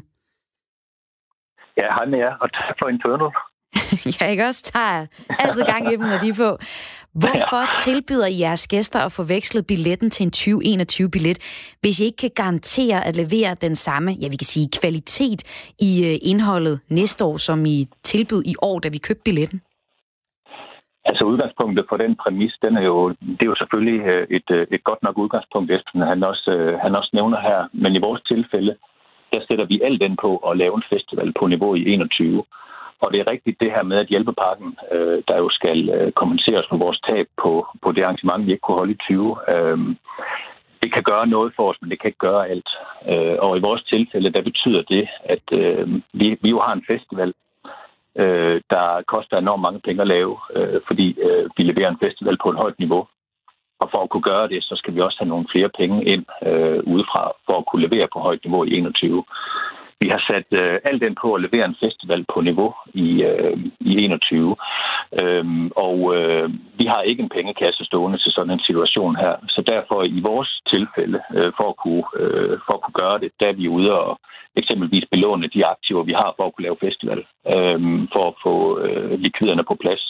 Ja, 1.82 1.88
hej 1.96 2.06
med 2.06 2.20
jer, 2.20 2.34
og 2.44 2.50
tak 2.54 2.76
for 2.80 2.90
Infernal. 2.90 3.32
ja, 4.16 4.26
ikke 4.26 4.46
også? 4.46 4.72
Der 4.74 4.80
er 4.80 5.06
altid 5.40 5.64
gang 5.64 5.88
i 5.88 5.92
dem, 5.92 6.00
når 6.00 6.20
de 6.24 6.30
er 6.30 6.40
på. 6.46 6.58
Hvorfor 7.24 7.64
tilbyder 7.86 8.28
I 8.28 8.40
jeres 8.46 8.68
gæster 8.68 9.00
at 9.00 9.12
forveksle 9.12 9.62
billetten 9.72 10.10
til 10.10 10.24
en 10.28 10.34
2021-billet, 10.36 11.38
hvis 11.82 12.00
I 12.00 12.04
ikke 12.06 12.22
kan 12.26 12.36
garantere 12.36 12.98
at 13.08 13.16
levere 13.22 13.56
den 13.66 13.76
samme, 13.76 14.12
ja, 14.22 14.28
vi 14.28 14.36
kan 14.42 14.52
sige, 14.56 14.68
kvalitet 14.82 15.42
i 15.88 15.92
øh, 16.08 16.30
indholdet 16.32 16.80
næste 16.90 17.26
år, 17.26 17.38
som 17.38 17.66
I 17.66 17.78
tilbød 18.04 18.42
i 18.54 18.56
år, 18.62 18.80
da 18.80 18.88
vi 18.90 18.98
købte 19.08 19.24
billetten? 19.26 19.62
Altså 21.10 21.24
udgangspunktet 21.32 21.86
for 21.90 21.98
den 21.98 22.16
præmis, 22.22 22.54
den 22.62 22.78
er 22.78 22.86
jo, 22.92 23.10
det 23.38 23.44
er 23.46 23.52
jo 23.54 23.56
selvfølgelig 23.62 24.02
øh, 24.12 24.28
et, 24.38 24.50
øh, 24.52 24.68
et 24.72 24.84
godt 24.84 25.04
nok 25.04 25.18
udgangspunkt, 25.18 25.72
Esben, 25.72 26.02
han 26.02 26.24
også, 26.24 26.78
han 26.84 26.96
også 26.96 27.12
nævner 27.14 27.40
her. 27.48 27.60
Men 27.74 27.96
i 27.96 28.04
vores 28.08 28.22
tilfælde, 28.22 28.76
der 29.34 29.40
sætter 29.48 29.66
vi 29.66 29.82
alt 29.88 30.02
den 30.02 30.16
på 30.22 30.38
at 30.38 30.58
lave 30.58 30.76
en 30.76 30.90
festival 30.94 31.34
på 31.40 31.48
niveau 31.48 31.76
i 31.76 31.94
21. 31.94 32.44
Og 33.02 33.14
det 33.14 33.20
er 33.20 33.32
rigtigt 33.32 33.60
det 33.60 33.72
her 33.72 33.84
med, 33.84 33.98
at 33.98 34.08
hjælpepakken, 34.08 34.78
øh, 34.92 35.24
der 35.28 35.38
jo 35.38 35.50
skal 35.50 35.90
øh, 35.90 36.12
kompenseres 36.12 36.66
for 36.70 36.78
vores 36.78 37.00
tab 37.08 37.28
på, 37.44 37.68
på 37.84 37.92
det 37.92 38.04
arrangement, 38.04 38.46
vi 38.46 38.52
ikke 38.52 38.62
kunne 38.62 38.78
holde 38.78 38.94
i 38.94 39.04
20, 39.08 39.38
øh, 39.54 39.78
det 40.86 40.94
kan 40.94 41.04
gøre 41.04 41.28
noget 41.28 41.54
for 41.56 41.70
os, 41.70 41.82
men 41.82 41.90
det 41.92 42.00
kan 42.00 42.08
ikke 42.08 42.28
gøre 42.30 42.48
alt. 42.54 42.70
Øh, 43.12 43.38
og 43.40 43.58
i 43.58 43.66
vores 43.68 43.84
tilfælde, 43.84 44.34
der 44.34 44.42
betyder 44.42 44.82
det, 44.82 45.08
at 45.24 45.46
øh, 45.52 45.88
vi, 46.14 46.28
vi 46.42 46.50
jo 46.50 46.60
har 46.60 46.74
en 46.74 46.86
festival, 46.88 47.34
øh, 48.22 48.62
der 48.70 48.86
koster 49.14 49.38
enormt 49.38 49.62
mange 49.62 49.80
penge 49.86 50.02
at 50.02 50.08
lave, 50.08 50.38
øh, 50.56 50.82
fordi 50.88 51.08
øh, 51.28 51.50
vi 51.58 51.64
leverer 51.64 51.90
en 51.90 52.04
festival 52.06 52.38
på 52.44 52.50
et 52.50 52.62
højt 52.64 52.80
niveau. 52.80 53.08
Og 53.80 53.88
for 53.92 54.00
at 54.04 54.10
kunne 54.10 54.30
gøre 54.32 54.48
det, 54.48 54.64
så 54.64 54.76
skal 54.76 54.96
vi 54.96 55.02
også 55.02 55.18
have 55.20 55.30
nogle 55.30 55.48
flere 55.52 55.70
penge 55.80 56.06
ind 56.14 56.26
øh, 56.50 56.80
udefra, 56.94 57.32
for 57.46 57.58
at 57.58 57.66
kunne 57.66 57.88
levere 57.88 58.08
på 58.14 58.20
højt 58.20 58.44
niveau 58.46 58.64
i 58.64 58.78
21. 58.78 59.24
Vi 60.02 60.10
har 60.10 60.22
sat 60.30 60.48
øh, 60.62 60.80
alt 60.84 61.02
den 61.02 61.16
på 61.22 61.34
at 61.34 61.42
levere 61.42 61.66
en 61.66 61.82
festival 61.84 62.26
på 62.34 62.42
niveau 62.42 62.74
i, 62.94 63.24
øh, 63.24 63.58
i 63.80 63.92
21. 64.04 64.56
Øhm, 65.22 65.72
og 65.76 66.16
øh, 66.16 66.50
vi 66.80 66.86
har 66.86 67.02
ikke 67.02 67.24
en 67.24 67.36
pengekasse 67.38 67.86
stående 67.86 68.18
til 68.18 68.32
sådan 68.32 68.54
en 68.54 68.68
situation 68.70 69.16
her. 69.16 69.34
Så 69.48 69.62
derfor 69.68 70.04
i 70.04 70.20
vores 70.20 70.62
tilfælde, 70.74 71.20
øh, 71.36 71.52
for, 71.58 71.68
at 71.70 71.78
kunne, 71.84 72.06
øh, 72.20 72.60
for 72.66 72.74
at 72.74 72.82
kunne 72.82 73.00
gøre 73.04 73.20
det, 73.20 73.32
der 73.40 73.48
er 73.48 73.54
vi 73.54 73.68
ude 73.68 73.92
og 74.00 74.20
eksempelvis 74.56 75.06
belåne 75.12 75.48
de 75.48 75.66
aktiver, 75.66 76.04
vi 76.04 76.14
har 76.22 76.34
for 76.36 76.46
at 76.46 76.54
kunne 76.54 76.68
lave 76.68 76.84
festival, 76.88 77.20
øh, 77.54 77.80
for 78.14 78.24
at 78.28 78.36
få 78.46 78.80
øh, 78.86 79.20
likviderne 79.20 79.64
på 79.64 79.76
plads. 79.84 80.04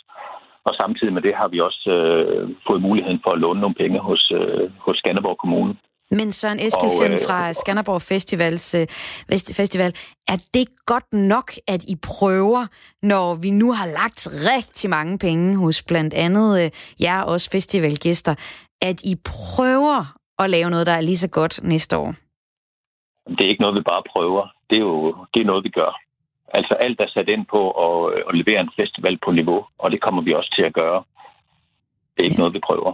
Og 0.67 0.73
samtidig 0.75 1.13
med 1.13 1.21
det 1.21 1.35
har 1.35 1.47
vi 1.47 1.59
også 1.59 1.89
øh, 1.89 2.49
fået 2.67 2.81
muligheden 2.81 3.19
for 3.23 3.31
at 3.31 3.39
låne 3.39 3.59
nogle 3.61 3.75
penge 3.75 3.99
hos, 3.99 4.31
øh, 4.39 4.69
hos 4.85 4.97
Skanderborg 4.97 5.37
Kommune. 5.37 5.75
Men 6.11 6.31
Søren 6.31 6.59
Eskelsen 6.59 7.11
Og, 7.11 7.13
øh, 7.13 7.19
fra 7.27 7.53
Skanderborg 7.53 8.01
Festivals, 8.01 8.75
øh, 8.75 8.87
Festival, 9.55 9.91
er 10.27 10.37
det 10.53 10.67
godt 10.85 11.13
nok, 11.13 11.51
at 11.67 11.83
I 11.83 11.95
prøver, 11.95 12.67
når 13.03 13.35
vi 13.35 13.51
nu 13.51 13.71
har 13.71 13.85
lagt 13.85 14.27
rigtig 14.51 14.89
mange 14.89 15.19
penge 15.19 15.57
hos 15.57 15.83
blandt 15.83 16.13
andet 16.13 16.63
øh, 16.63 16.71
jer 17.01 17.21
også 17.21 17.49
festivalgæster, 17.51 18.35
at 18.81 19.03
I 19.03 19.15
prøver 19.15 19.99
at 20.39 20.49
lave 20.49 20.69
noget, 20.69 20.87
der 20.87 20.93
er 20.93 21.01
lige 21.01 21.17
så 21.17 21.29
godt 21.29 21.63
næste 21.63 21.97
år? 21.97 22.13
Det 23.27 23.41
er 23.45 23.49
ikke 23.49 23.61
noget, 23.61 23.75
vi 23.75 23.81
bare 23.81 24.03
prøver. 24.13 24.47
Det 24.69 24.75
er 24.75 24.85
jo 24.91 25.15
det 25.33 25.39
er 25.41 25.45
noget, 25.45 25.63
vi 25.63 25.69
gør. 25.69 26.01
Altså 26.53 26.73
alt 26.73 26.99
er 26.99 27.07
sat 27.07 27.29
ind 27.29 27.45
på 27.45 27.61
at, 27.85 28.13
at 28.29 28.35
levere 28.35 28.61
en 28.61 28.69
festival 28.75 29.17
på 29.25 29.31
niveau, 29.31 29.65
og 29.77 29.91
det 29.91 30.01
kommer 30.01 30.21
vi 30.21 30.33
også 30.33 30.53
til 30.55 30.63
at 30.63 30.73
gøre. 30.73 31.03
Det 32.13 32.19
er 32.21 32.23
ikke 32.29 32.37
noget, 32.37 32.53
vi 32.53 32.59
prøver. 32.59 32.93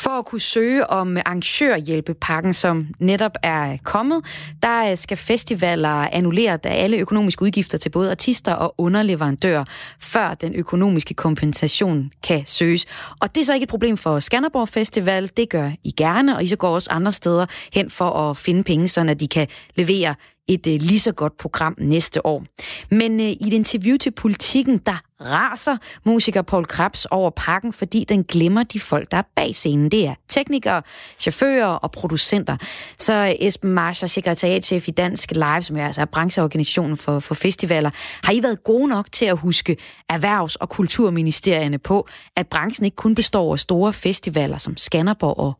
For 0.00 0.10
at 0.10 0.24
kunne 0.24 0.40
søge 0.40 0.90
om 0.90 1.16
arrangørhjælpepakken, 1.16 2.54
som 2.54 2.86
netop 2.98 3.32
er 3.42 3.76
kommet, 3.84 4.24
der 4.62 4.90
øh, 4.90 4.96
skal 4.96 5.16
festivaler 5.16 5.88
annullere 5.88 6.58
alle 6.66 6.96
økonomiske 6.96 7.42
udgifter 7.42 7.78
til 7.78 7.90
både 7.90 8.10
artister 8.10 8.52
og 8.52 8.74
underleverandører, 8.78 9.64
før 9.98 10.34
den 10.34 10.54
økonomiske 10.54 11.14
kompensation 11.14 12.10
kan 12.22 12.42
søges. 12.46 12.86
Og 13.20 13.34
det 13.34 13.40
er 13.40 13.44
så 13.44 13.54
ikke 13.54 13.64
et 13.64 13.70
problem 13.70 13.96
for 13.96 14.18
Skanderborg 14.18 14.68
Festival, 14.68 15.30
det 15.36 15.50
gør 15.50 15.70
I 15.84 15.90
gerne, 15.96 16.36
og 16.36 16.44
I 16.44 16.48
så 16.48 16.56
går 16.56 16.68
også 16.68 16.90
andre 16.90 17.12
steder 17.12 17.46
hen 17.72 17.90
for 17.90 18.10
at 18.10 18.36
finde 18.36 18.62
penge, 18.62 18.88
så 18.88 19.14
de 19.14 19.28
kan 19.28 19.46
levere 19.74 20.14
et 20.48 20.66
øh, 20.66 20.80
lige 20.80 21.00
så 21.00 21.12
godt 21.12 21.36
program 21.36 21.74
næste 21.78 22.26
år. 22.26 22.44
Men 22.90 23.20
øh, 23.20 23.26
i 23.26 23.46
et 23.46 23.52
interview 23.52 23.96
til 23.96 24.10
Politiken, 24.10 24.78
der 24.78 25.09
raser 25.24 25.76
musiker 26.04 26.42
Paul 26.42 26.64
Krabs 26.64 27.06
over 27.10 27.30
pakken, 27.30 27.72
fordi 27.72 28.04
den 28.04 28.24
glemmer 28.24 28.62
de 28.62 28.80
folk, 28.80 29.10
der 29.10 29.16
er 29.16 29.22
bag 29.36 29.54
scenen. 29.54 29.88
Det 29.90 30.06
er 30.06 30.14
teknikere, 30.28 30.82
chauffører 31.18 31.66
og 31.66 31.90
producenter. 31.90 32.56
Så 32.98 33.36
Esben 33.40 33.72
Marscher, 33.72 34.08
sekretariatchef 34.08 34.88
i 34.88 34.90
Dansk 34.90 35.30
Live, 35.30 35.62
som 35.62 35.76
er 35.76 35.86
altså 35.86 36.00
er 36.00 36.04
brancheorganisationen 36.04 36.96
for, 36.96 37.20
for 37.20 37.34
festivaler, 37.34 37.90
har 38.24 38.32
I 38.32 38.42
været 38.42 38.64
gode 38.64 38.88
nok 38.88 39.12
til 39.12 39.24
at 39.24 39.38
huske 39.38 39.76
erhvervs- 40.12 40.56
og 40.56 40.68
kulturministerierne 40.68 41.78
på, 41.78 42.08
at 42.36 42.46
branchen 42.46 42.84
ikke 42.84 42.96
kun 42.96 43.14
består 43.14 43.52
af 43.52 43.58
store 43.58 43.92
festivaler 43.92 44.58
som 44.58 44.76
Skanderborg 44.76 45.38
og 45.38 45.52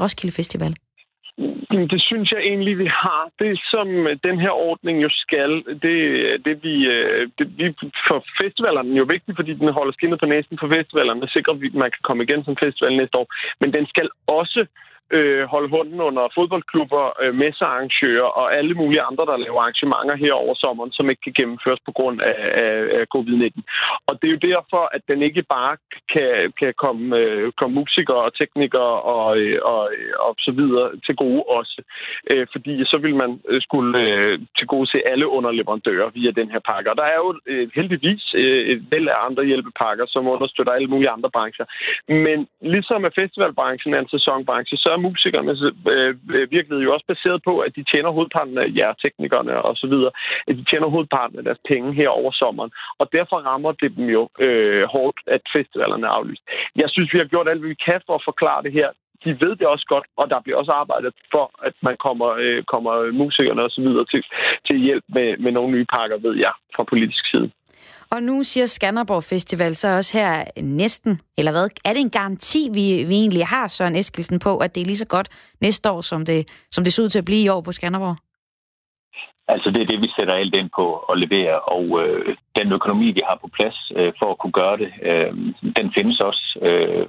Roskilde 0.00 0.34
Festival? 0.34 0.76
Det 1.70 2.02
synes 2.02 2.32
jeg 2.32 2.40
egentlig, 2.40 2.78
vi 2.78 2.86
har. 2.86 3.30
Det, 3.38 3.60
som 3.70 3.88
den 4.22 4.40
her 4.40 4.50
ordning 4.50 5.02
jo 5.02 5.08
skal, 5.10 5.50
det, 5.82 5.96
det, 6.44 6.62
vi, 6.62 6.86
øh, 6.86 7.28
det 7.38 7.58
vi 7.58 7.74
for 8.08 8.24
festivalerne 8.42 8.96
jo 8.96 9.04
vigtigt, 9.08 9.36
fordi 9.36 9.54
den 9.54 9.68
holder 9.68 9.92
skinnet 9.92 10.20
på 10.20 10.26
næsen 10.26 10.58
for 10.60 10.68
festivalerne, 10.68 11.28
sikrer, 11.28 11.54
at 11.54 11.74
man 11.74 11.90
kan 11.90 12.02
komme 12.02 12.22
igen 12.22 12.44
som 12.44 12.56
festival 12.56 12.96
næste 12.96 13.18
år. 13.18 13.26
Men 13.60 13.72
den 13.72 13.86
skal 13.86 14.08
også 14.26 14.60
øh, 14.60 14.87
Øh, 15.16 15.44
holde 15.54 15.68
hånden 15.68 16.00
under 16.00 16.24
fodboldklubber, 16.34 17.04
øh, 17.22 17.34
messearrangører 17.34 18.30
og 18.40 18.46
alle 18.58 18.74
mulige 18.74 19.02
andre, 19.02 19.24
der 19.26 19.36
laver 19.36 19.60
arrangementer 19.60 20.16
her 20.16 20.32
over 20.32 20.54
sommeren, 20.54 20.92
som 20.92 21.10
ikke 21.10 21.22
kan 21.22 21.38
gennemføres 21.40 21.80
på 21.86 21.92
grund 21.92 22.20
af, 22.20 22.44
af, 22.64 22.74
af 22.98 23.04
covid-19. 23.14 23.60
Og 24.08 24.12
det 24.18 24.26
er 24.26 24.34
jo 24.36 24.46
derfor, 24.52 24.82
at 24.96 25.02
den 25.10 25.22
ikke 25.22 25.42
bare 25.42 25.76
kan, 26.12 26.52
kan 26.60 26.72
komme, 26.84 27.16
øh, 27.16 27.52
komme 27.52 27.74
musikere 27.74 28.22
og 28.26 28.34
teknikere 28.34 28.94
og, 29.14 29.38
øh, 29.38 29.58
og, 29.72 29.82
øh, 29.98 30.12
og 30.26 30.34
så 30.38 30.52
videre 30.52 30.86
til 31.06 31.14
gode 31.16 31.42
også. 31.58 31.82
Øh, 32.30 32.46
fordi 32.52 32.84
så 32.84 32.96
vil 33.04 33.14
man 33.22 33.40
øh, 33.48 33.60
skulle 33.62 33.92
øh, 34.00 34.38
til 34.58 34.66
gode 34.66 34.86
se 34.92 34.98
alle 35.10 35.26
underleverandører 35.28 36.10
via 36.10 36.30
den 36.30 36.50
her 36.50 36.60
pakke. 36.70 36.90
Og 36.90 36.96
der 36.96 37.06
er 37.14 37.18
jo 37.24 37.30
øh, 37.46 37.68
heldigvis 37.74 38.24
øh, 38.34 38.62
et 38.72 38.80
væld 38.90 39.08
af 39.08 39.18
andre 39.26 39.44
hjælpepakker, 39.44 40.06
som 40.08 40.28
understøtter 40.34 40.72
alle 40.72 40.88
mulige 40.88 41.10
andre 41.10 41.30
brancher. 41.30 41.66
Men 42.26 42.38
ligesom 42.60 43.04
at 43.04 43.16
festivalbranchen 43.20 43.94
er 43.94 44.00
en 44.00 44.14
sæsonbranche, 44.16 44.76
så 44.76 44.97
er 44.98 45.06
musikernes 45.08 45.60
øh, 45.62 46.14
øh, 46.36 46.50
virkelighed 46.56 46.82
jo 46.84 46.94
også 46.94 47.06
baseret 47.12 47.40
på, 47.48 47.52
at 47.66 47.72
de 47.76 47.84
tjener 47.90 48.10
hovedparten 48.16 48.58
af 48.58 48.68
jer 48.78 48.92
teknikerne 49.04 49.54
og 49.68 49.74
så 49.76 49.86
videre, 49.92 50.12
at 50.48 50.54
de 50.58 50.64
tjener 50.70 50.88
hovedparten 50.94 51.38
af 51.38 51.44
deres 51.44 51.62
penge 51.68 51.88
her 52.00 52.08
over 52.08 52.32
sommeren. 52.32 52.70
Og 53.00 53.06
derfor 53.16 53.36
rammer 53.50 53.72
det 53.72 53.96
dem 53.96 54.06
jo 54.16 54.22
øh, 54.46 54.84
hårdt, 54.94 55.18
at 55.26 55.42
festivalerne 55.56 56.06
er 56.06 56.10
aflyst. 56.18 56.42
Jeg 56.76 56.88
synes, 56.90 57.12
vi 57.12 57.18
har 57.18 57.32
gjort 57.32 57.48
alt, 57.48 57.60
hvad 57.60 57.68
vi 57.68 57.84
kan 57.88 58.00
for 58.06 58.14
at 58.14 58.26
forklare 58.30 58.62
det 58.62 58.72
her. 58.72 58.88
De 59.24 59.30
ved 59.40 59.56
det 59.56 59.66
også 59.66 59.86
godt, 59.88 60.06
og 60.16 60.30
der 60.30 60.40
bliver 60.40 60.58
også 60.58 60.72
arbejdet 60.72 61.12
for, 61.34 61.44
at 61.68 61.74
man 61.82 61.96
kommer, 62.06 62.28
øh, 62.42 62.62
kommer 62.72 63.12
musikerne 63.12 63.62
og 63.62 63.70
så 63.70 63.80
videre 63.80 64.04
til, 64.12 64.22
til 64.66 64.76
hjælp 64.76 65.04
med, 65.08 65.36
med 65.36 65.52
nogle 65.52 65.72
nye 65.72 65.86
pakker, 65.96 66.18
ved 66.26 66.34
jeg, 66.36 66.52
fra 66.76 66.84
politisk 66.92 67.30
side. 67.30 67.50
Og 68.10 68.22
nu 68.22 68.42
siger 68.42 68.66
Skanderborg 68.66 69.24
Festival 69.24 69.76
så 69.76 69.96
også 69.96 70.18
her 70.18 70.44
næsten, 70.62 71.20
eller 71.38 71.52
hvad, 71.52 71.68
er 71.84 71.92
det 71.92 72.00
en 72.00 72.10
garanti, 72.10 72.68
vi, 72.78 73.04
vi 73.08 73.14
egentlig 73.14 73.46
har, 73.46 73.68
Søren 73.68 73.96
Eskelsen, 73.96 74.38
på, 74.38 74.58
at 74.58 74.74
det 74.74 74.80
er 74.80 74.86
lige 74.86 75.04
så 75.04 75.06
godt 75.06 75.28
næste 75.60 75.90
år, 75.90 76.00
som 76.00 76.24
det, 76.24 76.48
som 76.70 76.84
det 76.84 76.92
ser 76.92 77.02
ud 77.02 77.08
til 77.08 77.18
at 77.18 77.24
blive 77.24 77.44
i 77.44 77.48
år 77.48 77.60
på 77.60 77.72
Skanderborg? 77.72 78.16
Altså 79.48 79.70
det 79.70 79.80
er 79.82 79.86
det, 79.86 80.00
vi 80.00 80.08
sætter 80.16 80.34
alt 80.34 80.54
ind 80.54 80.70
på 80.76 80.96
at 81.10 81.18
levere, 81.18 81.60
og 81.60 81.84
øh, 82.02 82.36
den 82.58 82.72
økonomi, 82.72 83.06
vi 83.12 83.22
har 83.28 83.38
på 83.40 83.48
plads 83.56 83.92
øh, 83.96 84.12
for 84.18 84.28
at 84.30 84.38
kunne 84.38 84.58
gøre 84.62 84.76
det, 84.82 84.90
øh, 85.10 85.32
den 85.78 85.92
findes 85.96 86.20
også 86.20 86.44
øh, 86.68 87.06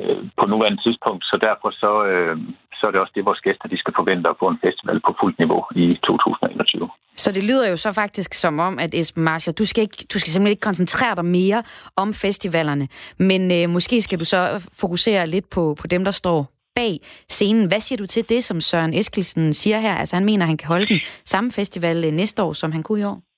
øh, 0.00 0.22
på 0.38 0.44
nuværende 0.48 0.82
tidspunkt, 0.82 1.24
så 1.24 1.36
derfor 1.48 1.70
så, 1.70 1.92
øh, 2.12 2.36
så 2.80 2.86
er 2.86 2.90
det 2.90 3.00
også 3.00 3.12
det, 3.16 3.24
vores 3.24 3.40
gæster 3.46 3.66
de 3.68 3.78
skal 3.78 3.94
forvente 4.00 4.28
at 4.28 4.36
få 4.40 4.46
en 4.48 4.58
festival 4.66 4.98
på 5.06 5.12
fuldt 5.20 5.38
niveau 5.38 5.62
i 5.82 5.86
2021. 5.90 6.88
Så 7.16 7.32
det 7.32 7.44
lyder 7.44 7.68
jo 7.70 7.76
så 7.76 7.92
faktisk 7.92 8.34
som 8.34 8.58
om, 8.58 8.78
at 8.78 8.94
Esben 8.94 9.24
Marsha, 9.24 9.52
du 9.52 9.64
skal, 9.66 9.82
ikke, 9.82 9.96
du 10.12 10.18
skal 10.18 10.32
simpelthen 10.32 10.50
ikke 10.54 10.68
koncentrere 10.70 11.14
dig 11.14 11.24
mere 11.24 11.62
om 11.96 12.14
festivalerne, 12.14 12.88
men 13.18 13.42
øh, 13.52 13.70
måske 13.70 14.02
skal 14.02 14.20
du 14.20 14.24
så 14.24 14.68
fokusere 14.80 15.26
lidt 15.26 15.50
på, 15.50 15.76
på 15.80 15.86
dem, 15.86 16.04
der 16.04 16.10
står 16.10 16.38
bag 16.74 17.00
scenen. 17.28 17.68
Hvad 17.68 17.80
siger 17.80 17.96
du 17.96 18.06
til 18.06 18.28
det, 18.28 18.44
som 18.44 18.60
Søren 18.60 18.94
Eskelsen 18.94 19.52
siger 19.52 19.78
her? 19.78 19.94
Altså 19.94 20.16
han 20.16 20.24
mener, 20.24 20.44
at 20.44 20.48
han 20.48 20.56
kan 20.56 20.68
holde 20.68 20.86
den 20.86 21.00
samme 21.24 21.52
festival 21.52 22.04
øh, 22.04 22.12
næste 22.12 22.42
år, 22.42 22.52
som 22.52 22.72
han 22.72 22.82
kunne 22.82 23.00
i 23.00 23.04
år. 23.04 23.29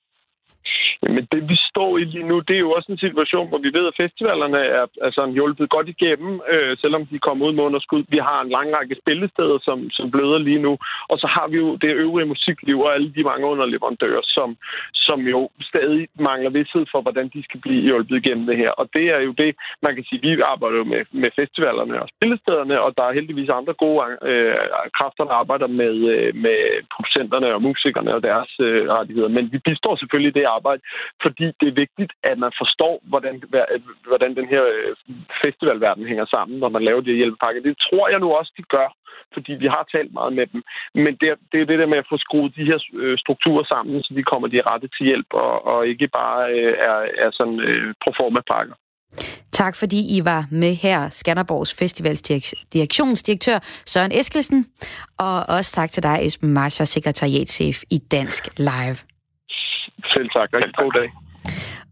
Men 1.15 1.27
det, 1.31 1.49
vi 1.49 1.57
står 1.69 1.97
i 1.97 2.03
lige 2.03 2.27
nu, 2.31 2.39
det 2.39 2.55
er 2.55 2.65
jo 2.67 2.71
også 2.71 2.91
en 2.91 2.97
situation, 2.97 3.49
hvor 3.49 3.57
vi 3.57 3.71
ved, 3.77 3.87
at 3.87 3.99
festivalerne 4.03 4.57
er 4.57 4.85
altså, 5.01 5.31
hjulpet 5.33 5.69
godt 5.69 5.89
igennem, 5.89 6.41
øh, 6.53 6.77
selvom 6.77 7.05
de 7.05 7.19
kommer 7.19 7.45
ud 7.47 7.53
med 7.53 7.63
underskud. 7.63 8.03
Vi 8.09 8.17
har 8.17 8.41
en 8.41 8.49
lang 8.49 8.67
række 8.77 8.95
spillesteder, 9.01 9.57
som, 9.61 9.89
som 9.89 10.11
bløder 10.11 10.37
lige 10.37 10.61
nu. 10.67 10.77
Og 11.11 11.17
så 11.19 11.27
har 11.27 11.47
vi 11.47 11.57
jo 11.57 11.75
det 11.75 11.91
øvrige 12.05 12.31
musikliv 12.33 12.79
og 12.81 12.93
alle 12.93 13.13
de 13.15 13.23
mange 13.23 13.45
underleverandører, 13.47 14.21
som, 14.23 14.57
som 14.93 15.19
jo 15.33 15.49
stadig 15.61 16.07
mangler 16.19 16.49
vidsthed 16.49 16.85
for, 16.91 17.01
hvordan 17.01 17.27
de 17.33 17.43
skal 17.43 17.59
blive 17.61 17.81
hjulpet 17.81 18.17
igennem 18.17 18.45
det 18.45 18.57
her. 18.57 18.71
Og 18.71 18.89
det 18.93 19.05
er 19.15 19.19
jo 19.19 19.31
det, 19.31 19.55
man 19.81 19.95
kan 19.95 20.03
sige, 20.03 20.21
vi 20.21 20.41
arbejder 20.41 20.77
jo 20.77 20.83
med, 20.83 21.01
med 21.11 21.29
festivalerne 21.35 22.01
og 22.01 22.07
spillestederne, 22.15 22.81
og 22.81 22.93
der 22.97 23.03
er 23.03 23.13
heldigvis 23.13 23.49
andre 23.49 23.73
gode 23.73 24.17
øh, 24.21 24.55
kræfter, 24.97 25.23
der 25.23 25.33
arbejder 25.41 25.67
med, 25.67 25.95
øh, 26.13 26.35
med 26.35 26.59
producenterne 26.93 27.53
og 27.55 27.61
musikerne 27.61 28.15
og 28.15 28.23
deres 28.23 28.51
øh, 28.59 28.89
rettigheder. 28.89 29.27
Men 29.27 29.51
vi 29.51 29.57
bistår 29.57 29.95
selvfølgelig 29.95 30.35
det 30.35 30.45
arbejde, 30.57 30.81
fordi 31.23 31.45
det 31.59 31.67
er 31.69 31.81
vigtigt, 31.85 32.11
at 32.29 32.37
man 32.43 32.51
forstår, 32.61 32.93
hvordan, 33.11 33.35
hvordan 34.09 34.31
den 34.39 34.47
her 34.53 34.63
øh, 34.75 34.91
festivalverden 35.43 36.05
hænger 36.11 36.25
sammen, 36.35 36.55
når 36.59 36.69
man 36.75 36.83
laver 36.87 37.01
de 37.01 37.09
her 37.11 37.21
hjælpepakker. 37.21 37.61
Det 37.61 37.75
tror 37.87 38.05
jeg 38.09 38.19
nu 38.19 38.29
også, 38.39 38.51
de 38.57 38.63
gør, 38.75 38.89
fordi 39.35 39.51
vi 39.63 39.67
har 39.75 39.83
talt 39.95 40.13
meget 40.13 40.33
med 40.39 40.45
dem. 40.53 40.61
Men 41.03 41.11
det, 41.21 41.27
er- 41.33 41.41
det 41.51 41.57
er 41.61 41.65
det 41.71 41.79
der 41.79 41.85
med 41.93 41.97
at 42.03 42.09
få 42.11 42.17
skruet 42.25 42.55
de 42.55 42.65
her 42.69 42.79
øh, 42.93 43.17
strukturer 43.23 43.63
sammen, 43.73 44.03
så 44.03 44.13
de 44.17 44.23
kommer 44.31 44.47
de 44.47 44.61
rette 44.69 44.87
til 44.95 45.05
hjælp, 45.09 45.29
og, 45.33 45.65
og 45.71 45.87
ikke 45.87 46.07
bare 46.07 46.41
øh, 46.57 46.73
er, 46.89 46.97
er 47.25 47.29
sådan 47.33 47.59
øh, 47.59 47.93
proforma-pakker. 48.03 48.75
Tak 49.51 49.75
fordi 49.75 50.17
I 50.17 50.25
var 50.25 50.45
med 50.51 50.73
her, 50.75 51.09
Skanderborgs 51.09 51.75
Festivals 51.79 52.21
direktionsdirektør 52.73 53.57
Søren 53.85 54.11
Eskelsen, 54.11 54.65
og 55.19 55.35
også 55.57 55.71
tak 55.71 55.89
til 55.91 56.03
dig, 56.03 56.17
Esben 56.21 56.53
Marscher, 56.53 56.85
sekretariatschef 56.85 57.77
i 57.91 57.97
Dansk 58.11 58.43
Live. 58.59 59.12
Selv 60.13 60.29
tak. 60.35 60.49
Rigtig 60.53 60.75
god 60.83 60.91
dag. 60.99 61.09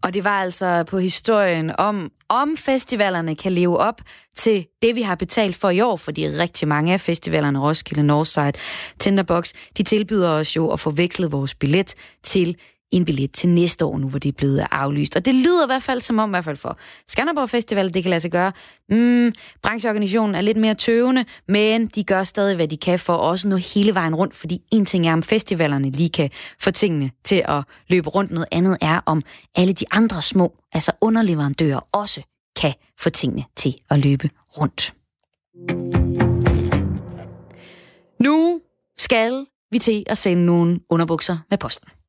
Og 0.03 0.13
det 0.13 0.23
var 0.23 0.41
altså 0.41 0.84
på 0.89 0.97
historien 0.97 1.71
om, 1.77 2.12
om 2.29 2.57
festivalerne 2.57 3.36
kan 3.36 3.51
leve 3.51 3.77
op 3.77 4.01
til 4.36 4.65
det, 4.81 4.95
vi 4.95 5.01
har 5.01 5.15
betalt 5.15 5.55
for 5.55 5.69
i 5.69 5.81
år, 5.81 5.97
fordi 5.97 6.27
rigtig 6.27 6.67
mange 6.67 6.93
af 6.93 6.99
festivalerne, 7.01 7.60
Roskilde, 7.60 8.03
Northside, 8.03 8.53
Tinderbox, 8.99 9.53
de 9.77 9.84
tilbyder 9.84 10.29
os 10.29 10.55
jo 10.55 10.71
at 10.71 10.79
få 10.79 10.91
vekslet 10.91 11.31
vores 11.31 11.55
billet 11.55 11.93
til 12.23 12.57
en 12.91 13.06
billet 13.06 13.32
til 13.32 13.49
næste 13.49 13.86
år, 13.86 13.97
nu 13.97 14.10
hvor 14.10 14.19
det 14.19 14.30
er 14.30 14.38
blevet 14.38 14.67
aflyst. 14.71 15.15
Og 15.15 15.25
det 15.25 15.36
lyder 15.36 15.65
i 15.65 15.67
hvert 15.67 15.84
fald 15.84 16.01
som 16.01 16.19
om, 16.19 16.30
i 16.30 16.32
hvert 16.32 16.45
fald 16.45 16.58
for 16.58 16.77
Skanderborg 17.08 17.49
Festival, 17.49 17.93
det 17.93 18.04
kan 18.04 18.10
lade 18.10 18.19
sig 18.19 18.32
gøre. 18.32 18.51
Mm, 18.89 19.34
brancheorganisationen 19.63 20.36
er 20.36 20.41
lidt 20.41 20.58
mere 20.58 20.73
tøvende, 20.73 21.25
men 21.47 21.88
de 21.88 22.04
gør 22.04 22.23
stadig, 22.23 22.56
hvad 22.56 22.67
de 22.67 22.77
kan 22.77 22.99
for 22.99 23.13
også 23.13 23.47
nå 23.47 23.56
hele 23.56 23.93
vejen 23.93 24.15
rundt, 24.15 24.36
fordi 24.36 24.62
en 24.71 24.86
ting 24.86 25.08
er, 25.08 25.13
om 25.13 25.23
festivalerne 25.23 25.89
lige 25.89 26.10
kan 26.10 26.30
få 26.60 26.71
tingene 26.71 27.12
til 27.23 27.43
at 27.45 27.63
løbe 27.88 28.10
rundt. 28.10 28.32
Noget 28.32 28.47
andet 28.51 28.77
er, 28.82 29.01
om 29.06 29.21
alle 29.56 29.73
de 29.73 29.86
andre 29.91 30.21
små, 30.21 30.54
altså 30.73 30.91
underleverandører, 31.01 31.80
også 31.91 32.21
kan 32.56 32.73
få 32.99 33.10
tingene 33.10 33.43
til 33.56 33.75
at 33.89 33.99
løbe 33.99 34.30
rundt. 34.58 34.93
Nu 38.23 38.62
skal 38.97 39.45
vi 39.71 39.80
til 39.80 40.04
at 40.08 40.17
sende 40.17 40.45
nogle 40.45 40.80
underbukser 40.89 41.38
med 41.49 41.58
posten. 41.58 42.00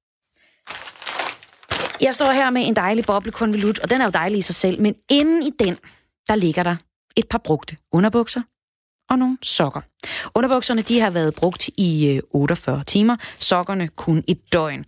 Jeg 2.03 2.15
står 2.15 2.33
her 2.33 2.51
med 2.51 2.67
en 2.67 2.77
dejlig 2.77 3.05
boblekonvolut, 3.05 3.79
og 3.79 3.91
den 3.91 4.01
er 4.01 4.05
jo 4.05 4.11
dejlig 4.11 4.39
i 4.39 4.43
sig 4.43 4.55
selv, 4.55 4.81
men 4.81 4.95
inden 5.11 5.43
i 5.43 5.51
den, 5.59 5.77
der 6.29 6.35
ligger 6.35 6.63
der 6.63 6.77
et 7.17 7.29
par 7.29 7.39
brugte 7.39 7.77
underbukser 7.93 8.43
og 9.11 9.19
nogle 9.19 9.39
sokker. 9.43 9.81
Underbukserne 10.35 10.83
de 10.83 11.01
har 11.01 11.11
været 11.11 11.35
brugt 11.35 11.69
i 11.69 12.09
øh, 12.09 12.23
48 12.31 12.85
timer, 12.85 13.17
sokkerne 13.39 13.89
kun 13.89 14.25
et 14.29 14.53
døgn. 14.53 14.85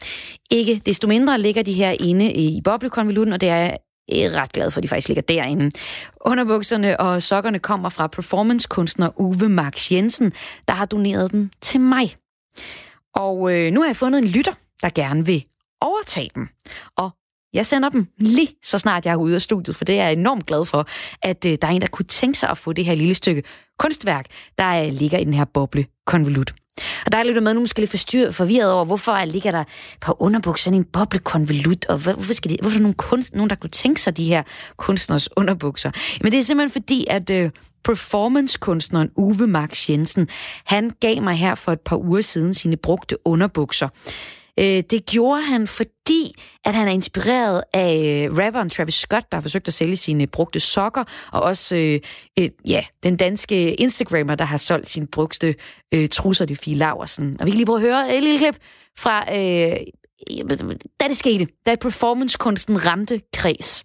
Ikke 0.50 0.82
desto 0.86 1.08
mindre 1.08 1.40
ligger 1.40 1.62
de 1.62 1.72
her 1.72 1.96
inde 2.00 2.32
i 2.32 2.60
boblekonvolutten, 2.64 3.32
og 3.32 3.40
det 3.40 3.48
er 3.48 3.76
jeg 4.08 4.20
er 4.20 4.42
ret 4.42 4.52
glad 4.52 4.70
for, 4.70 4.78
at 4.78 4.82
de 4.82 4.88
faktisk 4.88 5.08
ligger 5.08 5.22
derinde. 5.22 5.70
Underbukserne 6.20 7.00
og 7.00 7.22
sokkerne 7.22 7.58
kommer 7.58 7.88
fra 7.88 8.06
performancekunstner 8.06 9.20
Uwe 9.20 9.48
Max 9.48 9.92
Jensen, 9.92 10.32
der 10.68 10.74
har 10.74 10.86
doneret 10.86 11.32
dem 11.32 11.50
til 11.60 11.80
mig. 11.80 12.16
Og 13.14 13.54
øh, 13.54 13.72
nu 13.72 13.80
har 13.80 13.88
jeg 13.88 13.96
fundet 13.96 14.22
en 14.22 14.28
lytter, 14.28 14.52
der 14.82 14.90
gerne 14.94 15.26
vil 15.26 15.44
overtage 15.84 16.30
dem. 16.34 16.48
Og 16.96 17.10
jeg 17.54 17.66
sender 17.66 17.88
dem 17.88 18.06
lige 18.18 18.48
så 18.62 18.78
snart 18.78 19.06
jeg 19.06 19.12
er 19.12 19.16
ude 19.16 19.34
af 19.34 19.42
studiet, 19.42 19.76
for 19.76 19.84
det 19.84 19.98
er 19.98 20.04
jeg 20.04 20.12
enormt 20.12 20.46
glad 20.46 20.64
for, 20.64 20.86
at 21.22 21.44
øh, 21.44 21.58
der 21.62 21.68
er 21.68 21.72
en, 21.72 21.80
der 21.80 21.86
kunne 21.86 22.06
tænke 22.06 22.38
sig 22.38 22.48
at 22.48 22.58
få 22.58 22.72
det 22.72 22.84
her 22.84 22.94
lille 22.94 23.14
stykke 23.14 23.42
kunstværk, 23.78 24.26
der 24.58 24.84
øh, 24.84 24.92
ligger 24.92 25.18
i 25.18 25.24
den 25.24 25.34
her 25.34 25.44
boble 25.44 25.86
konvolut. 26.06 26.54
Og 27.06 27.12
der 27.12 27.18
er 27.18 27.22
lidt 27.22 27.42
med, 27.42 27.54
nu 27.54 27.60
måske 27.60 27.80
lidt 27.80 27.90
forstyrret, 27.90 28.34
forvirret 28.34 28.72
over, 28.72 28.84
hvorfor 28.84 29.24
ligger 29.24 29.50
der 29.50 29.64
på 30.00 30.16
underbukser 30.18 30.64
sådan 30.64 30.78
en 30.78 30.84
boblekonvolut, 30.84 31.84
og 31.84 31.98
hvorfor, 31.98 32.32
skal 32.32 32.50
de, 32.50 32.56
hvorfor 32.60 32.74
er 32.74 32.78
der 32.78 32.82
nogen, 32.82 32.94
kunst, 32.94 33.34
nogen, 33.34 33.50
der 33.50 33.56
kunne 33.56 33.70
tænke 33.70 34.00
sig 34.00 34.16
de 34.16 34.24
her 34.24 34.42
kunstners 34.76 35.28
underbukser? 35.36 35.90
Men 36.22 36.32
det 36.32 36.38
er 36.38 36.42
simpelthen 36.42 36.82
fordi, 36.82 37.06
at 37.10 37.30
øh, 37.30 37.50
performancekunstneren 37.84 39.10
Uwe 39.16 39.46
Max 39.46 39.90
Jensen, 39.90 40.28
han 40.64 40.90
gav 41.00 41.22
mig 41.22 41.34
her 41.34 41.54
for 41.54 41.72
et 41.72 41.80
par 41.80 41.96
uger 41.96 42.20
siden 42.20 42.54
sine 42.54 42.76
brugte 42.76 43.16
underbukser. 43.24 43.88
Øh, 44.60 44.82
det 44.90 45.06
gjorde 45.06 45.42
han, 45.42 45.66
fordi 45.66 46.34
at 46.64 46.74
han 46.74 46.88
er 46.88 46.92
inspireret 46.92 47.62
af 47.74 48.26
øh, 48.28 48.36
rapperen 48.38 48.70
Travis 48.70 48.94
Scott, 48.94 49.32
der 49.32 49.36
har 49.36 49.42
forsøgt 49.42 49.68
at 49.68 49.74
sælge 49.74 49.96
sine 49.96 50.26
brugte 50.26 50.60
sokker, 50.60 51.04
og 51.32 51.42
også 51.42 51.76
øh, 51.76 52.00
øh, 52.38 52.50
ja, 52.68 52.84
den 53.02 53.16
danske 53.16 53.74
Instagrammer, 53.74 54.34
der 54.34 54.44
har 54.44 54.56
solgt 54.56 54.88
sine 54.88 55.06
brugte 55.06 55.54
øh, 55.94 56.08
trusser, 56.08 56.44
det 56.44 56.58
Fie 56.58 56.74
Laversen. 56.74 57.36
Og 57.40 57.46
vi 57.46 57.50
kan 57.50 57.56
lige 57.56 57.66
prøve 57.66 57.78
at 57.78 57.82
høre 57.82 58.16
et 58.16 58.22
lille 58.22 58.38
klip 58.38 58.56
fra, 58.98 59.36
øh, 59.36 59.76
da 61.00 61.08
det 61.08 61.16
skete, 61.16 61.46
da 61.66 61.74
performancekunsten 61.74 62.86
ramte 62.86 63.20
kreds. 63.32 63.82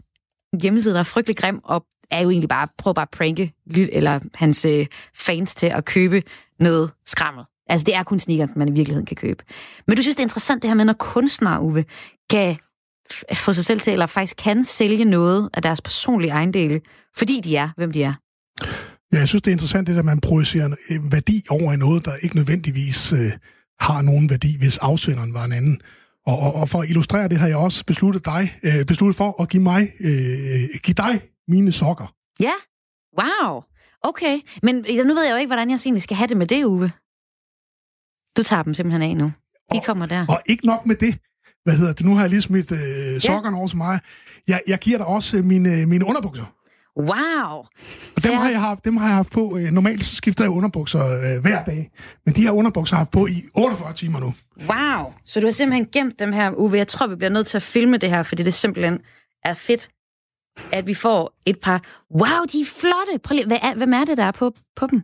Hjemmesiden 0.62 0.98
er 0.98 1.04
frygtelig 1.04 1.38
grim, 1.38 1.60
og 1.64 1.86
er 2.12 2.22
jo 2.22 2.30
egentlig 2.30 2.50
bare, 2.50 2.68
prøv 2.78 2.94
bare 2.94 3.04
at 3.04 3.10
pranke 3.18 3.54
lyt, 3.66 3.90
eller 3.92 4.20
hans 4.36 4.66
øh, 4.66 4.86
fans 5.16 5.56
til 5.56 5.68
at 5.68 5.86
købe 5.86 6.24
noget 6.60 6.92
skrammel. 7.06 7.44
Altså, 7.70 7.86
det 7.86 7.96
er 7.96 8.04
kun 8.04 8.20
sneakers, 8.20 8.56
man 8.56 8.68
i 8.68 8.72
virkeligheden 8.72 9.06
kan 9.06 9.16
købe. 9.16 9.44
Men 9.88 9.96
du 9.96 10.02
synes, 10.02 10.16
det 10.16 10.22
er 10.22 10.26
interessant 10.26 10.62
det 10.62 10.70
her 10.70 10.76
med, 10.76 10.86
når 10.86 10.94
kunstnere, 10.94 11.62
Uwe, 11.62 11.86
kan 12.30 12.58
få 13.34 13.54
sig 13.54 13.66
selv 13.66 13.80
til, 13.80 13.94
eller 13.94 14.06
faktisk 14.06 14.38
kan 14.38 14.66
sælge 14.66 15.06
noget 15.06 15.50
af 15.54 15.62
deres 15.62 15.82
personlige 15.82 16.32
ejendele, 16.32 16.82
fordi 17.18 17.42
de 17.44 17.56
er, 17.56 17.70
hvem 17.78 17.92
de 17.92 18.04
er. 18.04 18.14
Ja, 19.14 19.20
jeg 19.20 19.28
synes, 19.28 19.42
det 19.42 19.52
er 19.52 19.56
interessant, 19.56 19.88
det 19.88 19.96
der, 19.96 20.04
man 20.04 20.20
projicerer 20.20 20.70
en 20.90 21.12
værdi 21.12 21.44
over 21.50 21.74
i 21.74 21.78
noget, 21.78 22.06
der 22.06 22.16
ikke 22.16 22.36
nødvendigvis 22.36 23.14
øh, 23.14 23.32
har 23.80 24.02
nogen 24.02 24.30
værdi, 24.30 24.58
hvis 24.58 24.78
afsenderen 24.78 25.34
var 25.34 25.46
en 25.46 25.52
anden. 25.52 25.82
Og, 26.28 26.40
og, 26.40 26.54
og 26.54 26.70
for 26.70 26.82
at 26.82 26.90
illustrere 26.90 27.28
det, 27.28 27.38
har 27.38 27.48
jeg 27.48 27.58
også 27.58 27.86
besluttet, 27.86 28.26
dig, 28.26 28.60
øh, 28.64 28.86
besluttet 28.86 29.16
for 29.16 29.42
at 29.42 29.50
give 29.50 29.64
mig, 29.64 29.92
øh, 30.00 30.70
give 30.84 30.96
dig 30.98 31.22
mine 31.48 31.72
sokker. 31.72 32.14
Ja, 32.40 32.54
wow. 33.20 33.62
Okay, 34.04 34.40
men 34.64 34.76
nu 34.76 35.14
ved 35.14 35.24
jeg 35.24 35.32
jo 35.32 35.38
ikke, 35.38 35.48
hvordan 35.48 35.70
jeg 35.70 35.80
egentlig 35.86 36.02
skal 36.02 36.18
have 36.18 36.28
det 36.28 36.38
med 36.38 36.48
det, 36.48 36.66
Uwe. 36.66 36.92
Du 38.38 38.44
tager 38.44 38.64
dem 38.64 38.74
simpelthen 38.74 39.02
af 39.02 39.18
nu. 39.18 39.32
De 39.74 39.82
kommer 39.86 40.06
der. 40.06 40.26
Og 40.30 40.42
ikke 40.46 40.66
nok 40.66 40.86
med 40.86 40.96
det. 40.96 41.18
Hvad 41.64 41.74
hedder 41.78 41.94
det? 41.94 42.06
Nu 42.06 42.14
har 42.14 42.22
jeg 42.22 42.30
lige 42.30 42.42
smidt 42.42 42.72
øh, 42.72 43.22
sokkerne 43.22 43.58
over 43.58 43.68
til 43.68 43.78
mig. 43.78 44.00
Jeg, 44.48 44.62
jeg 44.68 44.80
giver 44.80 44.98
dig 44.98 45.08
også 45.08 45.38
øh, 45.38 45.44
mine, 45.44 45.86
mine 45.86 46.06
underbukser. 46.06 46.46
Wow. 46.98 47.58
Og 48.16 48.24
dem 48.24 48.32
jeg- 48.32 48.42
har, 48.42 48.50
jeg 48.50 48.60
haft, 48.60 48.86
dem 48.86 48.98
har 48.98 49.08
jeg 49.08 49.16
haft 49.16 49.32
på. 49.32 49.58
Øh, 49.58 49.72
normalt 49.72 50.04
så 50.04 50.16
skifter 50.16 50.44
jeg 50.44 50.52
underbukser 50.52 51.06
øh, 51.08 51.42
hver 51.42 51.64
dag. 51.64 51.92
Men 52.26 52.36
de 52.36 52.42
her 52.42 52.52
underbukser 52.52 52.96
har 52.96 53.00
jeg 53.00 53.06
haft 53.06 53.12
på 53.12 53.28
i 53.28 53.44
48 53.56 53.94
timer 53.94 54.20
nu. 54.20 54.34
Wow. 54.70 55.14
Så 55.26 55.40
du 55.40 55.48
har 55.48 55.52
simpelthen 55.52 55.88
gemt 55.92 56.20
dem 56.20 56.32
her, 56.34 56.52
Uwe. 56.52 56.78
Jeg 56.78 56.88
tror, 56.88 57.08
vi 57.08 57.16
bliver 57.16 57.30
nødt 57.30 57.48
til 57.48 57.58
at 57.58 57.64
filme 57.64 57.98
det 57.98 58.10
her, 58.10 58.24
fordi 58.24 58.44
det 58.44 58.54
simpelthen 58.54 59.00
er 59.46 59.54
fedt, 59.54 59.90
at 60.72 60.88
vi 60.88 60.94
får 60.94 61.34
et 61.46 61.60
par... 61.60 61.84
Wow, 62.12 62.46
de 62.54 62.62
er 62.62 62.66
flotte. 62.66 63.20
Prøv 63.24 63.36
lige, 63.36 63.48
hvad 63.48 63.58
er, 63.62 63.76
hvem 63.76 63.94
er 63.94 64.06
det, 64.06 64.18
der 64.18 64.24
er 64.24 64.32
på, 64.32 64.54
på 64.76 64.88
dem? 64.88 65.02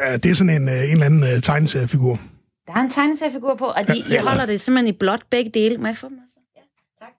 Øh, 0.00 0.12
det 0.12 0.26
er 0.26 0.34
sådan 0.34 0.62
en, 0.62 0.68
øh, 0.68 0.74
en 0.84 0.90
eller 0.90 1.06
anden 1.06 1.22
øh, 1.22 1.42
tegneseriefigur. 1.42 2.20
Der 2.66 2.72
er 2.72 2.80
en 2.80 2.90
tegneseriefigur 2.90 3.54
på, 3.54 3.64
og 3.64 3.88
de, 3.88 3.92
Ja, 4.08 4.14
jeg 4.14 4.22
holder 4.22 4.46
det 4.46 4.60
simpelthen 4.60 4.94
i 4.94 4.98
blåt 4.98 5.22
begge 5.30 5.50
dele. 5.54 5.78
Må 5.78 5.86
jeg 5.86 5.96
få 5.96 6.08
dem 6.08 6.18
også? 6.26 6.38
Ja, 6.56 6.60
tak. 7.06 7.12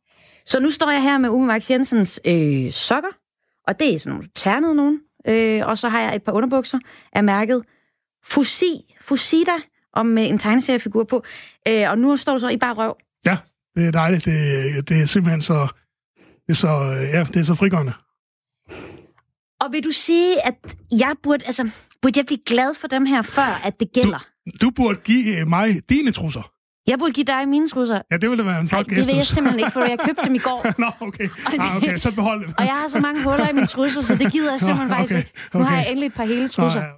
Så 0.46 0.60
nu 0.60 0.72
står 0.72 0.92
jeg 0.92 1.02
her 1.04 1.18
med 1.18 1.30
Uwe 1.30 1.46
Max 1.48 1.70
Jensens 1.72 2.20
øh, 2.26 2.72
sokker, 2.72 3.10
og 3.68 3.80
det 3.80 3.94
er 3.94 4.00
sådan 4.00 4.14
nogle 4.14 4.30
ternede 4.36 4.76
nogen. 4.76 5.00
Øh, 5.28 5.68
og 5.68 5.78
så 5.78 5.90
har 5.90 6.00
jeg 6.02 6.16
et 6.16 6.24
par 6.24 6.32
underbukser 6.32 6.80
af 7.14 7.24
mærket 7.24 7.64
Fusi, 8.26 8.96
Fusida, 9.02 9.52
og 9.94 10.06
med 10.06 10.30
en 10.30 10.38
tegneseriefigur 10.40 11.04
på. 11.04 11.24
Øh, 11.68 11.90
og 11.90 11.98
nu 11.98 12.18
står 12.18 12.34
du 12.34 12.40
så 12.40 12.50
i 12.50 12.58
bare 12.58 12.74
røv. 12.74 12.98
Ja, 13.26 13.38
det 13.76 13.88
er 13.88 13.92
dejligt. 13.92 14.26
Det, 14.26 14.90
det 14.90 15.02
er 15.02 15.06
simpelthen 15.06 15.42
så... 15.42 15.68
Det 16.48 16.54
er 16.54 16.54
så, 16.54 16.68
øh, 16.68 17.10
ja, 17.10 17.24
det 17.24 17.36
er 17.36 17.44
så 17.44 17.56
frigørende. 17.56 17.94
Og 19.62 19.72
vil 19.72 19.84
du 19.84 19.92
sige, 19.92 20.48
at 20.48 20.56
jeg 20.92 21.16
burde, 21.24 21.46
altså, 21.46 21.72
burde 22.02 22.20
jeg 22.20 22.26
blive 22.26 22.40
glad 22.46 22.76
for 22.76 22.88
dem 22.88 23.06
her, 23.06 23.22
før 23.22 23.62
at 23.64 23.80
det 23.80 23.88
gælder? 23.94 24.26
Du 24.62 24.70
burde 24.76 25.00
give 25.04 25.40
øh, 25.40 25.48
mig 25.48 25.82
dine 25.90 26.12
trusser. 26.12 26.52
Jeg 26.88 27.00
burde 27.00 27.14
give 27.14 27.24
dig 27.24 27.48
mine 27.48 27.68
trusser. 27.70 28.02
Ja, 28.12 28.18
det 28.18 28.30
ville 28.30 28.44
da 28.44 28.50
være 28.50 28.62
en 28.62 28.70
flot 28.70 28.86
det 28.90 29.08
vil 29.08 29.16
jeg 29.16 29.26
simpelthen 29.26 29.60
ikke, 29.60 29.72
for 29.72 29.80
jeg 29.80 29.98
købte 30.06 30.26
dem 30.26 30.36
i 30.36 30.38
går. 30.38 30.66
Nå, 30.82 30.92
okay. 31.00 31.24
det- 31.24 31.60
Ah, 31.60 31.78
okay, 31.78 31.98
så 31.98 32.12
behold 32.12 32.42
dem. 32.46 32.54
Og 32.58 32.66
jeg 32.66 32.74
har 32.74 32.88
så 32.88 33.00
mange 33.00 33.24
huller 33.24 33.50
i 33.50 33.54
mine 33.54 33.68
trusser, 33.68 34.02
så 34.02 34.16
det 34.16 34.32
gider 34.32 34.52
jeg 34.52 34.60
simpelthen 34.60 34.88
Nå, 34.88 34.94
faktisk 34.96 35.14
okay, 35.14 35.20
ikke. 35.24 35.34
Nu 35.54 35.64
har 35.64 35.76
jeg 35.76 35.88
endelig 35.90 36.08
et 36.08 36.14
par 36.14 36.26
hele 36.26 36.48
trusser. 36.50 36.80
Nå, 36.80 36.86
ja. 36.86 36.92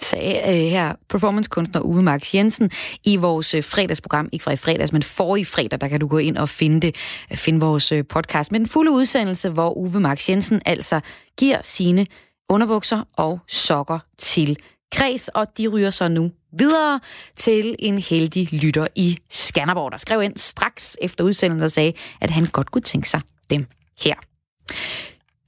Sagde 0.00 0.34
øh, 0.48 0.70
her 0.70 0.94
performancekunstner 1.08 1.80
Uwe 1.80 2.02
Max 2.02 2.34
Jensen 2.34 2.70
i 3.04 3.16
vores 3.16 3.54
øh, 3.54 3.64
fredagsprogram. 3.64 4.28
Ikke 4.32 4.42
fra 4.42 4.52
i 4.52 4.56
fredags, 4.56 4.92
men 4.92 5.02
forrige 5.02 5.44
fredag, 5.44 5.80
der 5.80 5.88
kan 5.88 6.00
du 6.00 6.06
gå 6.06 6.18
ind 6.18 6.36
og 6.36 6.48
finde, 6.48 6.80
det, 6.80 6.96
øh, 7.32 7.36
finde 7.38 7.60
vores 7.60 7.92
øh, 7.92 8.04
podcast 8.08 8.52
med 8.52 8.60
den 8.60 8.68
fulde 8.68 8.90
udsendelse, 8.90 9.48
hvor 9.50 9.70
Uwe 9.76 10.00
Max 10.00 10.28
Jensen 10.28 10.60
altså 10.66 11.00
giver 11.38 11.58
sine 11.62 12.06
underbukser 12.48 13.04
og 13.16 13.40
sokker 13.48 13.98
til 14.18 14.56
kreds, 14.92 15.28
og 15.28 15.58
de 15.58 15.68
ryger 15.68 15.90
så 15.90 16.08
nu 16.08 16.32
videre 16.58 17.00
til 17.36 17.76
en 17.78 17.98
heldig 17.98 18.52
lytter 18.52 18.86
i 18.94 19.18
Skanderborg, 19.30 19.92
der 19.92 19.98
skrev 19.98 20.22
ind 20.22 20.36
straks 20.36 20.96
efter 21.02 21.24
udsendelsen 21.24 21.64
og 21.64 21.70
sagde, 21.70 21.92
at 22.20 22.30
han 22.30 22.46
godt 22.46 22.70
kunne 22.70 22.82
tænke 22.82 23.08
sig 23.08 23.20
dem 23.50 23.66
her. 24.04 24.14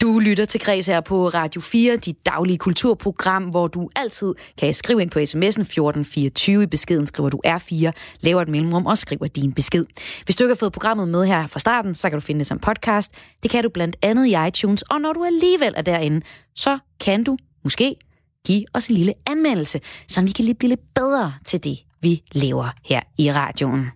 Du 0.04 0.18
lytter 0.18 0.44
til 0.44 0.60
Græs 0.60 0.86
her 0.86 1.00
på 1.00 1.28
Radio 1.28 1.60
4, 1.60 1.96
dit 1.96 2.26
daglige 2.26 2.58
kulturprogram, 2.58 3.44
hvor 3.44 3.66
du 3.66 3.88
altid 3.96 4.34
kan 4.58 4.74
skrive 4.74 5.02
ind 5.02 5.10
på 5.10 5.18
sms'en 5.18 5.60
1424. 5.60 6.62
I 6.62 6.66
beskeden 6.66 7.06
skriver 7.06 7.30
du 7.30 7.40
R4, 7.46 7.90
laver 8.20 8.42
et 8.42 8.48
mellemrum 8.48 8.86
og 8.86 8.98
skriver 8.98 9.26
din 9.26 9.52
besked. 9.52 9.84
Hvis 10.24 10.36
du 10.36 10.44
ikke 10.44 10.50
har 10.50 10.56
fået 10.56 10.72
programmet 10.72 11.08
med 11.08 11.26
her 11.26 11.46
fra 11.46 11.58
starten, 11.58 11.94
så 11.94 12.10
kan 12.10 12.18
du 12.18 12.20
finde 12.20 12.38
det 12.38 12.46
som 12.46 12.58
podcast. 12.58 13.10
Det 13.42 13.50
kan 13.50 13.62
du 13.62 13.68
blandt 13.68 13.96
andet 14.02 14.26
i 14.26 14.34
iTunes, 14.48 14.82
og 14.82 15.00
når 15.00 15.12
du 15.12 15.24
alligevel 15.24 15.74
er 15.76 15.82
derinde, 15.82 16.20
så 16.56 16.78
kan 17.00 17.24
du 17.24 17.36
måske 17.62 17.96
give 18.46 18.64
os 18.74 18.86
en 18.86 18.94
lille 18.96 19.12
anmeldelse, 19.30 19.80
så 20.08 20.22
vi 20.22 20.30
kan 20.30 20.54
blive 20.58 20.68
lidt 20.68 20.94
bedre 20.94 21.34
til 21.44 21.64
det, 21.64 21.78
vi 22.00 22.22
laver 22.32 22.68
her 22.84 23.00
i 23.18 23.32
radioen. 23.32 23.90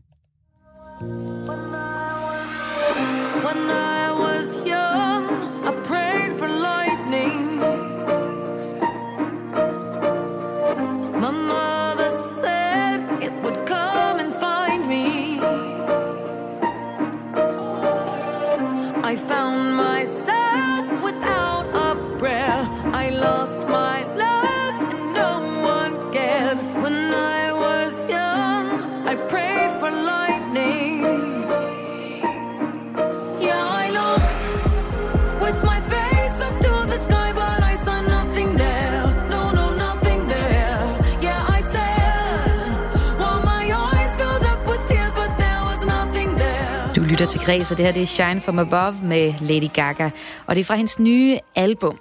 Lytter 47.29 47.45
til 47.45 47.47
Græs, 47.47 47.71
og 47.71 47.79
det 47.79 47.87
her 47.87 47.93
det 47.93 48.03
er 48.03 48.07
Shine 48.07 48.41
From 48.41 48.59
Above 48.59 48.97
med 49.03 49.35
Lady 49.41 49.73
Gaga. 49.75 50.11
Og 50.47 50.55
det 50.55 50.61
er 50.61 50.65
fra 50.65 50.75
hendes 50.75 50.99
nye 50.99 51.39
album. 51.57 51.99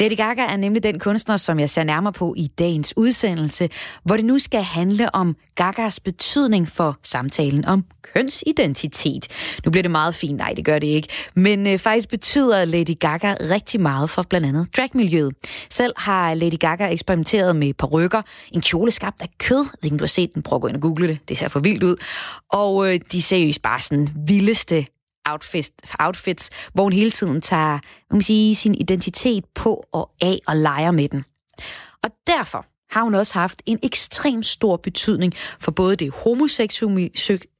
Lady 0.00 0.16
Gaga 0.16 0.42
er 0.42 0.56
nemlig 0.56 0.82
den 0.82 0.98
kunstner, 0.98 1.36
som 1.36 1.60
jeg 1.60 1.70
ser 1.70 1.84
nærmere 1.84 2.12
på 2.12 2.34
i 2.36 2.46
dagens 2.46 2.96
udsendelse, 2.96 3.68
hvor 4.04 4.16
det 4.16 4.24
nu 4.24 4.38
skal 4.38 4.62
handle 4.62 5.14
om 5.14 5.36
Gagas 5.54 6.00
betydning 6.00 6.68
for 6.68 6.98
samtalen 7.02 7.64
om 7.64 7.84
kønsidentitet. 8.14 9.28
Nu 9.64 9.70
bliver 9.70 9.82
det 9.82 9.90
meget 9.90 10.14
fint, 10.14 10.36
nej 10.36 10.52
det 10.56 10.64
gør 10.64 10.78
det 10.78 10.86
ikke, 10.86 11.08
men 11.34 11.66
øh, 11.66 11.78
faktisk 11.78 12.08
betyder 12.08 12.64
Lady 12.64 12.98
Gaga 13.00 13.34
rigtig 13.40 13.80
meget 13.80 14.10
for 14.10 14.22
blandt 14.22 14.46
andet 14.46 14.76
dragmiljøet. 14.76 15.34
Selv 15.70 15.92
har 15.96 16.34
Lady 16.34 16.58
Gaga 16.58 16.88
eksperimenteret 16.88 17.56
med 17.56 17.74
perukker, 17.74 18.22
en 18.52 18.60
kjole 18.60 18.90
skabt 18.90 19.22
af 19.22 19.28
kød, 19.38 19.58
jeg 19.58 19.78
ved 19.82 19.84
ikke 19.84 19.96
du 19.96 20.04
har 20.04 20.06
set 20.06 20.34
den, 20.34 20.42
prøv 20.42 20.56
at 20.56 20.62
gå 20.62 20.68
ind 20.68 20.76
og 20.76 20.82
google 20.82 21.08
det, 21.08 21.18
det 21.28 21.38
ser 21.38 21.48
for 21.48 21.60
vildt 21.60 21.82
ud, 21.82 21.96
og 22.52 22.94
øh, 22.94 23.00
de 23.12 23.18
er 23.18 23.22
seriøst 23.22 23.62
bare 23.62 23.80
sådan 23.80 24.08
vildeste 24.26 24.86
outfits, 25.28 25.70
outfits, 25.98 26.50
hvor 26.72 26.82
hun 26.82 26.92
hele 26.92 27.10
tiden 27.10 27.40
tager 27.40 27.78
man 28.10 28.20
kan 28.20 28.22
sige, 28.22 28.54
sin 28.54 28.74
identitet 28.74 29.44
på 29.54 29.84
og 29.92 30.10
af 30.22 30.40
og 30.46 30.56
leger 30.56 30.90
med 30.90 31.08
den. 31.08 31.24
Og 32.02 32.10
derfor 32.26 32.66
har 32.90 33.02
hun 33.02 33.14
også 33.14 33.34
haft 33.34 33.62
en 33.66 33.78
ekstrem 33.82 34.42
stor 34.42 34.76
betydning 34.76 35.32
for 35.60 35.70
både 35.70 35.96
det 35.96 36.10
homoseksuelle, 36.24 37.10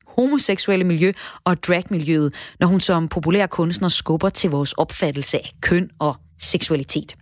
homoseksuelle 0.07 0.85
miljø 0.85 1.13
og 1.45 1.63
dragmiljøet, 1.63 2.35
når 2.61 2.67
hun 2.67 2.81
som 2.81 3.09
populær 3.09 3.47
kunstner 3.47 3.89
skubber 3.89 4.29
til 4.29 4.51
vores 4.51 4.73
opfattelse 4.73 5.39
af 5.39 5.53
køn 5.61 5.91
og 5.99 6.17
seksualitet. 6.41 7.17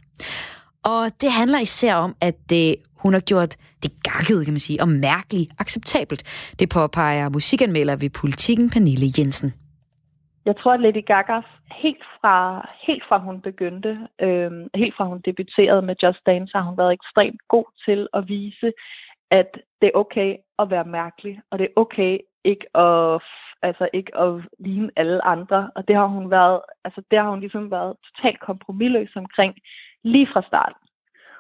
Og 0.85 1.11
det 1.21 1.33
handler 1.33 1.61
især 1.61 1.95
om, 1.95 2.15
at 2.21 2.35
det, 2.51 2.77
hun 2.97 3.13
har 3.13 3.21
gjort 3.21 3.57
det 3.83 3.91
gakkede, 4.03 4.45
kan 4.45 4.55
man 4.55 4.61
sige, 4.61 4.81
og 4.81 4.89
mærkeligt 4.89 5.53
acceptabelt. 5.59 6.23
Det 6.59 6.69
påpeger 6.69 7.29
musikanmelder 7.29 7.97
ved 7.97 8.11
Politiken 8.11 8.71
Pernille 8.71 9.13
Jensen. 9.19 9.55
Jeg 10.45 10.57
tror, 10.57 10.73
at 10.73 10.81
Lady 10.81 11.05
Gaga 11.07 11.41
helt 11.73 12.05
fra, 12.21 12.69
helt 12.87 13.05
fra 13.09 13.19
hun 13.19 13.41
begyndte, 13.41 14.09
øh, 14.21 14.51
helt 14.75 14.97
fra 14.97 15.05
hun 15.05 15.21
debuterede 15.21 15.83
med 15.83 15.95
Just 16.03 16.27
Dance, 16.27 16.53
har 16.59 16.63
hun 16.63 16.79
været 16.79 16.93
ekstremt 16.93 17.41
god 17.49 17.65
til 17.85 18.09
at 18.15 18.29
vise, 18.29 18.73
at 19.31 19.51
det 19.81 19.87
er 19.87 19.99
okay 19.99 20.37
at 20.59 20.71
være 20.71 20.85
mærkelig, 20.85 21.41
og 21.51 21.59
det 21.59 21.65
er 21.65 21.81
okay 21.81 22.19
ikke 22.45 22.77
at, 22.77 23.23
altså 23.63 23.89
ikke 23.93 24.17
at 24.17 24.43
ligne 24.59 24.91
alle 24.97 25.25
andre. 25.25 25.71
Og 25.77 25.89
det 25.89 25.97
har 25.97 26.07
hun 26.07 26.31
været, 26.31 26.61
altså 26.85 27.03
det 27.11 27.19
har 27.19 27.31
hun 27.31 27.41
ligesom 27.41 27.71
været 27.71 27.97
totalt 28.07 28.41
kompromilløs 28.41 29.17
omkring 29.17 29.55
lige 30.03 30.29
fra 30.33 30.43
starten. 30.47 30.87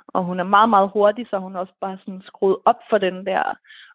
Og 0.08 0.24
hun 0.24 0.40
er 0.40 0.44
meget, 0.44 0.70
meget 0.70 0.90
hurtig, 0.90 1.26
så 1.30 1.38
hun 1.38 1.56
også 1.56 1.72
bare 1.80 1.98
sådan 1.98 2.22
skruet 2.24 2.56
op 2.64 2.80
for 2.90 2.98
den 2.98 3.26
der 3.26 3.42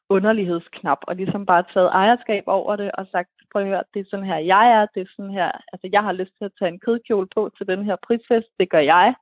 underlighedsknap, 0.09 0.97
og 1.01 1.15
ligesom 1.15 1.45
bare 1.45 1.63
taget 1.73 1.89
ejerskab 1.93 2.43
over 2.47 2.75
det, 2.75 2.91
og 2.91 3.07
sagt, 3.11 3.29
prøv 3.55 3.63
at 3.63 3.67
høre, 3.67 3.83
det 3.93 3.99
er 3.99 4.09
sådan 4.09 4.25
her, 4.25 4.37
jeg 4.37 4.65
er, 4.71 4.85
det 4.93 5.01
er 5.01 5.11
sådan 5.15 5.31
her, 5.31 5.51
altså 5.73 5.87
jeg 5.91 6.03
har 6.03 6.11
lyst 6.11 6.31
til 6.37 6.45
at 6.45 6.55
tage 6.59 6.71
en 6.71 6.79
kødkjole 6.79 7.27
på 7.35 7.41
til 7.57 7.67
den 7.67 7.85
her 7.85 7.95
prisfest, 8.07 8.49
det 8.59 8.69
gør 8.69 8.79
jeg. 8.79 9.15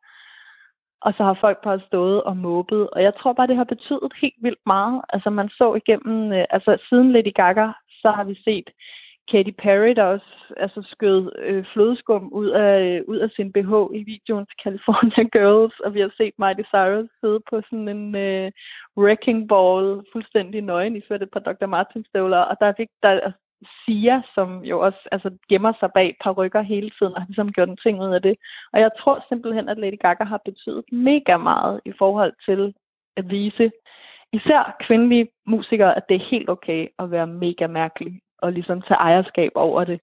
og 1.02 1.14
så 1.18 1.24
har 1.24 1.38
folk 1.42 1.64
bare 1.64 1.80
stået 1.88 2.24
og 2.24 2.38
måbet. 2.38 2.90
Og 2.90 3.04
jeg 3.04 3.14
tror 3.16 3.34
bare, 3.34 3.48
det 3.48 3.56
har 3.56 3.64
betydet 3.74 4.14
helt 4.22 4.40
vildt 4.46 4.64
meget. 4.66 5.02
Altså 5.10 5.30
man 5.30 5.50
så 5.50 5.74
igennem, 5.82 6.34
øh, 6.34 6.46
altså 6.50 6.78
siden 6.90 7.12
Lady 7.12 7.34
Gaga, 7.36 7.68
så 8.02 8.12
har 8.12 8.24
vi 8.24 8.36
set 8.44 8.70
Katy 9.32 9.52
Perry, 9.64 9.94
der 9.96 10.04
også 10.04 10.32
altså, 10.58 10.82
skød 10.92 11.32
øh, 11.40 11.66
flødeskum 11.74 12.30
ud 12.32 12.50
af, 12.50 12.80
øh, 12.82 13.02
ud 13.08 13.18
af 13.18 13.30
sin 13.36 13.52
BH 13.54 13.72
i 14.00 14.04
videoen 14.04 14.46
til 14.46 14.58
California 14.64 15.24
Girls, 15.36 15.80
og 15.80 15.94
vi 15.94 16.00
har 16.00 16.12
set 16.18 16.34
Miley 16.38 16.66
Cyrus 16.74 17.10
sidde 17.22 17.40
på 17.50 17.62
sådan 17.70 17.88
en 17.88 18.16
øh, 18.16 18.52
wrecking 18.98 19.50
ball, 19.50 20.04
fuldstændig 20.14 20.62
nøgen, 20.62 20.96
iført 20.96 21.24
et 21.24 21.32
par 21.32 21.40
Dr. 21.40 21.66
Martens 21.66 22.08
støvler, 22.08 22.38
og 22.38 22.56
der 22.60 22.74
fik, 22.78 22.90
der, 23.04 23.14
der 23.14 23.32
Sia, 23.86 24.22
som 24.36 24.64
jo 24.64 24.80
også 24.80 25.00
altså, 25.12 25.30
gemmer 25.50 25.74
sig 25.80 25.92
bag 25.94 26.18
par 26.24 26.32
rykker 26.32 26.62
hele 26.62 26.90
tiden, 26.90 27.14
og 27.14 27.22
har 27.22 27.28
ligesom 27.28 27.52
gjort 27.52 27.70
en 27.70 27.78
ting 27.78 28.02
ud 28.02 28.14
af 28.14 28.22
det. 28.22 28.36
Og 28.74 28.80
jeg 28.80 28.92
tror 29.00 29.26
simpelthen, 29.30 29.70
at 29.70 29.78
Lady 29.78 30.00
Gaga 30.00 30.24
har 30.24 30.42
betydet 30.46 30.84
mega 30.92 31.38
meget 31.38 31.82
i 31.86 31.92
forhold 32.00 32.34
til 32.46 32.74
at 33.18 33.30
vise 33.30 33.72
især 34.34 34.76
kvindelige 34.80 35.28
musikere, 35.46 35.98
at 35.98 36.10
det 36.10 36.16
er 36.16 36.30
helt 36.32 36.50
okay 36.50 36.88
at 37.00 37.12
være 37.12 37.28
mega 37.28 37.68
mærkelig, 37.68 38.22
og 38.38 38.52
ligesom 38.52 38.82
tage 38.82 38.98
ejerskab 38.98 39.52
over 39.56 39.84
det, 39.84 40.00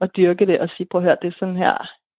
og 0.00 0.16
dyrke 0.16 0.46
det, 0.46 0.60
og 0.60 0.68
sige, 0.68 0.86
prøv 0.90 1.00
at 1.00 1.04
høre, 1.04 1.16
det 1.22 1.28
er 1.28 1.38
sådan 1.38 1.56
her, 1.56 1.76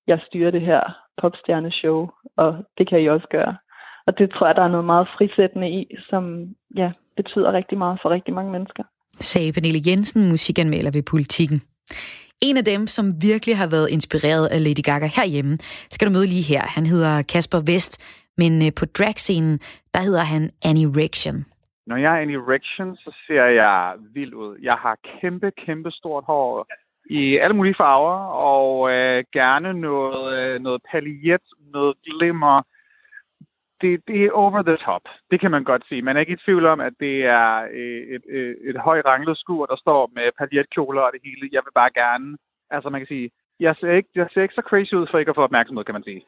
jeg 0.07 0.19
styrer 0.27 0.51
det 0.51 0.61
her 0.61 0.81
popstjerneshow, 1.17 2.09
og 2.37 2.65
det 2.77 2.89
kan 2.89 3.01
I 3.01 3.07
også 3.07 3.27
gøre. 3.27 3.57
Og 4.05 4.17
det 4.17 4.31
tror 4.31 4.47
jeg, 4.47 4.55
der 4.55 4.63
er 4.63 4.67
noget 4.67 4.85
meget 4.85 5.07
frisættende 5.17 5.69
i, 5.69 5.95
som 6.09 6.55
ja, 6.75 6.91
betyder 7.15 7.53
rigtig 7.53 7.77
meget 7.77 7.99
for 8.01 8.09
rigtig 8.09 8.33
mange 8.33 8.51
mennesker. 8.51 8.83
Sagde 9.31 9.53
Pernille 9.53 9.81
Jensen, 9.87 10.21
musikanmelder 10.33 10.91
ved 10.97 11.03
Politikken. 11.13 11.59
En 12.47 12.57
af 12.57 12.65
dem, 12.65 12.81
som 12.95 13.05
virkelig 13.29 13.55
har 13.61 13.69
været 13.75 13.89
inspireret 13.97 14.45
af 14.55 14.59
Lady 14.65 14.83
Gaga 14.89 15.07
herhjemme, 15.17 15.53
skal 15.93 16.07
du 16.07 16.13
møde 16.13 16.27
lige 16.33 16.49
her. 16.53 16.63
Han 16.75 16.85
hedder 16.85 17.13
Kasper 17.33 17.61
Vest, 17.71 17.93
men 18.41 18.51
øh, 18.65 18.71
på 18.79 18.85
dragscenen, 18.97 19.55
der 19.93 20.01
hedder 20.07 20.23
han 20.33 20.43
Annie 20.69 20.89
Rection. 20.99 21.37
Når 21.89 21.97
jeg 22.03 22.11
er 22.15 22.21
Annie 22.23 22.43
Rection, 22.53 22.89
så 23.03 23.09
ser 23.27 23.45
jeg 23.61 23.93
vild 24.13 24.33
ud. 24.33 24.53
Jeg 24.61 24.77
har 24.83 24.95
kæmpe, 25.21 25.51
kæmpe 25.65 25.91
stort 25.91 26.23
hår 26.27 26.67
i 27.09 27.37
alle 27.37 27.55
mulige 27.55 27.79
farver, 27.81 28.17
og 28.53 28.91
øh, 28.93 29.23
gerne 29.33 29.73
noget, 29.73 30.25
øh, 30.39 30.61
noget 30.61 30.81
paljet, 30.91 31.45
noget 31.73 31.93
glimmer. 32.05 32.61
Det, 33.83 34.07
det 34.07 34.17
er 34.25 34.31
over 34.31 34.61
the 34.61 34.77
top. 34.87 35.05
Det 35.31 35.39
kan 35.41 35.51
man 35.51 35.63
godt 35.63 35.83
sige. 35.89 36.01
Man 36.01 36.15
er 36.15 36.21
ikke 36.21 36.37
i 36.37 36.43
tvivl 36.45 36.65
om, 36.65 36.79
at 36.79 36.93
det 36.99 37.15
er 37.25 37.67
øh, 37.79 38.01
et, 38.15 38.23
øh, 38.29 38.49
et, 38.49 38.69
et 38.69 38.77
højt 38.87 39.05
ranglet 39.05 39.37
skur, 39.37 39.65
der 39.65 39.75
står 39.75 40.11
med 40.15 40.27
paljetkjoler 40.39 41.01
og 41.01 41.11
det 41.13 41.21
hele. 41.23 41.49
Jeg 41.51 41.61
vil 41.65 41.71
bare 41.81 41.91
gerne, 42.01 42.37
altså 42.69 42.89
man 42.89 43.01
kan 43.01 43.07
sige, 43.07 43.29
jeg 43.59 43.75
ser 43.79 43.91
ikke, 43.91 44.09
jeg 44.15 44.27
ser 44.33 44.41
ikke 44.41 44.59
så 44.59 44.65
crazy 44.69 44.93
ud 44.93 45.07
for 45.11 45.17
ikke 45.17 45.29
at 45.29 45.35
få 45.35 45.43
opmærksomhed, 45.43 45.83
kan 45.85 45.95
man 45.95 46.03
sige. 46.03 46.21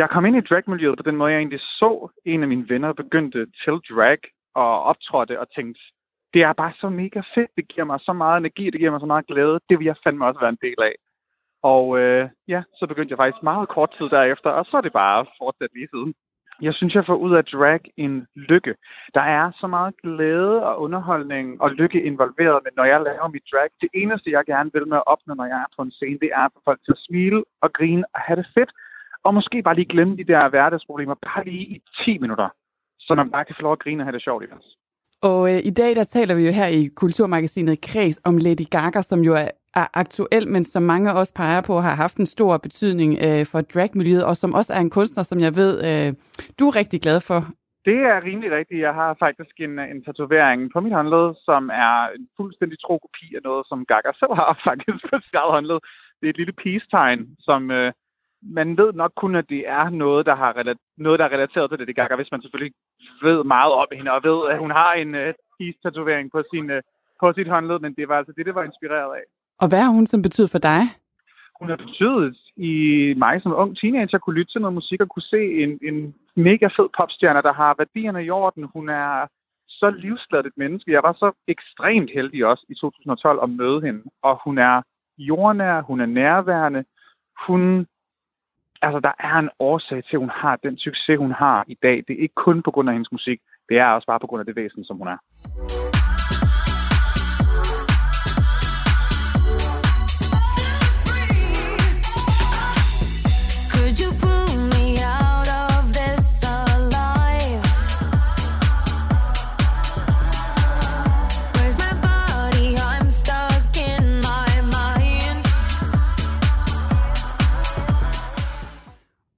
Jeg 0.00 0.10
kom 0.10 0.26
ind 0.26 0.36
i 0.36 0.48
dragmiljøet 0.50 0.98
på 0.98 1.02
den 1.08 1.16
måde, 1.16 1.32
jeg 1.32 1.38
egentlig 1.38 1.60
så 1.60 2.08
en 2.24 2.42
af 2.42 2.48
mine 2.48 2.68
venner 2.68 2.92
begyndte 2.92 3.46
til 3.62 3.76
drag 3.90 4.18
og 4.54 4.82
optrådte 4.82 5.40
og 5.40 5.46
tænkte, 5.56 5.80
det 6.34 6.42
er 6.42 6.52
bare 6.52 6.72
så 6.80 6.88
mega 6.88 7.20
fedt, 7.34 7.50
det 7.56 7.68
giver 7.68 7.84
mig 7.84 8.00
så 8.00 8.12
meget 8.12 8.38
energi, 8.38 8.64
det 8.70 8.80
giver 8.80 8.90
mig 8.90 9.00
så 9.00 9.06
meget 9.06 9.26
glæde, 9.26 9.60
det 9.68 9.78
vil 9.78 9.84
jeg 9.84 9.96
fandme 10.04 10.26
også 10.26 10.40
være 10.40 10.54
en 10.56 10.64
del 10.66 10.80
af. 10.90 10.94
Og 11.62 11.98
øh, 11.98 12.28
ja, 12.48 12.62
så 12.78 12.86
begyndte 12.86 13.12
jeg 13.12 13.18
faktisk 13.18 13.42
meget 13.42 13.68
kort 13.68 13.90
tid 13.98 14.08
derefter, 14.08 14.50
og 14.50 14.64
så 14.64 14.76
er 14.76 14.80
det 14.80 14.92
bare 14.92 15.26
fortsat 15.38 15.70
lige 15.74 15.88
siden. 15.92 16.14
Jeg 16.60 16.74
synes, 16.74 16.94
jeg 16.94 17.06
får 17.06 17.16
ud 17.26 17.34
af 17.34 17.44
drag 17.44 17.80
en 17.96 18.26
lykke. 18.34 18.74
Der 19.14 19.20
er 19.20 19.52
så 19.60 19.66
meget 19.66 19.94
glæde 20.02 20.66
og 20.66 20.80
underholdning 20.80 21.62
og 21.62 21.70
lykke 21.70 22.02
involveret, 22.02 22.60
men 22.64 22.72
når 22.76 22.84
jeg 22.84 23.00
laver 23.00 23.28
mit 23.28 23.46
drag, 23.52 23.68
det 23.80 23.90
eneste, 23.94 24.30
jeg 24.30 24.44
gerne 24.46 24.70
vil 24.74 24.88
med 24.88 24.96
at 24.96 25.06
opnå, 25.06 25.34
når 25.34 25.44
jeg 25.44 25.60
er 25.66 25.70
på 25.76 25.82
en 25.82 25.90
scene, 25.90 26.18
det 26.18 26.30
er 26.34 26.44
at 26.44 26.52
få 26.54 26.60
folk 26.64 26.80
til 26.84 26.92
at 26.92 27.04
smile 27.06 27.44
og 27.60 27.72
grine 27.72 28.04
og 28.14 28.20
have 28.20 28.36
det 28.36 28.48
fedt. 28.54 28.70
Og 29.24 29.34
måske 29.34 29.62
bare 29.62 29.74
lige 29.74 29.92
glemme 29.94 30.16
de 30.16 30.24
der 30.24 30.48
hverdagsproblemer, 30.48 31.14
bare 31.14 31.44
lige 31.44 31.64
i 31.74 31.82
10 32.04 32.18
minutter, 32.18 32.48
så 32.98 33.14
man 33.14 33.30
bare 33.30 33.44
kan 33.44 33.54
få 33.58 33.62
lov 33.62 33.72
at 33.72 33.78
grine 33.78 34.02
og 34.02 34.06
have 34.06 34.12
det 34.12 34.22
sjovt 34.22 34.44
imens. 34.44 34.66
Og 35.22 35.40
øh, 35.52 35.60
i 35.64 35.70
dag 35.70 35.94
der 35.96 36.04
taler 36.04 36.34
vi 36.34 36.46
jo 36.46 36.52
her 36.52 36.66
i 36.66 36.88
Kulturmagasinet 36.96 37.80
Kreds 37.80 38.20
om 38.24 38.36
Lady 38.36 38.66
Gaga, 38.70 39.00
som 39.02 39.20
jo 39.20 39.34
er, 39.34 39.50
er 39.74 39.86
aktuel, 39.94 40.48
men 40.48 40.64
som 40.64 40.82
mange 40.82 41.12
også 41.12 41.34
peger 41.34 41.60
på, 41.60 41.80
har 41.80 41.94
haft 41.94 42.16
en 42.16 42.26
stor 42.26 42.56
betydning 42.56 43.18
øh, 43.26 43.46
for 43.46 43.60
dragmiljøet, 43.60 44.24
og 44.24 44.36
som 44.36 44.54
også 44.54 44.72
er 44.72 44.80
en 44.80 44.90
kunstner, 44.90 45.22
som 45.22 45.40
jeg 45.40 45.56
ved, 45.56 45.72
øh, 45.88 46.14
du 46.58 46.68
er 46.68 46.76
rigtig 46.76 47.00
glad 47.00 47.20
for. 47.20 47.40
Det 47.84 48.00
er 48.12 48.24
rimelig 48.28 48.50
rigtigt. 48.58 48.80
Jeg 48.86 48.94
har 49.00 49.10
faktisk 49.24 49.54
en, 49.66 49.78
en 49.92 50.04
tatovering 50.04 50.60
på 50.72 50.80
mit 50.80 50.96
håndled, 50.98 51.28
som 51.48 51.62
er 51.86 51.94
en 52.16 52.26
fuldstændig 52.36 52.78
tro 52.80 52.94
kopi 53.04 53.26
af 53.36 53.42
noget, 53.48 53.62
som 53.70 53.86
Gaga 53.90 54.12
selv 54.20 54.34
har 54.40 54.50
faktisk 54.68 55.02
på 55.10 55.16
sit 55.24 55.34
eget 55.40 55.54
håndled. 55.56 55.78
Det 56.18 56.26
er 56.26 56.32
et 56.32 56.40
lille 56.42 56.58
peace-tegn, 56.62 57.20
som 57.48 57.60
øh, 57.78 57.92
man 58.42 58.76
ved 58.76 58.92
nok 58.92 59.12
kun, 59.16 59.34
at 59.36 59.48
det 59.48 59.68
er 59.68 59.90
noget, 59.90 60.26
der, 60.26 60.34
har 60.34 60.52
relat- 60.52 60.94
noget, 60.96 61.18
der 61.18 61.24
er 61.24 61.32
relateret 61.32 61.70
til 61.70 61.86
det, 61.86 61.96
Gaga, 61.96 62.16
hvis 62.16 62.32
man 62.32 62.42
selvfølgelig 62.42 62.74
ved 63.22 63.44
meget 63.44 63.72
om 63.72 63.86
hende, 63.92 64.10
og 64.12 64.20
ved, 64.24 64.50
at 64.52 64.58
hun 64.58 64.70
har 64.70 64.92
en 64.92 65.14
øh, 65.14 65.34
peace-tatovering 65.58 66.30
på, 66.32 66.42
sin, 66.52 66.70
øh, 66.70 66.82
på 67.20 67.32
sit 67.32 67.48
håndled, 67.48 67.78
men 67.78 67.94
det 67.94 68.08
var 68.08 68.18
altså 68.18 68.32
det, 68.36 68.46
det 68.46 68.54
var 68.54 68.64
inspireret 68.64 69.14
af. 69.16 69.24
Og 69.58 69.68
hvad 69.68 69.80
har 69.80 69.92
hun 69.92 70.06
som 70.06 70.22
betyder 70.22 70.48
for 70.52 70.58
dig? 70.58 70.82
hun 71.58 71.68
har 71.68 71.76
betydet 71.76 72.36
i 72.56 72.74
mig 73.16 73.42
som 73.42 73.54
ung 73.54 73.76
teenager 73.76 74.18
kunne 74.18 74.38
lytte 74.38 74.52
til 74.52 74.60
noget 74.60 74.74
musik 74.74 75.00
og 75.00 75.08
kunne 75.08 75.30
se 75.34 75.42
en, 75.62 75.78
en 75.88 76.14
mega 76.36 76.66
fed 76.66 76.88
popstjerne, 76.98 77.42
der 77.42 77.52
har 77.52 77.74
værdierne 77.78 78.24
i 78.24 78.30
orden. 78.30 78.64
Hun 78.74 78.88
er 78.88 79.26
så 79.68 79.90
livsglad 79.90 80.44
et 80.44 80.52
menneske. 80.56 80.92
Jeg 80.92 81.02
var 81.02 81.12
så 81.12 81.32
ekstremt 81.48 82.10
heldig 82.14 82.46
også 82.46 82.64
i 82.68 82.74
2012 82.74 83.38
at 83.42 83.50
møde 83.50 83.80
hende. 83.80 84.02
Og 84.22 84.40
hun 84.44 84.58
er 84.58 84.82
jordnær, 85.18 85.80
hun 85.80 86.00
er 86.00 86.06
nærværende. 86.06 86.84
Hun, 87.46 87.86
altså 88.82 89.00
der 89.00 89.12
er 89.18 89.34
en 89.38 89.50
årsag 89.58 90.04
til, 90.04 90.16
at 90.16 90.20
hun 90.20 90.30
har 90.34 90.56
den 90.56 90.78
succes, 90.78 91.18
hun 91.18 91.32
har 91.32 91.64
i 91.68 91.76
dag. 91.82 91.96
Det 92.08 92.12
er 92.16 92.22
ikke 92.22 92.34
kun 92.34 92.62
på 92.62 92.70
grund 92.70 92.88
af 92.88 92.94
hendes 92.94 93.12
musik. 93.12 93.40
Det 93.68 93.78
er 93.78 93.86
også 93.86 94.06
bare 94.06 94.20
på 94.20 94.26
grund 94.26 94.40
af 94.40 94.46
det 94.46 94.56
væsen, 94.56 94.84
som 94.84 94.96
hun 94.96 95.08
er. 95.08 95.18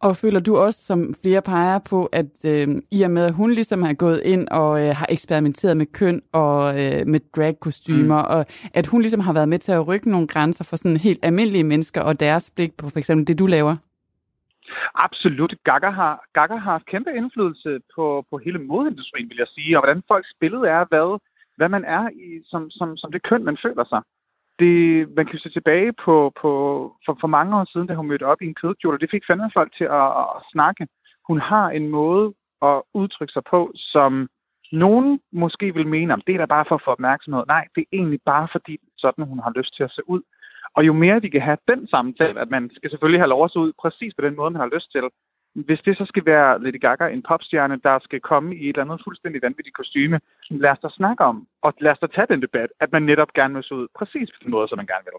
Og 0.03 0.17
føler 0.17 0.41
du 0.41 0.57
også, 0.57 0.81
som 0.85 1.15
flere 1.23 1.43
peger 1.43 1.79
på, 1.91 2.07
at 2.07 2.45
øh, 2.47 2.69
i 2.93 3.03
og 3.03 3.11
med, 3.11 3.25
at 3.25 3.33
hun 3.33 3.51
ligesom 3.51 3.83
har 3.83 3.95
gået 3.95 4.21
ind 4.25 4.49
og 4.49 4.81
øh, 4.83 4.97
har 4.97 5.07
eksperimenteret 5.11 5.77
med 5.77 5.87
køn 5.87 6.23
og 6.33 6.59
øh, 6.81 7.07
med 7.07 7.21
dragkostymer, 7.37 8.23
mm. 8.23 8.31
og 8.35 8.47
at 8.75 8.87
hun 8.87 9.01
ligesom 9.01 9.21
har 9.21 9.33
været 9.33 9.49
med 9.49 9.59
til 9.59 9.73
at 9.73 9.89
rykke 9.89 10.11
nogle 10.11 10.27
grænser 10.27 10.65
for 10.65 10.77
sådan 10.77 10.97
helt 10.97 11.21
almindelige 11.23 11.65
mennesker 11.65 12.01
og 12.03 12.21
deres 12.21 12.53
blik 12.57 12.73
på 12.77 12.89
for 12.89 12.99
eksempel 12.99 13.27
det, 13.27 13.39
du 13.39 13.47
laver? 13.47 13.77
Absolut. 14.95 15.55
Gaga 15.65 15.91
har, 15.91 16.25
Gaga 16.35 16.55
har 16.57 16.71
haft 16.73 16.87
kæmpe 16.87 17.11
indflydelse 17.17 17.79
på, 17.95 18.25
på 18.31 18.39
hele 18.39 18.59
modeindustrien, 18.59 19.29
vil 19.29 19.37
jeg 19.39 19.47
sige, 19.55 19.77
og 19.77 19.81
hvordan 19.81 20.03
folks 20.09 20.33
billede 20.41 20.67
er, 20.69 20.85
hvad, 20.89 21.19
hvad 21.57 21.69
man 21.69 21.85
er 21.85 22.09
i, 22.09 22.29
som, 22.45 22.71
som, 22.71 22.97
som 22.97 23.13
det 23.13 23.23
køn, 23.23 23.45
man 23.45 23.59
føler 23.65 23.85
sig. 23.85 24.03
Det, 24.61 25.09
man 25.17 25.27
kan 25.27 25.35
jo 25.35 25.43
se 25.43 25.51
tilbage 25.51 25.93
på, 26.05 26.33
på 26.41 26.51
for, 27.07 27.17
for 27.21 27.29
mange 27.37 27.57
år 27.57 27.65
siden, 27.73 27.87
da 27.87 27.95
hun 27.95 28.09
mødte 28.09 28.27
op 28.27 28.43
i 28.43 28.47
en 28.47 28.55
kødkjole, 28.55 28.97
og 28.97 29.01
det 29.01 29.11
fik 29.11 29.27
fandme 29.27 29.51
folk 29.55 29.71
til 29.79 29.85
at, 29.85 30.11
at, 30.21 30.27
at 30.37 30.43
snakke. 30.53 30.87
Hun 31.29 31.41
har 31.41 31.71
en 31.71 31.89
måde 31.89 32.35
at 32.63 32.83
udtrykke 32.95 33.33
sig 33.33 33.43
på, 33.51 33.73
som 33.75 34.29
nogen 34.73 35.21
måske 35.33 35.75
vil 35.75 35.87
mene, 35.87 36.15
om 36.15 36.23
det 36.27 36.35
er 36.35 36.39
da 36.39 36.45
bare 36.45 36.65
for 36.69 36.75
at 36.75 36.83
få 36.85 36.91
opmærksomhed. 36.91 37.45
Nej, 37.47 37.65
det 37.75 37.81
er 37.81 37.97
egentlig 37.99 38.21
bare 38.27 38.49
fordi, 38.53 38.79
sådan 38.97 39.25
hun 39.25 39.39
har 39.39 39.53
lyst 39.57 39.77
til 39.77 39.85
at 39.85 39.91
se 39.91 40.03
ud. 40.09 40.23
Og 40.75 40.87
jo 40.87 40.93
mere 40.93 41.23
vi 41.23 41.29
kan 41.29 41.41
have 41.41 41.59
den 41.69 41.89
samtale, 41.89 42.41
at 42.41 42.51
man 42.51 42.71
skal 42.75 42.91
selvfølgelig 42.91 43.21
have 43.21 43.29
lov 43.29 43.45
at 43.45 43.51
se 43.51 43.59
ud 43.59 43.73
præcis 43.83 44.15
på 44.15 44.23
den 44.27 44.37
måde, 44.37 44.51
man 44.51 44.61
har 44.61 44.71
lyst 44.75 44.93
til. 44.93 45.05
Hvis 45.55 45.81
det 45.81 45.97
så 45.97 46.05
skal 46.05 46.27
være 46.27 46.63
Lady 46.63 46.81
Gaga, 46.81 47.09
en 47.09 47.23
popstjerne, 47.23 47.81
der 47.85 47.99
skal 47.99 48.21
komme 48.21 48.57
i 48.57 48.69
et 48.69 48.69
eller 48.69 48.85
andet 48.85 49.01
fuldstændig 49.05 49.43
vanvittigt 49.43 49.77
kostyme, 49.77 50.21
lad 50.51 50.71
os 50.71 50.79
da 50.79 50.89
snakke 50.89 51.25
om, 51.25 51.47
og 51.63 51.75
lad 51.81 51.93
os 51.93 51.99
da 51.99 52.07
tage 52.07 52.27
den 52.27 52.43
debat, 52.43 52.71
at 52.81 52.93
man 52.93 53.03
netop 53.03 53.33
gerne 53.33 53.55
vil 53.55 53.65
se 53.65 53.75
ud 53.75 53.89
præcis 53.95 54.31
på 54.31 54.39
den 54.43 54.51
måde, 54.51 54.69
som 54.69 54.77
man 54.79 54.87
gerne 54.87 55.05
vil. 55.05 55.13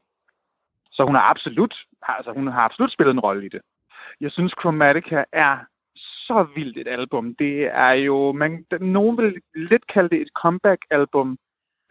Så 0.91 1.03
hun 1.05 1.15
har 1.15 1.21
absolut, 1.21 1.75
altså 2.03 2.31
hun 2.31 2.47
har 2.47 2.61
absolut 2.61 2.91
spillet 2.91 3.13
en 3.13 3.19
rolle 3.19 3.45
i 3.45 3.49
det. 3.49 3.61
Jeg 4.21 4.31
synes, 4.31 4.53
Chromatica 4.61 5.23
er 5.31 5.57
så 5.97 6.47
vildt 6.55 6.77
et 6.77 6.87
album. 6.87 7.35
Det 7.35 7.63
er 7.65 7.91
jo, 7.91 8.31
man, 8.31 8.65
nogen 8.81 9.17
vil 9.17 9.41
lidt 9.55 9.87
kalde 9.87 10.09
det 10.09 10.21
et 10.21 10.29
comeback-album, 10.35 11.37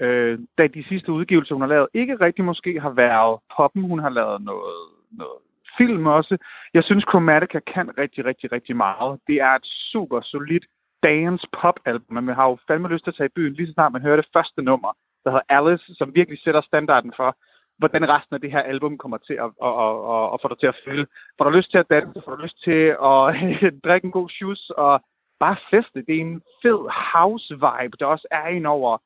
Øh, 0.00 0.38
da 0.58 0.66
de 0.66 0.84
sidste 0.88 1.12
udgivelser, 1.12 1.54
hun 1.54 1.62
har 1.62 1.68
lavet, 1.68 1.88
ikke 1.94 2.14
rigtig 2.20 2.44
måske 2.44 2.80
har 2.80 2.90
været 2.90 3.40
poppen. 3.56 3.82
Hun 3.82 3.98
har 3.98 4.08
lavet 4.08 4.42
noget, 4.42 4.80
noget 5.10 5.38
film 5.78 6.06
også. 6.06 6.36
Jeg 6.74 6.84
synes, 6.84 7.04
Chromatica 7.10 7.60
kan 7.74 7.98
rigtig, 7.98 8.24
rigtig, 8.24 8.52
rigtig 8.52 8.76
meget. 8.76 9.20
Det 9.26 9.36
er 9.36 9.54
et 9.54 9.66
super 9.92 10.20
solidt 10.20 10.66
dance 11.02 11.46
pop 11.60 11.78
album, 11.84 12.14
men 12.14 12.24
man 12.24 12.34
har 12.34 12.46
jo 12.48 12.58
fandme 12.68 12.88
lyst 12.88 13.04
til 13.04 13.10
at 13.10 13.16
tage 13.16 13.30
i 13.32 13.36
byen, 13.36 13.52
lige 13.52 13.66
så 13.66 13.72
snart 13.72 13.92
man 13.92 14.02
hører 14.02 14.16
det 14.16 14.32
første 14.36 14.62
nummer, 14.62 14.92
der 15.24 15.30
hedder 15.30 15.48
Alice, 15.56 15.94
som 15.94 16.14
virkelig 16.14 16.38
sætter 16.44 16.60
standarden 16.60 17.12
for, 17.16 17.36
hvordan 17.78 18.08
resten 18.08 18.34
af 18.34 18.40
det 18.40 18.52
her 18.52 18.62
album 18.62 18.98
kommer 18.98 19.18
til 19.18 19.34
at, 19.44 19.50
at, 19.68 19.74
at, 19.84 19.94
at, 20.14 20.26
at 20.32 20.38
få 20.42 20.46
dig 20.48 20.58
til 20.58 20.72
at 20.72 20.80
føle. 20.84 21.06
Får 21.38 21.44
du 21.44 21.50
lyst 21.50 21.70
til 21.70 21.78
at 21.78 21.90
danse, 21.90 22.22
får 22.24 22.36
du 22.36 22.42
lyst 22.42 22.58
til 22.64 22.82
at 23.12 23.24
drikke 23.86 24.04
en 24.04 24.16
god 24.18 24.28
shoes 24.28 24.70
og 24.70 25.04
bare 25.40 25.56
feste. 25.70 25.98
Det 26.06 26.14
er 26.16 26.20
en 26.20 26.42
fed 26.62 26.80
house 27.14 27.54
vibe, 27.54 27.96
der 28.00 28.06
også 28.06 28.26
er 28.30 28.46
ind 28.46 28.66
over, 28.66 28.98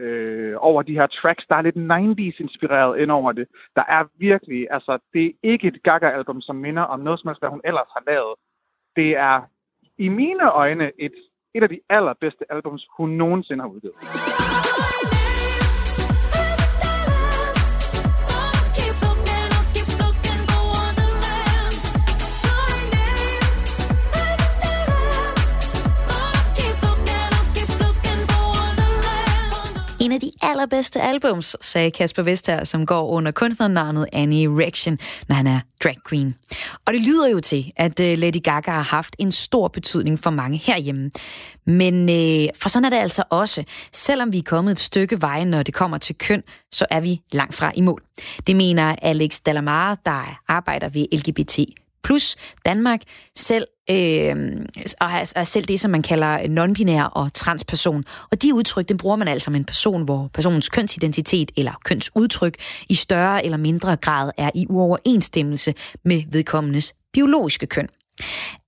øh, 0.00 0.54
over 0.58 0.82
de 0.82 0.94
her 0.94 1.06
tracks. 1.06 1.44
Der 1.48 1.56
er 1.56 1.62
lidt 1.62 1.76
90s 1.76 2.42
inspireret 2.42 2.98
ind 2.98 3.10
over 3.10 3.32
det. 3.32 3.46
Der 3.76 3.84
er 3.88 4.04
virkelig, 4.18 4.66
altså 4.70 4.98
det 5.12 5.26
er 5.26 5.32
ikke 5.42 5.68
et 5.68 5.82
Gaga-album, 5.82 6.40
som 6.40 6.56
minder 6.56 6.82
om 6.82 7.00
noget 7.00 7.20
som 7.20 7.28
helst, 7.28 7.42
hvad 7.42 7.50
hun 7.50 7.60
ellers 7.64 7.90
har 7.96 8.02
lavet. 8.06 8.34
Det 8.96 9.16
er 9.16 9.40
i 9.98 10.08
mine 10.08 10.50
øjne 10.50 10.92
et, 10.98 11.14
et 11.54 11.62
af 11.62 11.68
de 11.68 11.80
allerbedste 11.88 12.52
albums, 12.52 12.86
hun 12.96 13.10
nogensinde 13.10 13.62
har 13.62 13.68
udgivet. 13.68 15.19
En 30.10 30.14
af 30.14 30.20
de 30.20 30.30
allerbedste 30.42 31.00
albums, 31.00 31.56
sagde 31.60 31.90
Kasper 31.90 32.22
Vester, 32.22 32.64
som 32.64 32.86
går 32.86 33.08
under 33.08 33.30
kunstnernavnet 33.32 34.06
Annie 34.12 34.48
Rection, 34.48 34.98
når 35.28 35.36
han 35.36 35.46
er 35.46 35.60
drag 35.84 35.96
queen. 36.08 36.34
Og 36.86 36.92
det 36.92 37.00
lyder 37.02 37.28
jo 37.28 37.40
til, 37.40 37.72
at 37.76 38.00
øh, 38.00 38.18
Lady 38.18 38.42
Gaga 38.42 38.70
har 38.70 38.82
haft 38.82 39.16
en 39.18 39.32
stor 39.32 39.68
betydning 39.68 40.18
for 40.18 40.30
mange 40.30 40.58
herhjemme. 40.58 41.10
Men 41.66 42.08
øh, 42.08 42.48
for 42.62 42.68
sådan 42.68 42.84
er 42.84 42.90
det 42.90 42.96
altså 42.96 43.22
også. 43.30 43.64
Selvom 43.92 44.32
vi 44.32 44.38
er 44.38 44.42
kommet 44.42 44.72
et 44.72 44.80
stykke 44.80 45.22
vej, 45.22 45.44
når 45.44 45.62
det 45.62 45.74
kommer 45.74 45.98
til 45.98 46.14
køn, 46.18 46.42
så 46.72 46.86
er 46.90 47.00
vi 47.00 47.20
langt 47.32 47.54
fra 47.54 47.72
i 47.74 47.80
mål. 47.80 48.02
Det 48.46 48.56
mener 48.56 48.96
Alex 49.02 49.38
Dalamare, 49.46 49.96
der 50.06 50.40
arbejder 50.48 50.88
ved 50.88 51.06
LGBT 51.12 51.58
plus 52.04 52.36
Danmark, 52.66 53.00
selv, 53.36 53.66
øh, 53.90 54.66
og 55.00 55.06
er 55.06 55.32
er 55.36 55.44
selv 55.44 55.64
det, 55.64 55.80
som 55.80 55.90
man 55.90 56.02
kalder 56.02 56.38
non-binær 56.38 57.02
og 57.02 57.32
transperson. 57.34 58.04
Og 58.32 58.42
de 58.42 58.54
udtryk, 58.54 58.88
den 58.88 58.96
bruger 58.96 59.16
man 59.16 59.28
altså 59.28 59.44
som 59.44 59.54
en 59.54 59.64
person, 59.64 60.04
hvor 60.04 60.30
personens 60.34 60.68
kønsidentitet 60.68 61.50
eller 61.56 61.72
kønsudtryk 61.84 62.54
i 62.88 62.94
større 62.94 63.44
eller 63.44 63.58
mindre 63.58 63.96
grad 63.96 64.30
er 64.36 64.50
i 64.54 64.66
uoverensstemmelse 64.68 65.74
med 66.04 66.22
vedkommendes 66.32 66.94
biologiske 67.12 67.66
køn. 67.66 67.88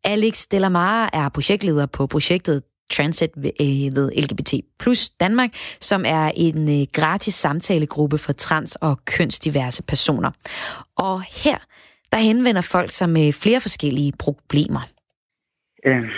Alex 0.05 0.47
Delamare 0.51 1.15
er 1.15 1.29
projektleder 1.29 1.87
på 1.87 2.07
projektet 2.07 2.63
Transit 2.93 3.31
ved, 3.37 3.51
øh, 3.61 4.23
LGBT 4.23 4.55
plus 4.79 5.11
Danmark, 5.11 5.51
som 5.81 6.05
er 6.07 6.31
en 6.37 6.81
øh, 6.81 6.87
gratis 6.93 7.35
samtalegruppe 7.35 8.19
for 8.19 8.33
trans- 8.33 8.77
og 8.81 9.05
kønsdiverse 9.05 9.83
personer. 9.83 10.31
Og 10.97 11.23
her 11.23 11.59
der 12.13 12.29
henvender 12.31 12.65
folk 12.75 12.91
sig 12.91 13.09
med 13.09 13.27
flere 13.43 13.61
forskellige 13.67 14.13
problemer. 14.25 14.83
Øh, 15.89 16.11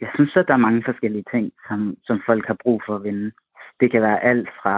jeg 0.00 0.10
synes, 0.14 0.36
at 0.36 0.48
der 0.48 0.54
er 0.54 0.66
mange 0.66 0.82
forskellige 0.84 1.24
ting, 1.34 1.52
som, 1.68 1.96
som 2.04 2.22
folk 2.26 2.46
har 2.46 2.56
brug 2.62 2.82
for 2.86 2.94
at 2.96 3.04
vinde. 3.04 3.30
Det 3.80 3.90
kan 3.90 4.02
være 4.02 4.24
alt 4.24 4.48
fra 4.62 4.76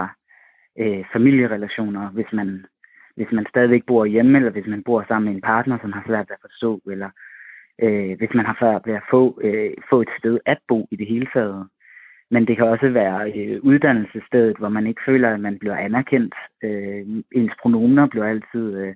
øh, 0.79 1.03
familierelationer, 1.13 2.09
hvis 2.09 2.31
man, 2.33 2.65
hvis 3.15 3.31
man 3.31 3.45
stadigvæk 3.49 3.83
bor 3.87 4.05
hjemme, 4.05 4.37
eller 4.37 4.51
hvis 4.51 4.67
man 4.67 4.83
bor 4.83 5.05
sammen 5.07 5.25
med 5.25 5.35
en 5.35 5.47
partner, 5.51 5.77
som 5.81 5.91
har 5.91 6.03
svært 6.07 6.29
ved 6.29 6.35
at 6.37 6.45
forstå, 6.47 6.81
eller 6.93 7.09
øh, 7.83 8.17
hvis 8.17 8.33
man 8.33 8.45
har 8.45 8.55
svært 8.59 8.81
ved 8.85 8.93
at 8.93 9.07
få, 9.09 9.39
øh, 9.43 9.73
få 9.89 10.01
et 10.01 10.11
sted 10.19 10.39
at 10.45 10.59
bo 10.67 10.87
i 10.91 10.95
det 10.95 11.07
hele 11.07 11.27
taget. 11.33 11.67
Men 12.33 12.47
det 12.47 12.57
kan 12.57 12.65
også 12.65 12.89
være 12.89 13.31
øh, 13.37 13.59
uddannelsesstedet, 13.63 14.57
hvor 14.57 14.69
man 14.69 14.87
ikke 14.87 15.01
føler, 15.05 15.33
at 15.33 15.39
man 15.39 15.59
bliver 15.59 15.75
anerkendt. 15.75 16.35
Øh, 16.63 17.05
ens 17.31 17.53
pronomer 17.61 18.07
bliver 18.07 18.27
altid 18.27 18.77
øh, 18.77 18.95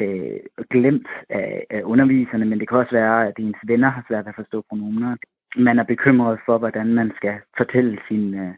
øh, 0.00 0.40
glemt 0.70 1.08
af, 1.30 1.66
af 1.70 1.82
underviserne, 1.84 2.44
men 2.44 2.60
det 2.60 2.68
kan 2.68 2.78
også 2.78 2.94
være, 2.94 3.28
at 3.28 3.34
ens 3.38 3.56
venner 3.66 3.90
har 3.90 4.04
svært 4.08 4.24
ved 4.24 4.32
at 4.34 4.40
forstå 4.42 4.64
pronomer. 4.68 5.16
Man 5.56 5.78
er 5.78 5.84
bekymret 5.84 6.38
for, 6.46 6.58
hvordan 6.58 6.86
man 6.94 7.12
skal 7.16 7.34
fortælle 7.56 7.98
sin, 8.08 8.34
øh, 8.34 8.54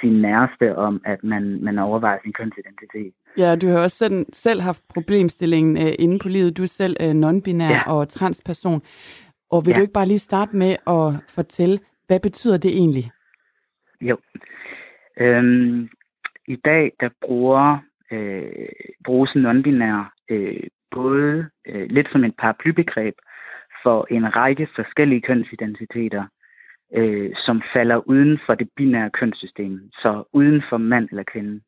sin 0.00 0.12
næreste 0.12 0.76
om, 0.76 1.00
at 1.04 1.24
man, 1.24 1.64
man 1.64 1.78
overvejer 1.78 2.18
sin 2.22 2.32
kønsidentitet. 2.32 3.12
Ja, 3.38 3.56
du 3.56 3.66
har 3.68 3.78
også 3.78 3.96
selv, 3.96 4.26
selv 4.32 4.60
haft 4.60 4.82
problemstillingen 4.94 5.76
øh, 5.76 5.92
inde 5.98 6.18
på 6.22 6.28
livet. 6.28 6.56
Du 6.56 6.62
er 6.62 6.66
selv 6.66 6.96
øh, 7.00 7.14
non-binær 7.24 7.70
ja. 7.70 7.92
og 7.92 8.08
transperson. 8.08 8.80
Og 9.50 9.62
vil 9.64 9.70
ja. 9.72 9.76
du 9.76 9.80
ikke 9.80 9.92
bare 9.92 10.06
lige 10.06 10.18
starte 10.18 10.56
med 10.56 10.72
at 10.86 11.06
fortælle, 11.28 11.78
hvad 12.06 12.20
betyder 12.20 12.58
det 12.58 12.70
egentlig? 12.70 13.10
Jo. 14.00 14.16
Øhm, 15.20 15.88
I 16.48 16.56
dag, 16.56 16.92
der 17.00 17.08
bruger, 17.26 17.78
øh, 18.12 18.68
bruges 19.04 19.30
non-binær 19.30 20.13
øh, 20.30 20.66
både 20.90 21.48
øh, 21.66 21.90
lidt 21.90 22.08
som 22.12 22.24
et 22.24 22.34
paraplybegreb 22.38 23.14
for 23.82 24.06
en 24.10 24.36
række 24.36 24.68
forskellige 24.74 25.20
kønsidentiteter, 25.20 26.24
øh, 26.94 27.30
som 27.46 27.62
falder 27.72 28.08
uden 28.08 28.38
for 28.46 28.54
det 28.54 28.68
binære 28.76 29.10
kønssystem, 29.10 29.80
så 29.92 30.24
uden 30.32 30.62
for 30.68 30.76
mand 30.76 31.08
eller 31.10 31.24
kvinde. 31.32 31.60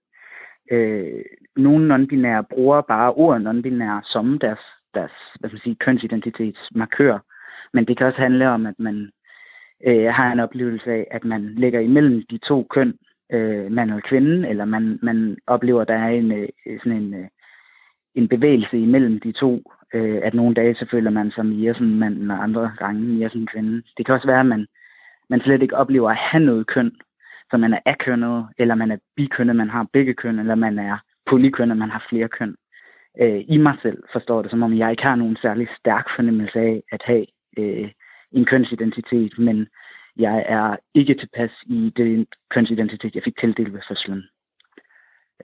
Øh, 0.70 1.24
nogle 1.56 1.94
non-binære 1.94 2.42
bruger 2.50 2.80
bare 2.80 3.12
ordet 3.12 3.46
non-binær 3.46 4.12
som 4.12 4.38
deres, 4.38 4.64
deres 4.94 5.12
hvad 5.40 5.50
skal 5.50 5.56
man 5.56 5.62
sige, 5.62 5.84
kønsidentitetsmarkør, 5.86 7.18
men 7.72 7.84
det 7.84 7.98
kan 7.98 8.06
også 8.06 8.20
handle 8.20 8.48
om, 8.48 8.66
at 8.66 8.78
man 8.78 9.10
øh, 9.86 10.06
har 10.06 10.32
en 10.32 10.40
oplevelse 10.40 10.92
af, 10.92 11.06
at 11.10 11.24
man 11.24 11.54
ligger 11.54 11.80
imellem 11.80 12.22
de 12.30 12.38
to 12.38 12.66
køn, 12.70 12.94
øh, 13.32 13.72
mand 13.72 13.90
og 13.92 14.02
kvinde, 14.02 14.48
eller 14.48 14.64
man, 14.64 14.98
man 15.02 15.36
oplever, 15.46 15.82
at 15.82 15.88
der 15.88 15.94
er 15.94 16.08
en, 16.08 16.32
øh, 16.32 16.48
sådan 16.78 17.02
en, 17.02 17.14
øh, 17.14 17.28
en 18.16 18.28
bevægelse 18.28 18.78
imellem 18.78 19.20
de 19.20 19.32
to. 19.32 19.62
Øh, 19.94 20.20
at 20.22 20.34
nogle 20.34 20.54
dage 20.54 20.74
så 20.74 20.86
føler 20.90 21.10
man 21.10 21.30
sig 21.30 21.46
mere 21.46 21.74
som 21.74 21.86
mand, 21.86 22.32
og 22.32 22.42
andre 22.42 22.72
gange 22.78 23.00
mere 23.00 23.30
som 23.30 23.46
kvinde. 23.46 23.82
Det 23.96 24.06
kan 24.06 24.14
også 24.14 24.26
være, 24.26 24.40
at 24.40 24.46
man, 24.46 24.66
man 25.30 25.40
slet 25.40 25.62
ikke 25.62 25.76
oplever 25.76 26.10
at 26.10 26.16
have 26.16 26.44
noget 26.44 26.66
køn, 26.66 26.92
så 27.50 27.56
man 27.56 27.72
er 27.74 27.78
akønnet, 27.86 28.46
eller 28.58 28.74
man 28.74 28.90
er 28.90 28.96
bikønnet, 29.16 29.56
man 29.56 29.70
har 29.70 29.86
begge 29.92 30.14
køn, 30.14 30.38
eller 30.38 30.54
man 30.54 30.78
er 30.78 30.98
polykønnet, 31.26 31.76
man 31.76 31.90
har 31.90 32.06
flere 32.08 32.28
køn. 32.28 32.56
Øh, 33.20 33.44
I 33.48 33.56
mig 33.56 33.76
selv 33.82 34.02
forstår 34.12 34.42
det, 34.42 34.50
som 34.50 34.62
om 34.62 34.78
jeg 34.78 34.90
ikke 34.90 35.02
har 35.02 35.16
nogen 35.16 35.36
særlig 35.42 35.68
stærk 35.78 36.06
fornemmelse 36.16 36.58
af 36.58 36.82
at 36.92 37.02
have 37.04 37.26
øh, 37.58 37.90
en 38.32 38.44
kønsidentitet, 38.44 39.38
men 39.38 39.66
jeg 40.16 40.44
er 40.48 40.76
ikke 40.94 41.14
tilpas 41.14 41.50
i 41.66 41.92
den 41.96 42.26
kønsidentitet, 42.50 43.14
jeg 43.14 43.22
fik 43.22 43.38
tildelt 43.40 43.72
ved 43.72 43.80
fødslen. 43.88 44.24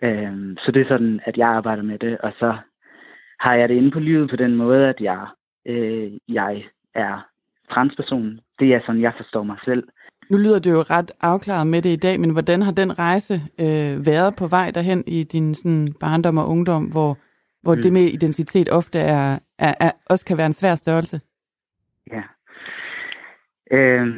Øhm, 0.03 0.57
så 0.57 0.73
det 0.73 0.83
er 0.83 0.89
sådan, 0.89 1.21
at 1.25 1.37
jeg 1.37 1.49
arbejder 1.49 1.83
med 1.83 1.99
det, 1.99 2.19
og 2.19 2.33
så 2.39 2.57
har 3.41 3.55
jeg 3.55 3.69
det 3.69 3.75
inde 3.75 3.91
på 3.91 3.99
livet 3.99 4.31
på 4.31 4.37
den 4.37 4.57
måde, 4.57 4.89
at 4.89 5.01
jeg, 5.01 5.27
øh, 5.67 6.13
jeg 6.29 6.65
er 6.95 7.27
transperson. 7.71 8.41
Det 8.59 8.75
er 8.75 8.81
sådan, 8.87 9.03
jeg 9.03 9.13
forstår 9.17 9.43
mig 9.43 9.59
selv. 9.65 9.89
Nu 10.31 10.37
lyder 10.37 10.59
det 10.59 10.71
jo 10.71 10.83
ret 10.97 11.13
afklaret 11.21 11.67
med 11.67 11.83
det 11.83 11.91
i 11.91 11.97
dag, 12.07 12.21
men 12.21 12.31
hvordan 12.31 12.63
har 12.63 12.73
den 12.73 12.99
rejse 12.99 13.35
øh, 13.35 14.07
været 14.07 14.37
på 14.39 14.47
vej 14.47 14.71
derhen 14.71 15.05
i 15.07 15.23
din 15.23 15.55
sådan, 15.55 15.95
barndom 16.01 16.39
og 16.39 16.49
ungdom, 16.49 16.85
hvor, 16.85 17.19
hvor 17.63 17.75
mm. 17.75 17.83
det 17.83 17.93
med 17.93 18.03
identitet 18.03 18.69
ofte 18.73 18.99
er, 18.99 19.39
er, 19.59 19.75
er, 19.81 19.91
også 20.11 20.27
kan 20.27 20.37
være 20.37 20.47
en 20.47 20.53
svær 20.53 20.75
størrelse? 20.75 21.21
Ja. 22.13 22.23
Øhm, 23.71 24.15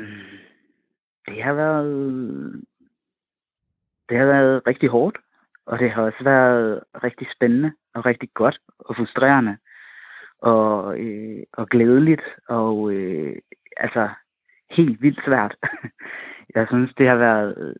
det 1.26 1.42
har 1.42 1.54
været 1.54 2.64
det 4.08 4.18
har 4.18 4.26
været 4.26 4.66
rigtig 4.66 4.88
hårdt. 4.88 5.16
Og 5.66 5.78
det 5.78 5.90
har 5.90 6.02
også 6.02 6.24
været 6.24 6.80
rigtig 7.04 7.26
spændende 7.34 7.72
og 7.94 8.06
rigtig 8.06 8.28
godt 8.34 8.58
og 8.78 8.96
frustrerende 8.96 9.56
og, 10.38 10.98
øh, 11.00 11.42
og 11.52 11.68
glædeligt 11.68 12.22
og 12.48 12.92
øh, 12.92 13.36
altså 13.76 14.08
helt 14.70 15.02
vildt 15.02 15.24
svært. 15.24 15.56
jeg 16.54 16.66
synes, 16.68 16.94
det 16.98 17.08
har 17.08 17.16
været... 17.16 17.74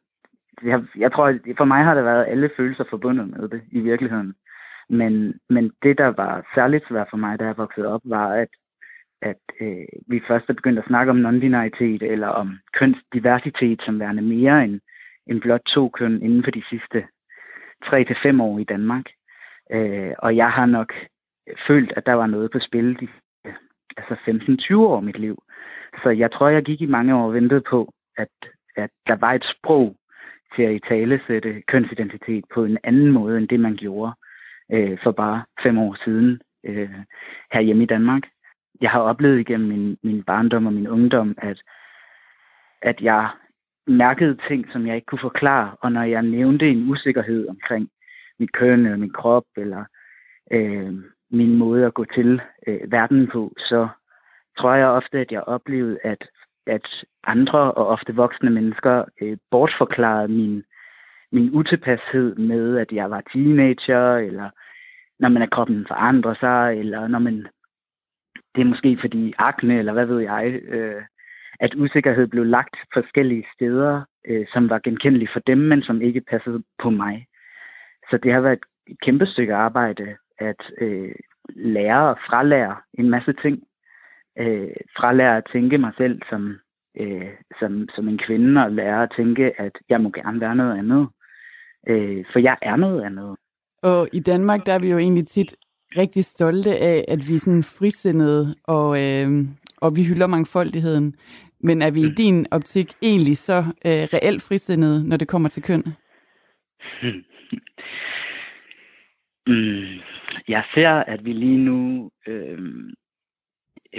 Det 0.60 0.70
har, 0.72 0.86
jeg 0.96 1.12
tror, 1.12 1.38
for 1.56 1.64
mig 1.64 1.84
har 1.84 1.94
det 1.94 2.04
været 2.04 2.26
alle 2.28 2.50
følelser 2.56 2.84
forbundet 2.90 3.28
med 3.28 3.48
det 3.48 3.62
i 3.70 3.80
virkeligheden. 3.80 4.34
Men, 4.88 5.34
men 5.50 5.72
det, 5.82 5.98
der 5.98 6.06
var 6.06 6.46
særligt 6.54 6.88
svært 6.88 7.06
for 7.10 7.16
mig, 7.16 7.38
da 7.38 7.44
jeg 7.44 7.56
voksede 7.56 7.86
op, 7.86 8.00
var, 8.04 8.32
at, 8.32 8.48
at 9.22 9.42
øh, 9.60 9.86
vi 10.08 10.22
først 10.28 10.48
er 10.48 10.54
begyndt 10.54 10.78
at 10.78 10.86
snakke 10.86 11.10
om 11.10 11.26
non-binaritet 11.26 12.02
eller 12.02 12.28
om 12.28 12.58
kønsdiversitet 12.78 13.82
som 13.82 14.00
værende 14.00 14.22
mere 14.22 14.64
end, 14.64 14.80
end 15.26 15.40
blot 15.40 15.60
to 15.66 15.88
køn 15.88 16.22
inden 16.22 16.44
for 16.44 16.50
de 16.50 16.62
sidste 16.70 17.04
3 17.86 18.04
til 18.04 18.16
fem 18.22 18.40
år 18.40 18.58
i 18.58 18.64
Danmark. 18.64 19.04
Øh, 19.72 20.12
og 20.18 20.36
jeg 20.36 20.50
har 20.50 20.66
nok 20.66 20.92
følt, 21.66 21.92
at 21.96 22.06
der 22.06 22.12
var 22.12 22.26
noget 22.26 22.50
på 22.50 22.58
spil 22.58 23.00
de 23.00 23.08
altså 23.96 24.14
15-20 24.72 24.76
år 24.76 24.96
af 24.96 25.02
mit 25.02 25.18
liv. 25.18 25.42
Så 26.02 26.10
jeg 26.10 26.32
tror, 26.32 26.48
jeg 26.48 26.62
gik 26.62 26.80
i 26.80 26.86
mange 26.86 27.14
år 27.16 27.26
og 27.26 27.34
ventede 27.34 27.60
på, 27.60 27.92
at, 28.16 28.28
at 28.76 28.90
der 29.06 29.16
var 29.16 29.32
et 29.32 29.44
sprog 29.44 29.96
til 30.56 30.62
at 30.62 30.74
i 30.74 30.78
tale 30.88 31.20
sætte 31.26 31.62
kønsidentitet 31.68 32.44
på 32.54 32.64
en 32.64 32.78
anden 32.84 33.12
måde, 33.12 33.38
end 33.38 33.48
det 33.48 33.60
man 33.60 33.76
gjorde 33.76 34.12
øh, 34.72 34.98
for 35.02 35.12
bare 35.12 35.44
fem 35.62 35.78
år 35.78 35.96
siden 36.04 36.40
øh, 36.64 36.90
herhjemme 37.52 37.82
i 37.82 37.86
Danmark. 37.86 38.22
Jeg 38.80 38.90
har 38.90 39.00
oplevet 39.00 39.40
igennem 39.40 39.68
min, 39.68 39.98
min 40.02 40.22
barndom 40.22 40.66
og 40.66 40.72
min 40.72 40.88
ungdom, 40.88 41.34
at, 41.38 41.62
at 42.82 43.00
jeg 43.00 43.28
mærkede 43.86 44.38
ting, 44.48 44.66
som 44.72 44.86
jeg 44.86 44.96
ikke 44.96 45.06
kunne 45.06 45.28
forklare, 45.30 45.76
og 45.80 45.92
når 45.92 46.02
jeg 46.02 46.22
nævnte 46.22 46.70
en 46.70 46.90
usikkerhed 46.90 47.48
omkring 47.48 47.90
mit 48.38 48.52
køn 48.52 48.84
eller 48.84 48.96
min 48.96 49.12
krop, 49.12 49.44
eller 49.56 49.84
øh, 50.50 50.94
min 51.30 51.56
måde 51.56 51.86
at 51.86 51.94
gå 51.94 52.04
til 52.04 52.40
øh, 52.66 52.92
verden 52.92 53.28
på, 53.32 53.52
så 53.58 53.88
tror 54.58 54.74
jeg 54.74 54.86
ofte, 54.86 55.18
at 55.18 55.32
jeg 55.32 55.42
oplevede, 55.42 55.98
at, 56.04 56.28
at 56.66 57.04
andre 57.24 57.72
og 57.72 57.86
ofte 57.86 58.14
voksne 58.14 58.50
mennesker 58.50 59.04
øh, 59.20 59.36
bortforklarede 59.50 60.28
min, 60.28 60.64
min 61.32 61.50
utilpashed 61.52 62.34
med, 62.34 62.78
at 62.78 62.92
jeg 62.92 63.10
var 63.10 63.22
teenager, 63.32 64.16
eller 64.16 64.50
når 65.18 65.28
man 65.28 65.42
er 65.42 65.46
kroppen 65.46 65.86
forandrer 65.88 66.34
sig, 66.34 66.78
eller 66.78 67.08
når 67.08 67.18
man, 67.18 67.46
det 68.54 68.60
er 68.60 68.64
måske 68.64 68.98
fordi 69.00 69.34
akne, 69.38 69.78
eller 69.78 69.92
hvad 69.92 70.06
ved 70.06 70.20
jeg, 70.20 70.60
øh, 70.68 71.02
at 71.60 71.74
usikkerhed 71.74 72.26
blev 72.26 72.44
lagt 72.44 72.76
forskellige 72.92 73.46
steder, 73.54 74.04
øh, 74.28 74.46
som 74.52 74.70
var 74.70 74.78
genkendelige 74.78 75.28
for 75.32 75.40
dem, 75.40 75.58
men 75.58 75.82
som 75.82 76.02
ikke 76.02 76.20
passede 76.20 76.62
på 76.82 76.90
mig. 76.90 77.26
Så 78.10 78.18
det 78.22 78.32
har 78.32 78.40
været 78.40 78.58
et 78.86 78.96
kæmpe 79.02 79.26
stykke 79.26 79.54
arbejde 79.54 80.16
at 80.38 80.62
øh, 80.80 81.14
lære 81.48 82.10
og 82.10 82.18
fralære 82.28 82.76
en 82.94 83.10
masse 83.10 83.32
ting. 83.42 83.62
Øh, 84.38 84.76
fralære 84.98 85.36
at 85.36 85.48
tænke 85.52 85.78
mig 85.78 85.92
selv 85.96 86.20
som, 86.30 86.58
øh, 87.00 87.32
som, 87.60 87.88
som 87.94 88.08
en 88.08 88.18
kvinde, 88.26 88.64
og 88.64 88.72
lære 88.72 89.02
at 89.02 89.12
tænke, 89.16 89.60
at 89.60 89.72
jeg 89.88 90.00
må 90.00 90.10
gerne 90.10 90.40
være 90.40 90.56
noget 90.56 90.78
andet. 90.78 91.08
Øh, 91.88 92.24
for 92.32 92.38
jeg 92.38 92.56
er 92.62 92.76
noget 92.76 93.02
andet. 93.04 93.36
Og 93.82 94.08
i 94.12 94.20
Danmark, 94.20 94.66
der 94.66 94.72
er 94.72 94.78
vi 94.78 94.90
jo 94.90 94.98
egentlig 94.98 95.26
tit 95.26 95.56
rigtig 95.96 96.24
stolte 96.24 96.70
af, 96.78 97.04
at 97.08 97.18
vi 97.28 97.34
er 97.34 97.38
sådan 97.38 97.62
frisindede, 97.62 98.54
og, 98.64 98.88
øh, 99.04 99.28
og 99.84 99.90
vi 99.96 100.02
hylder 100.08 100.26
mangfoldigheden. 100.26 101.14
Men 101.60 101.82
er 101.82 101.90
vi 101.90 102.00
i 102.00 102.14
din 102.22 102.46
optik 102.50 102.88
egentlig 103.02 103.36
så 103.36 103.58
øh, 103.86 104.04
reelt 104.14 104.42
frisindede, 104.42 105.08
når 105.08 105.16
det 105.16 105.28
kommer 105.28 105.48
til 105.48 105.62
køn? 105.62 105.82
Mm, 109.46 110.00
jeg 110.48 110.64
ser, 110.74 110.90
at 110.90 111.24
vi 111.24 111.32
lige 111.32 111.58
nu, 111.58 112.10
øh, 112.26 112.58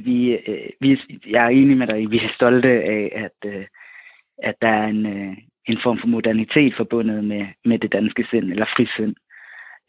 vi, 0.04 0.32
øh, 0.48 0.70
vi, 0.82 1.00
jeg 1.28 1.46
er 1.46 1.50
enig 1.50 1.78
med 1.78 1.88
dig, 1.88 2.12
vi 2.12 2.18
er 2.18 2.34
stolte 2.36 2.70
af, 2.70 3.12
at, 3.16 3.52
øh, 3.52 3.66
at 4.38 4.56
der 4.62 4.68
er 4.68 4.88
en, 4.88 5.06
øh, 5.06 5.38
en 5.66 5.78
form 5.84 6.00
for 6.00 6.08
modernitet 6.08 6.74
forbundet 6.78 7.24
med, 7.24 7.46
med 7.66 7.80
det 7.80 7.92
danske 7.92 8.28
sind, 8.30 8.52
eller 8.52 8.66
frisind. 8.76 9.16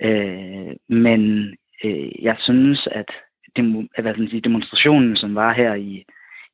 Øh, 0.03 0.77
men 0.89 1.51
øh, 1.85 2.25
jeg 2.25 2.37
synes, 2.39 2.89
at, 2.93 3.11
demo, 3.57 3.83
hvad 3.99 4.13
skal 4.13 4.21
man 4.21 4.31
sige, 4.31 4.41
demonstrationen, 4.41 5.17
som 5.17 5.35
var 5.35 5.53
her 5.53 5.75
i, 5.75 6.05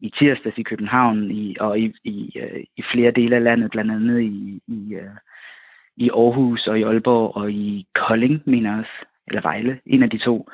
i 0.00 0.12
tirsdags 0.18 0.58
i 0.58 0.62
København 0.62 1.30
i, 1.30 1.56
og 1.60 1.78
i, 1.78 1.92
i, 2.04 2.38
øh, 2.38 2.64
i 2.76 2.82
flere 2.92 3.10
dele 3.10 3.36
af 3.36 3.42
landet, 3.42 3.70
blandt 3.70 3.90
andet 3.90 4.20
i, 4.20 4.60
i, 4.68 4.94
øh, 4.94 5.16
i 5.96 6.10
Aarhus 6.10 6.66
og 6.66 6.78
i 6.78 6.82
Aalborg 6.82 7.36
og 7.36 7.50
i 7.50 7.86
Kolding, 7.94 8.42
mener 8.44 8.70
jeg 8.70 8.78
også, 8.78 9.06
eller 9.26 9.40
Vejle, 9.40 9.78
en 9.86 10.02
af 10.02 10.10
de 10.10 10.18
to, 10.18 10.48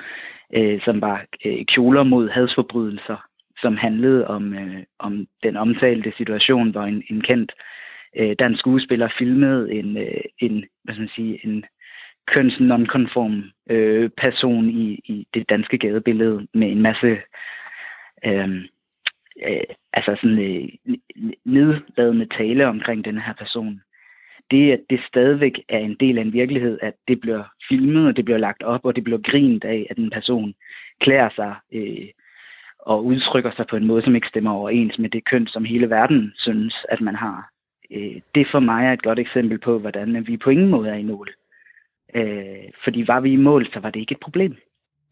øh, 0.54 0.80
som 0.84 1.00
var 1.00 1.24
øh, 1.44 1.64
kjoler 1.64 2.02
mod 2.02 2.28
hadsforbrydelser, 2.28 3.28
som 3.60 3.76
handlede 3.76 4.26
om, 4.26 4.54
øh, 4.54 4.82
om 4.98 5.26
den 5.42 5.56
omtalte 5.56 6.12
situation, 6.16 6.70
hvor 6.70 6.82
en, 6.82 7.02
en 7.10 7.20
kendt 7.20 7.52
øh, 8.16 8.36
dansk 8.38 8.60
skuespiller 8.60 9.08
filmede 9.18 9.72
en, 9.72 9.96
øh, 9.96 10.20
en, 10.38 10.64
hvad 10.84 10.94
skal 10.94 11.02
man 11.02 11.16
sige, 11.16 11.40
en 11.44 11.64
køns 12.34 12.60
nonkonform 12.60 13.44
øh, 13.70 14.10
person 14.16 14.68
i, 14.70 15.00
i 15.04 15.26
det 15.34 15.48
danske 15.48 15.78
gadebillede 15.78 16.46
med 16.54 16.72
en 16.72 16.82
masse 16.82 17.18
øh, 18.24 18.50
øh, 19.46 19.60
altså 19.92 20.16
sådan 20.20 20.38
øh, 20.38 20.68
nedladende 21.44 22.26
tale 22.26 22.66
omkring 22.66 23.04
den 23.04 23.18
her 23.18 23.32
person 23.32 23.80
det, 24.50 24.72
at 24.72 24.80
det 24.90 25.00
stadigvæk 25.08 25.52
er 25.68 25.78
en 25.78 25.96
del 26.00 26.18
af 26.18 26.22
en 26.22 26.32
virkelighed, 26.32 26.78
at 26.82 26.94
det 27.08 27.20
bliver 27.20 27.44
filmet, 27.68 28.06
og 28.06 28.16
det 28.16 28.24
bliver 28.24 28.38
lagt 28.38 28.62
op, 28.62 28.84
og 28.84 28.96
det 28.96 29.04
bliver 29.04 29.18
grint 29.18 29.64
af, 29.64 29.86
at 29.90 29.96
en 29.98 30.10
person 30.10 30.54
klæder 31.00 31.28
sig 31.36 31.54
øh, 31.72 32.08
og 32.78 33.04
udtrykker 33.04 33.50
sig 33.56 33.66
på 33.66 33.76
en 33.76 33.86
måde, 33.86 34.02
som 34.02 34.14
ikke 34.14 34.28
stemmer 34.28 34.50
overens 34.50 34.98
med 34.98 35.08
det 35.08 35.24
køn, 35.24 35.46
som 35.46 35.64
hele 35.64 35.90
verden 35.90 36.32
synes, 36.36 36.74
at 36.88 37.00
man 37.00 37.14
har. 37.14 37.50
Øh, 37.90 38.20
det 38.34 38.46
for 38.50 38.60
mig 38.60 38.86
er 38.86 38.92
et 38.92 39.02
godt 39.02 39.18
eksempel 39.18 39.58
på, 39.58 39.78
hvordan 39.78 40.26
vi 40.26 40.36
på 40.36 40.50
ingen 40.50 40.68
måde 40.68 40.90
er 40.90 40.94
i 40.94 41.02
mål. 41.02 41.34
Øh, 42.14 42.64
fordi 42.84 43.04
var 43.06 43.20
vi 43.20 43.32
i 43.32 43.36
mål, 43.36 43.66
så 43.72 43.80
var 43.80 43.90
det 43.90 44.00
ikke 44.00 44.12
et 44.12 44.20
problem 44.22 44.54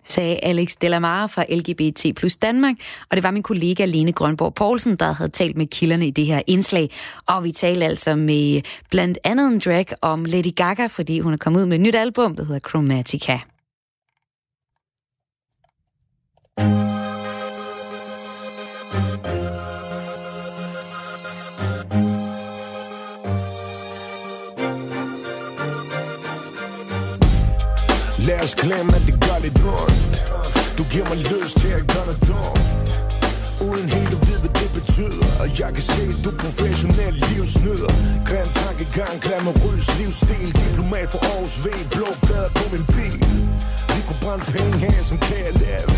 sagde 0.09 0.39
Alex 0.43 0.77
Delamare 0.81 1.29
fra 1.29 1.45
LGBT 1.57 2.19
plus 2.19 2.37
Danmark, 2.37 2.77
og 3.11 3.17
det 3.17 3.25
var 3.25 3.31
min 3.31 3.43
kollega 3.43 3.85
Lene 3.85 4.13
Grønborg 4.13 4.55
Poulsen, 4.55 4.97
der 4.97 5.13
havde 5.13 5.31
talt 5.31 5.57
med 5.57 5.67
kilderne 5.67 6.07
i 6.07 6.11
det 6.11 6.27
her 6.27 6.43
indslag. 6.47 6.89
Og 7.29 7.45
vi 7.45 7.51
talte 7.51 7.85
altså 7.85 8.17
med 8.17 8.63
blandt 8.91 9.19
andet 9.25 9.53
en 9.53 9.59
drag 9.59 9.87
om 10.03 10.25
Lady 10.25 10.55
Gaga, 10.57 10.87
fordi 10.87 11.21
hun 11.21 11.33
er 11.33 11.37
kommet 11.37 11.61
ud 11.61 11.67
med 11.67 11.77
et 11.77 11.81
nyt 11.81 11.95
album, 11.95 12.37
der 12.37 12.45
hedder 12.45 12.69
Chromatica. 12.69 13.39
Lad 16.59 16.96
os 28.47 28.55
glemme, 28.55 28.91
at 28.99 29.03
det 29.09 29.17
gør 29.27 29.39
lidt 29.47 29.59
ondt. 29.81 30.15
Du 30.79 30.83
giver 30.93 31.07
mig 31.11 31.19
lyst 31.33 31.55
til 31.63 31.73
at 31.79 31.85
gøre 31.93 32.07
noget 32.09 32.21
dumt 32.31 32.89
Uden 33.67 33.89
helt 33.97 34.13
at 34.17 34.21
vide, 34.27 34.41
hvad 34.45 34.55
det 34.63 34.71
betyder. 34.79 35.29
Og 35.43 35.47
jeg 35.61 35.71
kan 35.77 35.85
se, 35.95 36.03
at 36.15 36.19
du 36.25 36.29
er 36.35 36.39
professionel 36.45 37.15
livsnyder. 37.29 37.93
Grim 38.29 38.51
tankegang, 38.63 39.15
glamourøs 39.27 39.87
livsstil. 39.99 40.49
Diplomat 40.61 41.09
for 41.13 41.21
Aarhus 41.31 41.55
V, 41.65 41.67
blå 41.95 42.09
plader 42.27 42.51
på 42.59 42.65
min 42.75 42.85
bil. 42.97 43.21
Vi 43.95 44.01
kunne 44.07 44.21
brænde 44.25 44.45
penge 44.55 44.77
her 44.85 45.03
som 45.11 45.19
KLF 45.29 45.91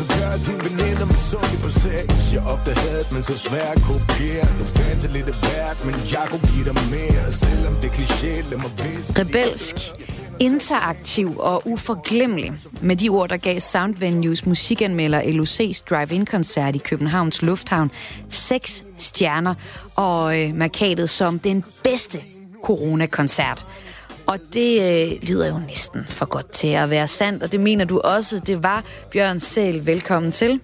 Og 0.00 0.04
gøre 0.16 0.36
dine 0.46 0.62
veninder 0.66 1.06
med 1.12 1.20
sundt 1.30 1.54
på 1.64 1.70
sex. 1.84 2.06
Jeg 2.34 2.42
ofte 2.54 2.70
havde 2.82 3.04
men 3.12 3.22
så 3.30 3.36
svært 3.46 3.76
at 3.78 3.82
kopiere. 3.90 4.48
Du 4.60 4.64
fandt 4.76 4.98
til 5.02 5.10
lidt 5.16 5.28
af 5.32 5.38
hvert, 5.42 5.78
men 5.86 5.94
jeg 6.14 6.24
kunne 6.30 6.46
give 6.52 6.64
dig 6.68 6.76
mere. 6.96 7.24
Selvom 7.44 7.74
det 7.80 7.88
er 7.90 7.94
kliché, 7.98 8.34
lad 8.50 8.58
mig 8.64 8.72
vise 8.82 9.08
Rebelsk, 9.20 9.76
interaktiv 10.40 11.38
og 11.38 11.62
uforglemmelig. 11.64 12.52
Med 12.80 12.96
de 12.96 13.08
ord, 13.08 13.28
der 13.28 13.36
gav 13.36 13.60
Sound 13.60 13.94
Venues 13.94 14.46
musikanmelder 14.46 15.22
LOC's 15.22 15.84
Drive-In-koncert 15.90 16.74
i 16.74 16.78
Københavns 16.78 17.42
Lufthavn 17.42 17.90
seks 18.30 18.84
stjerner 18.96 19.54
og 19.96 20.40
øh, 20.40 20.54
markadet 20.54 21.10
som 21.10 21.38
den 21.38 21.64
bedste 21.84 22.22
coronakoncert. 22.64 23.66
Og 24.26 24.38
det 24.54 24.80
øh, 24.80 25.28
lyder 25.28 25.48
jo 25.48 25.58
næsten 25.58 26.04
for 26.08 26.26
godt 26.26 26.52
til 26.52 26.68
at 26.68 26.90
være 26.90 27.08
sandt, 27.08 27.42
og 27.42 27.52
det 27.52 27.60
mener 27.60 27.84
du 27.84 28.00
også, 28.00 28.38
det 28.38 28.62
var 28.62 28.84
Bjørn 29.10 29.40
Sæl. 29.40 29.86
Velkommen 29.86 30.32
til. 30.32 30.60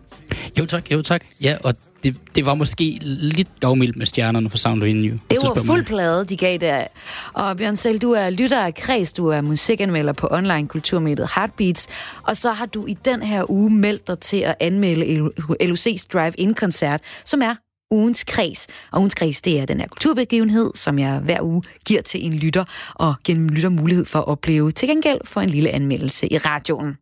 Jo 0.58 0.66
tak, 0.66 0.92
jo 0.92 1.02
tak. 1.02 1.22
Ja, 1.40 1.56
og 1.64 1.74
det, 2.06 2.16
det 2.36 2.46
var 2.46 2.54
måske 2.54 2.98
lidt 3.02 3.48
dogmildt 3.62 3.96
med 3.96 4.06
stjernerne 4.06 4.50
for 4.50 4.58
Sound 4.58 4.80
Venue. 4.80 5.10
hvis 5.28 5.38
Det 5.38 5.48
var 5.48 5.62
fuld 5.62 5.84
plade, 5.84 6.24
de 6.24 6.36
gav 6.36 6.58
der. 6.58 6.84
Og 7.32 7.56
Bjørn 7.56 7.76
selv, 7.76 7.98
du 7.98 8.12
er 8.12 8.30
lytter 8.30 8.60
af 8.60 8.74
Kreds, 8.74 9.12
du 9.12 9.26
er 9.28 9.40
musikanmelder 9.40 10.12
på 10.12 10.28
online 10.30 10.68
kulturmediet 10.68 11.28
Heartbeats, 11.34 11.88
og 12.22 12.36
så 12.36 12.52
har 12.52 12.66
du 12.66 12.86
i 12.86 12.96
den 13.04 13.22
her 13.22 13.50
uge 13.50 13.70
meldt 13.70 14.06
dig 14.06 14.18
til 14.18 14.36
at 14.36 14.54
anmelde 14.60 15.30
LOC's 15.62 16.06
Drive-In-koncert, 16.12 17.00
som 17.24 17.42
er 17.42 17.54
ugens 17.90 18.24
kreds. 18.24 18.66
Og 18.92 18.98
ugens 18.98 19.14
kreds, 19.14 19.40
det 19.40 19.60
er 19.60 19.66
den 19.66 19.80
her 19.80 19.88
kulturbegivenhed, 19.88 20.70
som 20.74 20.98
jeg 20.98 21.18
hver 21.18 21.42
uge 21.42 21.62
giver 21.84 22.02
til 22.02 22.24
en 22.24 22.34
lytter, 22.34 22.64
og 22.94 23.14
giver 23.24 23.38
en 23.38 23.50
lytter 23.50 23.68
mulighed 23.68 24.04
for 24.04 24.18
at 24.18 24.28
opleve 24.28 24.70
til 24.70 24.88
gengæld 24.88 25.20
for 25.24 25.40
en 25.40 25.50
lille 25.50 25.70
anmeldelse 25.70 26.32
i 26.32 26.38
radioen. 26.38 26.96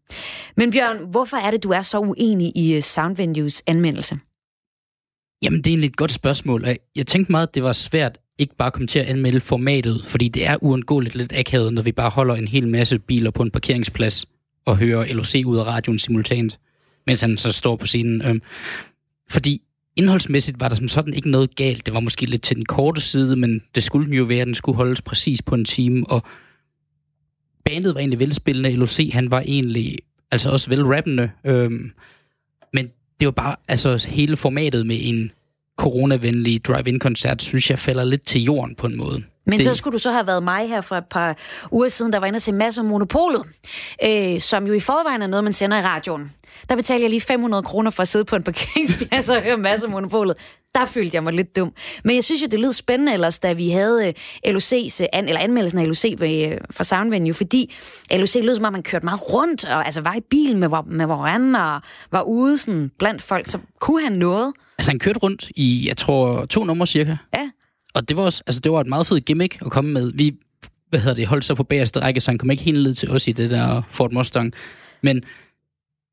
Men 0.57 0.71
Bjørn, 0.71 0.97
hvorfor 1.11 1.37
er 1.37 1.51
det, 1.51 1.63
du 1.63 1.71
er 1.71 1.83
så 1.83 1.99
uenig 1.99 2.53
i 2.57 2.75
øh, 2.75 2.83
Sound 2.83 3.17
Venues 3.17 3.63
anmeldelse? 3.67 4.19
Jamen, 5.45 5.59
det 5.59 5.67
er 5.67 5.71
egentlig 5.71 5.89
et 5.89 5.97
godt 5.97 6.13
spørgsmål. 6.13 6.65
Jeg 6.97 7.07
tænkte 7.07 7.33
meget, 7.33 7.47
at 7.47 7.55
det 7.55 7.63
var 7.63 7.73
svært 7.73 8.19
ikke 8.39 8.57
bare 8.57 8.67
at 8.67 8.73
komme 8.73 8.87
til 8.87 8.99
at 8.99 9.07
anmelde 9.07 9.41
formatet, 9.41 10.05
fordi 10.07 10.29
det 10.29 10.47
er 10.47 10.57
uundgåeligt 10.63 11.15
lidt 11.15 11.33
akavet, 11.33 11.73
når 11.73 11.83
vi 11.83 11.93
bare 11.93 12.11
holder 12.11 12.35
en 12.35 12.49
hel 12.49 12.69
masse 12.69 12.99
biler 12.99 13.31
på 13.31 13.43
en 13.43 13.51
parkeringsplads 13.51 14.27
og 14.65 14.77
hører 14.77 15.15
LOC 15.15 15.35
ud 15.47 15.59
af 15.59 15.67
radioen 15.67 15.99
simultant, 15.99 16.59
mens 17.07 17.21
han 17.21 17.39
så 17.39 17.53
står 17.53 17.77
på 17.77 17.87
scenen. 17.87 18.23
Øhm, 18.23 18.43
fordi 19.31 19.63
indholdsmæssigt 19.97 20.61
var 20.61 20.69
der 20.69 20.77
som 20.77 20.89
sådan 20.89 21.15
ikke 21.15 21.31
noget 21.31 21.57
galt. 21.57 21.87
Det 21.87 21.95
var 21.95 22.01
måske 22.01 22.27
lidt 22.27 22.43
til 22.43 22.57
den 22.57 22.65
korte 22.65 23.01
side, 23.01 23.37
men 23.37 23.63
det 23.75 23.83
skulle 23.83 24.17
jo 24.17 24.25
være, 24.25 24.41
at 24.41 24.47
den 24.47 24.55
skulle 24.55 24.77
holdes 24.77 25.03
præcis 25.03 25.43
på 25.43 25.55
en 25.55 25.65
time, 25.65 26.11
og 26.11 26.23
bandet 27.65 27.95
var 27.95 28.01
egentlig 28.01 28.19
velspillende. 28.19 28.73
LOC, 28.73 28.99
han 29.13 29.31
var 29.31 29.41
egentlig 29.41 29.99
altså 30.31 30.51
også 30.51 30.71
velrappende, 30.71 31.31
øhm, 31.45 31.93
men 32.73 32.89
det 33.21 33.27
var 33.27 33.33
bare, 33.33 33.57
altså 33.69 34.07
hele 34.11 34.37
formatet 34.37 34.87
med 34.87 34.97
en 35.01 35.31
coronavenlig 35.79 36.65
drive-in-koncert, 36.65 37.43
synes 37.43 37.71
jeg 37.71 37.79
falder 37.79 38.05
lidt 38.05 38.27
til 38.27 38.43
jorden 38.43 38.75
på 38.75 38.87
en 38.87 38.97
måde. 38.97 39.23
Men 39.47 39.59
Det- 39.59 39.65
så 39.67 39.75
skulle 39.75 39.93
du 39.93 39.99
så 39.99 40.11
have 40.13 40.27
været 40.27 40.43
mig 40.43 40.69
her 40.69 40.81
for 40.81 40.97
et 40.97 41.05
par 41.11 41.37
uger 41.71 41.89
siden, 41.89 42.13
der 42.13 42.19
var 42.19 42.27
inde 42.27 42.37
og 42.37 42.43
se 42.43 42.53
masser 42.53 42.83
om 42.83 42.89
Monopolet, 42.89 43.43
øh, 44.05 44.41
som 44.41 44.67
jo 44.67 44.73
i 44.73 44.81
forvejen 44.81 45.23
er 45.23 45.27
noget, 45.27 45.45
man 45.45 45.53
sender 45.53 45.79
i 45.79 45.83
radioen. 45.83 46.33
Der 46.69 46.77
betalte 46.77 47.03
jeg 47.03 47.11
lige 47.11 47.21
500 47.21 47.63
kroner 47.63 47.91
for 47.91 48.03
at 48.03 48.09
sidde 48.09 48.25
på 48.25 48.37
en 48.37 48.43
parkeringsplads 48.43 49.29
og 49.29 49.43
høre 49.43 49.57
masser 49.57 49.87
om 49.87 49.93
Monopolet. 49.93 50.35
Der 50.75 50.87
følte 50.87 51.15
jeg 51.15 51.23
mig 51.23 51.33
lidt 51.33 51.57
dum. 51.57 51.73
Men 52.05 52.17
jeg 52.17 52.25
synes 52.25 52.43
jo, 52.43 52.47
det 52.47 52.61
lød 52.61 52.73
spændende 52.73 53.13
ellers, 53.13 53.39
da 53.39 53.53
vi 53.53 53.71
havde 53.71 54.09
øh, 54.09 54.55
LOC's, 54.55 55.03
øh, 55.03 55.09
an, 55.13 55.29
eller 55.29 55.41
anmeldelsen 55.41 55.79
af 55.79 55.87
LOC 55.87 56.05
ved, 56.19 56.53
øh, 56.53 56.59
for 56.71 56.85
Soundvenue, 56.85 57.35
fordi 57.35 57.75
LOC 58.11 58.35
lød 58.43 58.55
som 58.55 58.65
om, 58.65 58.73
man 58.73 58.83
kørte 58.83 59.05
meget 59.05 59.33
rundt, 59.33 59.65
og 59.65 59.87
altså 59.87 60.01
var 60.01 60.15
i 60.15 60.21
bilen 60.31 60.59
med, 60.59 60.69
med 60.87 61.07
hverandre, 61.07 61.75
og 61.75 61.81
var 62.13 62.23
ude 62.23 62.59
sådan 62.59 62.91
blandt 62.99 63.23
folk, 63.23 63.49
så 63.49 63.59
kunne 63.81 64.03
han 64.03 64.13
noget. 64.13 64.53
Altså, 64.79 64.91
han 64.91 64.99
kørte 64.99 65.19
rundt 65.19 65.51
i, 65.57 65.89
jeg 65.89 65.97
tror, 65.97 66.45
to 66.45 66.65
numre 66.65 66.87
cirka. 66.87 67.17
Ja. 67.37 67.51
Og 67.95 68.09
det 68.09 68.17
var, 68.17 68.23
også, 68.23 68.43
altså, 68.47 68.61
det 68.61 68.73
var 68.73 68.81
et 68.81 68.87
meget 68.87 69.07
fedt 69.07 69.25
gimmick 69.25 69.59
at 69.67 69.71
komme 69.71 69.93
med. 69.93 70.13
Vi 70.15 70.35
hvad 70.95 71.01
hedder 71.01 71.15
det, 71.15 71.27
holdt 71.27 71.45
så 71.45 71.55
på 71.55 71.63
bagerste 71.63 72.01
række, 72.01 72.21
så 72.21 72.31
han 72.31 72.39
kom 72.39 72.51
ikke 72.51 72.63
helt 72.63 72.83
ned 72.83 72.95
til 72.95 73.11
os 73.11 73.29
i 73.29 73.33
det 73.33 73.51
der 73.51 73.83
Ford 73.89 74.13
Mustang. 74.13 74.53
Men, 75.03 75.23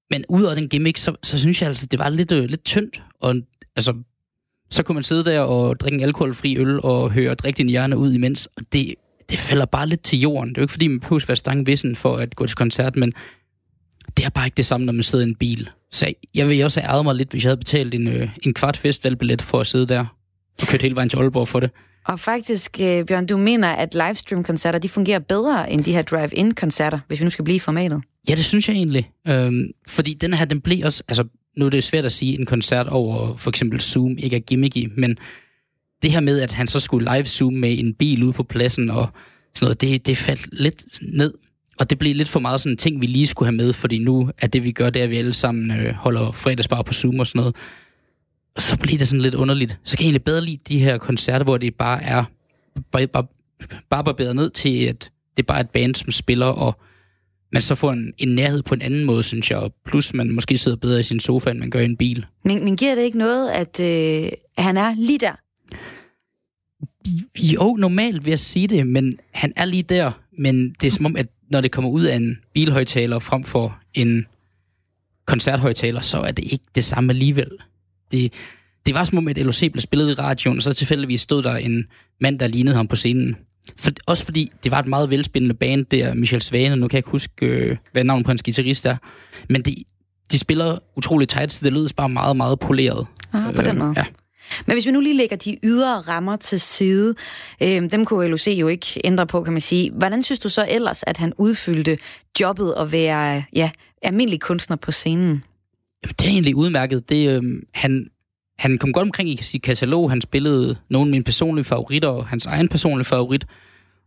men 0.09 0.25
ud 0.29 0.43
af 0.43 0.55
den 0.55 0.69
gimmick, 0.69 0.97
så, 0.97 1.15
så 1.23 1.39
synes 1.39 1.61
jeg 1.61 1.67
altså, 1.67 1.85
det 1.85 1.99
var 1.99 2.09
lidt, 2.09 2.31
øh, 2.31 2.43
lidt 2.43 2.63
tyndt. 2.63 3.03
Og 3.19 3.35
altså, 3.75 3.93
så 4.71 4.83
kunne 4.83 4.93
man 4.93 5.03
sidde 5.03 5.25
der 5.25 5.39
og 5.39 5.79
drikke 5.79 5.97
en 5.97 6.03
alkoholfri 6.03 6.57
øl 6.57 6.79
og 6.83 7.11
høre 7.11 7.35
drikke 7.35 7.57
din 7.57 7.69
hjerne 7.69 7.97
ud 7.97 8.13
imens. 8.13 8.45
Og 8.45 8.63
det, 8.73 8.95
det 9.29 9.39
falder 9.39 9.65
bare 9.65 9.87
lidt 9.87 10.01
til 10.01 10.19
jorden. 10.19 10.49
Det 10.49 10.57
er 10.57 10.61
jo 10.61 10.63
ikke, 10.63 10.71
fordi 10.71 10.87
man 10.87 10.99
behøver 10.99 11.21
at 11.21 11.27
være 11.27 11.35
stangvissen 11.35 11.95
for 11.95 12.17
at 12.17 12.35
gå 12.35 12.47
til 12.47 12.57
koncert, 12.57 12.95
men 12.95 13.13
det 14.17 14.25
er 14.25 14.29
bare 14.29 14.47
ikke 14.47 14.57
det 14.57 14.65
samme, 14.65 14.85
når 14.85 14.93
man 14.93 15.03
sidder 15.03 15.25
i 15.25 15.29
en 15.29 15.35
bil. 15.35 15.69
Så 15.91 16.13
jeg 16.35 16.47
vil 16.47 16.63
også 16.63 16.81
have 16.81 17.03
mig 17.03 17.15
lidt, 17.15 17.31
hvis 17.31 17.43
jeg 17.43 17.49
havde 17.49 17.57
betalt 17.57 17.93
en, 17.93 18.07
øh, 18.07 18.29
en 18.43 18.53
kvart 18.53 18.77
festivalbillet 18.77 19.41
for 19.41 19.59
at 19.59 19.67
sidde 19.67 19.87
der 19.87 20.05
og 20.61 20.67
kørt 20.67 20.81
hele 20.81 20.95
vejen 20.95 21.09
til 21.09 21.17
Aalborg 21.17 21.47
for 21.47 21.59
det. 21.59 21.71
Og 22.07 22.19
faktisk, 22.19 22.77
øh, 22.81 23.05
Bjørn, 23.05 23.25
du 23.25 23.37
mener, 23.37 23.67
at 23.67 23.93
livestream-koncerter, 23.93 24.79
de 24.79 24.89
fungerer 24.89 25.19
bedre 25.19 25.71
end 25.71 25.83
de 25.83 25.93
her 25.93 26.01
drive-in-koncerter, 26.01 26.99
hvis 27.07 27.19
vi 27.19 27.23
nu 27.23 27.29
skal 27.29 27.45
blive 27.45 27.55
i 27.55 27.59
formatet. 27.59 28.01
Ja, 28.29 28.35
det 28.35 28.45
synes 28.45 28.67
jeg 28.67 28.75
egentlig. 28.75 29.11
Øhm, 29.27 29.63
fordi 29.87 30.13
den 30.13 30.33
her, 30.33 30.45
den 30.45 30.61
blev 30.61 30.85
også... 30.85 31.03
Altså, 31.07 31.23
nu 31.57 31.65
er 31.65 31.69
det 31.69 31.83
svært 31.83 32.05
at 32.05 32.11
sige, 32.11 32.33
at 32.33 32.39
en 32.39 32.45
koncert 32.45 32.87
over 32.87 33.37
for 33.37 33.49
eksempel 33.49 33.81
Zoom 33.81 34.17
ikke 34.17 34.35
er 34.35 34.39
gimmicky, 34.39 34.91
men 34.97 35.17
det 36.01 36.11
her 36.11 36.19
med, 36.19 36.39
at 36.39 36.51
han 36.51 36.67
så 36.67 36.79
skulle 36.79 37.13
live-zoom 37.13 37.53
med 37.53 37.79
en 37.79 37.93
bil 37.93 38.23
ude 38.23 38.33
på 38.33 38.43
pladsen 38.43 38.89
og 38.89 39.09
sådan 39.55 39.65
noget, 39.65 39.81
det, 39.81 40.07
det 40.07 40.17
faldt 40.17 40.47
lidt 40.51 40.85
ned. 41.01 41.33
Og 41.79 41.89
det 41.89 41.99
blev 41.99 42.15
lidt 42.15 42.29
for 42.29 42.39
meget 42.39 42.61
sådan 42.61 42.73
en 42.73 42.77
ting, 42.77 43.01
vi 43.01 43.07
lige 43.07 43.27
skulle 43.27 43.47
have 43.47 43.57
med, 43.57 43.73
fordi 43.73 43.97
nu 43.97 44.31
er 44.37 44.47
det, 44.47 44.65
vi 44.65 44.71
gør, 44.71 44.89
det 44.89 44.99
er, 44.99 45.03
at 45.03 45.09
vi 45.09 45.17
alle 45.17 45.33
sammen 45.33 45.71
øh, 45.71 45.93
holder 45.93 46.31
fredagsbar 46.31 46.81
på 46.81 46.93
Zoom 46.93 47.19
og 47.19 47.27
sådan 47.27 47.39
noget. 47.39 47.55
Og 48.55 48.61
så 48.61 48.77
bliver 48.77 48.97
det 48.97 49.07
sådan 49.07 49.21
lidt 49.21 49.35
underligt. 49.35 49.79
Så 49.83 49.97
kan 49.97 50.03
jeg 50.03 50.07
egentlig 50.07 50.23
bedre 50.23 50.41
lide 50.41 50.57
de 50.67 50.79
her 50.79 50.97
koncerter, 50.97 51.43
hvor 51.43 51.57
det 51.57 51.75
bare 51.75 52.03
er 52.03 52.23
bare, 52.91 53.07
bare, 53.07 53.25
bare 53.89 54.03
barberet 54.03 54.35
ned 54.35 54.49
til, 54.49 54.85
at 54.85 55.11
det 55.37 55.43
er 55.43 55.47
bare 55.47 55.61
et 55.61 55.69
band, 55.69 55.95
som 55.95 56.11
spiller, 56.11 56.45
og 56.45 56.81
man 57.51 57.61
så 57.61 57.75
får 57.75 57.91
en, 57.91 58.13
en 58.17 58.35
nærhed 58.35 58.63
på 58.63 58.73
en 58.73 58.81
anden 58.81 59.05
måde, 59.05 59.23
synes 59.23 59.51
jeg. 59.51 59.69
Plus 59.85 60.13
man 60.13 60.31
måske 60.31 60.57
sidder 60.57 60.77
bedre 60.77 60.99
i 60.99 61.03
sin 61.03 61.19
sofa, 61.19 61.49
end 61.49 61.59
man 61.59 61.69
gør 61.69 61.79
i 61.79 61.85
en 61.85 61.97
bil. 61.97 62.25
Men, 62.45 62.63
men 62.63 62.77
giver 62.77 62.95
det 62.95 63.01
ikke 63.01 63.17
noget, 63.17 63.49
at 63.49 63.79
øh, 63.79 64.31
han 64.57 64.77
er 64.77 64.95
lige 64.95 65.19
der? 65.19 65.35
Jo, 67.39 67.75
normalt 67.79 68.25
vil 68.25 68.31
jeg 68.31 68.39
sige 68.39 68.67
det, 68.67 68.87
men 68.87 69.19
han 69.31 69.53
er 69.55 69.65
lige 69.65 69.83
der. 69.83 70.11
Men 70.37 70.75
det 70.81 70.87
er 70.87 70.91
som 70.91 71.05
om, 71.05 71.15
at 71.15 71.27
når 71.49 71.61
det 71.61 71.71
kommer 71.71 71.91
ud 71.91 72.03
af 72.03 72.15
en 72.15 72.39
bilhøjtaler 72.53 73.19
frem 73.19 73.43
for 73.43 73.79
en 73.93 74.25
koncerthøjtaler, 75.25 76.01
så 76.01 76.17
er 76.17 76.31
det 76.31 76.51
ikke 76.51 76.65
det 76.75 76.83
samme 76.83 77.13
alligevel. 77.13 77.49
Det, 78.11 78.33
det 78.85 78.93
var 78.93 79.03
som 79.03 79.17
om, 79.17 79.27
at 79.27 79.37
LOC 79.37 79.59
blev 79.59 79.81
spillet 79.81 80.09
i 80.09 80.13
radioen, 80.13 80.57
og 80.57 80.63
så 80.63 80.73
tilfældigvis 80.73 81.21
stod 81.21 81.43
der 81.43 81.55
en 81.55 81.87
mand, 82.21 82.39
der 82.39 82.47
lignede 82.47 82.75
ham 82.75 82.87
på 82.87 82.95
scenen. 82.95 83.37
For, 83.79 83.91
også 84.05 84.25
fordi 84.25 84.51
det 84.63 84.71
var 84.71 84.79
et 84.79 84.87
meget 84.87 85.09
velspillende 85.09 85.55
band, 85.55 85.85
der 85.85 86.13
Michel 86.13 86.41
Svane, 86.41 86.75
nu 86.75 86.87
kan 86.87 86.95
jeg 86.95 86.99
ikke 86.99 87.09
huske, 87.09 87.45
øh, 87.45 87.77
hvad 87.91 88.03
navnet 88.03 88.25
på 88.25 88.29
hans 88.31 88.43
guitarist 88.43 88.85
er. 88.85 88.97
Men 89.49 89.61
de, 89.61 89.75
de 90.31 90.39
spiller 90.39 90.77
utroligt 90.97 91.31
tight, 91.31 91.53
så 91.53 91.59
det 91.63 91.73
lød 91.73 91.89
bare 91.97 92.09
meget, 92.09 92.37
meget 92.37 92.59
poleret. 92.59 93.07
Ah, 93.33 93.55
på 93.55 93.61
den 93.61 93.77
måde. 93.77 93.93
Ja. 93.97 94.05
Men 94.65 94.75
hvis 94.75 94.85
vi 94.85 94.91
nu 94.91 94.99
lige 94.99 95.17
lægger 95.17 95.35
de 95.35 95.57
ydre 95.63 96.01
rammer 96.01 96.35
til 96.35 96.59
side, 96.59 97.15
øh, 97.61 97.91
dem 97.91 98.05
kunne 98.05 98.27
LOC 98.27 98.47
jo 98.47 98.67
ikke 98.67 99.01
ændre 99.03 99.27
på, 99.27 99.43
kan 99.43 99.53
man 99.53 99.61
sige. 99.61 99.91
Hvordan 99.91 100.23
synes 100.23 100.39
du 100.39 100.49
så 100.49 100.67
ellers, 100.69 101.03
at 101.07 101.17
han 101.17 101.33
udfyldte 101.37 101.97
jobbet 102.39 102.73
at 102.77 102.91
være 102.91 103.43
ja, 103.53 103.71
almindelig 104.01 104.39
kunstner 104.39 104.77
på 104.77 104.91
scenen? 104.91 105.43
Jamen, 106.03 106.15
det 106.19 106.25
er 106.25 106.29
egentlig 106.29 106.55
udmærket. 106.55 107.09
Det, 107.09 107.29
øh, 107.29 107.43
han, 107.73 108.07
han 108.61 108.77
kom 108.77 108.93
godt 108.93 109.03
omkring 109.03 109.29
i 109.29 109.37
sit 109.37 109.61
katalog. 109.61 110.09
Han 110.09 110.21
spillede 110.21 110.77
nogle 110.89 111.07
af 111.07 111.11
mine 111.11 111.23
personlige 111.23 111.63
favoritter, 111.63 112.09
og 112.09 112.27
hans 112.27 112.45
egen 112.45 112.67
personlige 112.67 113.05
favorit. 113.05 113.45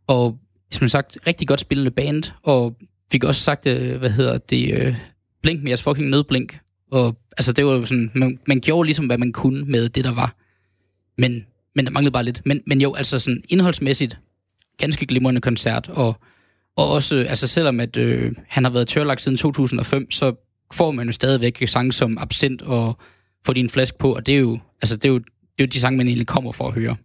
Og 0.07 0.39
som 0.71 0.89
sagt, 0.89 1.19
rigtig 1.27 1.49
godt 1.49 1.61
spillende 1.61 1.91
band. 1.91 2.23
Og 2.43 2.77
fik 3.13 3.25
også 3.25 3.41
sagt, 3.41 3.67
øh, 3.67 3.99
hvad 3.99 4.11
hedder 4.11 4.39
det, 4.39 4.75
øh, 4.75 4.97
blink 5.43 5.63
med 5.63 5.71
jeres 5.71 5.83
fucking 5.83 6.09
nødblink. 6.09 6.59
Og 6.91 7.17
altså, 7.37 7.53
det 7.53 7.67
var 7.67 7.85
sådan, 7.85 8.11
man, 8.15 8.39
man 8.47 8.61
gjorde 8.61 8.87
ligesom, 8.87 9.07
hvad 9.07 9.19
man 9.19 9.33
kunne 9.33 9.65
med 9.65 9.89
det, 9.89 10.05
der 10.05 10.15
var. 10.15 10.37
Men, 11.19 11.47
men 11.75 11.85
der 11.85 11.91
manglede 11.91 12.13
bare 12.13 12.25
lidt. 12.25 12.43
Men, 12.45 12.61
men 12.67 12.81
jo, 12.81 12.95
altså 12.95 13.19
sådan 13.19 13.43
indholdsmæssigt, 13.49 14.19
ganske 14.79 15.07
glimrende 15.07 15.41
koncert. 15.41 15.89
Og, 15.89 16.17
og 16.77 16.91
også, 16.91 17.17
øh, 17.17 17.31
altså 17.31 17.47
selvom 17.47 17.81
at, 17.81 17.97
øh, 17.97 18.33
han 18.49 18.65
har 18.65 18.71
været 18.71 18.89
tørlagt 18.89 19.23
siden 19.23 19.39
2005, 19.39 20.11
så 20.11 20.35
får 20.73 20.91
man 20.91 21.07
jo 21.07 21.13
stadigvæk 21.13 21.63
sange 21.67 21.93
som 21.93 22.19
Absint 22.19 22.63
og 22.63 22.99
få 23.47 23.53
din 23.53 23.71
flaske 23.71 23.99
på, 23.99 24.15
og 24.15 24.27
det 24.27 24.35
er 24.35 24.39
jo, 24.39 24.59
altså 24.83 24.97
det 24.97 25.05
er 25.05 25.09
jo, 25.09 25.19
det 25.19 25.25
er 25.59 25.65
jo 25.65 25.67
de 25.67 25.81
sange, 25.81 25.97
man 25.97 26.09
egentlig 26.09 26.27
kommer 26.27 26.53
for 26.53 26.69
at 26.69 26.75
høre. 26.75 26.97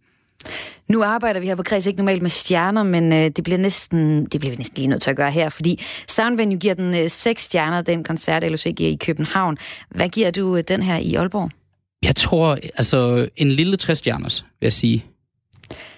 Nu 0.87 1.03
arbejder 1.03 1.39
vi 1.39 1.45
her 1.45 1.55
på 1.55 1.63
Kreds 1.63 1.85
ikke 1.85 1.97
normalt 1.97 2.21
med 2.21 2.29
stjerner, 2.29 2.83
men 2.83 3.13
øh, 3.13 3.29
det 3.29 3.43
bliver 3.43 3.57
næsten 3.57 4.25
det 4.25 4.39
bliver 4.39 4.51
vi 4.51 4.57
næsten 4.57 4.75
lige 4.75 4.87
nødt 4.87 5.01
til 5.01 5.09
at 5.09 5.15
gøre 5.15 5.31
her, 5.31 5.49
fordi 5.49 5.81
Soundvenue 6.07 6.57
giver 6.57 6.73
den 6.73 6.95
øh, 6.95 7.09
seks 7.09 7.43
stjerner, 7.43 7.81
den 7.81 8.03
koncert, 8.03 8.51
LOC 8.51 8.63
giver 8.63 8.89
i 8.89 8.97
København. 9.05 9.57
Hvad 9.89 10.09
giver 10.09 10.31
du 10.31 10.55
øh, 10.57 10.63
den 10.67 10.83
her 10.83 10.97
i 10.97 11.15
Aalborg? 11.15 11.49
Jeg 12.03 12.15
tror, 12.15 12.57
altså 12.77 13.29
en 13.35 13.51
lille 13.51 13.77
60-stjerners, 13.81 14.45
vil 14.59 14.65
jeg 14.65 14.73
sige. 14.73 15.05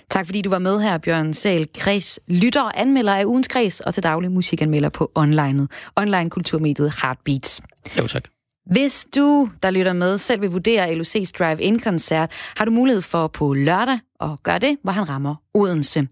Tak 0.10 0.26
fordi 0.26 0.42
du 0.42 0.50
var 0.50 0.60
med 0.60 0.82
her, 0.82 0.98
Bjørn 0.98 1.34
Sal 1.34 1.68
Kreds, 1.78 2.20
lytter 2.28 2.62
og 2.62 2.82
anmelder 2.82 3.16
af 3.16 3.26
ugens 3.26 3.48
kreds, 3.48 3.80
og 3.80 3.94
til 3.94 4.04
daglig 4.04 4.32
musikanmelder 4.32 4.90
på 4.90 5.12
onlineet. 5.16 5.72
Online 5.96 6.30
kulturmediet 6.30 6.94
Heartbeats. 7.02 7.62
Jo, 8.00 8.08
tak. 8.08 8.24
Hvis 8.66 9.08
du, 9.16 9.50
der 9.64 9.72
lytter 9.72 9.94
med, 9.94 10.18
selv 10.18 10.42
vil 10.42 10.50
vurdere 10.50 10.94
LOC's 10.94 11.32
Drive-In-koncert, 11.40 12.32
har 12.58 12.66
du 12.66 12.72
mulighed 12.72 13.02
for 13.02 13.28
på 13.28 13.54
lørdag 13.54 14.00
og 14.22 14.40
gør 14.44 14.58
det, 14.58 14.78
hvor 14.84 14.92
han 14.92 15.10
rammer 15.10 15.36
Odense. 15.54 16.08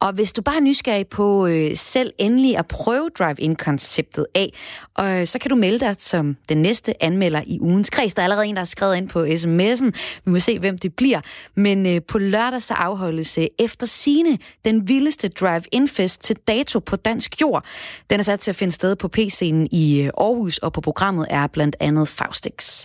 Og 0.00 0.12
hvis 0.12 0.32
du 0.32 0.42
bare 0.42 0.56
er 0.56 0.60
nysgerrig 0.60 1.06
på 1.06 1.46
øh, 1.46 1.76
selv 1.76 2.12
endelig 2.18 2.58
at 2.58 2.66
prøve 2.66 3.08
Drive-In-konceptet 3.18 4.26
af, 4.34 4.52
øh, 5.00 5.26
så 5.26 5.38
kan 5.38 5.48
du 5.48 5.56
melde 5.56 5.80
dig 5.80 5.96
som 5.98 6.36
den 6.48 6.62
næste 6.62 7.02
anmelder 7.02 7.42
i 7.46 7.60
ugens 7.60 7.90
kreds. 7.90 8.14
Der 8.14 8.22
er 8.22 8.24
allerede 8.24 8.46
en, 8.46 8.54
der 8.54 8.60
har 8.60 8.64
skrevet 8.66 8.96
ind 8.96 9.08
på 9.08 9.24
sms'en. 9.24 9.90
Vi 10.24 10.30
må 10.30 10.38
se, 10.38 10.58
hvem 10.58 10.78
det 10.78 10.94
bliver. 10.94 11.20
Men 11.54 11.86
øh, 11.86 12.00
på 12.08 12.18
lørdag 12.18 12.62
så 12.62 12.74
afholdes 12.74 13.38
øh, 13.38 13.46
efter 13.58 13.86
sine 13.86 14.38
den 14.64 14.88
vildeste 14.88 15.28
Drive-In-fest 15.28 16.22
til 16.22 16.36
dato 16.48 16.78
på 16.78 16.96
dansk 16.96 17.40
jord. 17.40 17.64
Den 18.10 18.20
er 18.20 18.24
sat 18.24 18.40
til 18.40 18.50
at 18.50 18.56
finde 18.56 18.72
sted 18.72 18.96
på 18.96 19.08
P-scenen 19.08 19.68
i 19.70 20.00
øh, 20.00 20.10
Aarhus, 20.18 20.58
og 20.58 20.72
på 20.72 20.80
programmet 20.80 21.26
er 21.30 21.46
blandt 21.46 21.76
andet 21.80 22.08
Faustix. 22.08 22.84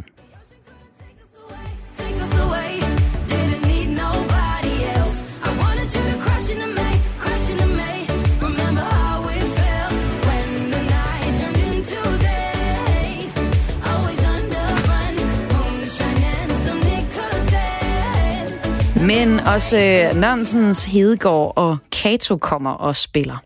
Men 19.07 19.39
også 19.39 19.77
øh, 19.77 20.19
Nonsens, 20.21 20.83
Hedegaard 20.83 21.53
og 21.55 21.77
Kato 21.91 22.37
kommer 22.37 22.71
og 22.71 22.95
spiller. 22.95 23.41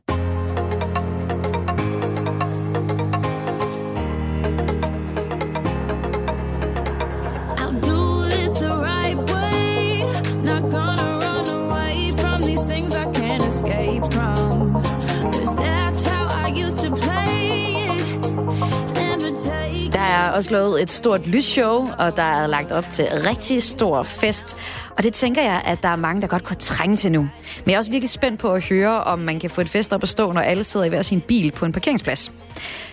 Der 19.94 20.02
er 20.02 20.32
også 20.32 20.52
lavet 20.52 20.82
et 20.82 20.92
stort 20.92 21.28
lysshow, 21.28 21.88
og 22.00 22.16
der 22.16 22.24
er 22.24 22.48
lagt 22.48 22.72
op 22.72 22.90
til 22.90 23.06
rigtig 23.30 23.64
stor 23.64 24.04
fest. 24.04 24.58
Og 24.98 25.04
det 25.04 25.14
tænker 25.14 25.42
jeg, 25.42 25.62
at 25.66 25.84
der 25.84 25.90
er 25.90 25.96
mange, 25.96 26.22
der 26.22 26.28
godt 26.28 26.44
kunne 26.44 26.58
trænge 26.58 26.96
til 26.96 27.12
nu. 27.12 27.22
Men 27.22 27.32
jeg 27.68 27.74
er 27.74 27.78
også 27.78 27.92
virkelig 27.92 28.10
spændt 28.10 28.40
på 28.40 28.52
at 28.52 28.64
høre, 28.64 29.04
om 29.04 29.20
man 29.20 29.40
kan 29.40 29.50
få 29.50 29.62
et 29.62 29.70
fest 29.70 29.94
op 29.94 30.04
at 30.04 30.10
stå, 30.10 30.32
når 30.32 30.42
alle 30.42 30.64
sidder 30.64 30.86
i 30.86 30.90
hver 30.90 31.02
sin 31.02 31.22
bil 31.22 31.52
på 31.52 31.66
en 31.66 31.72
parkeringsplads. 31.72 32.32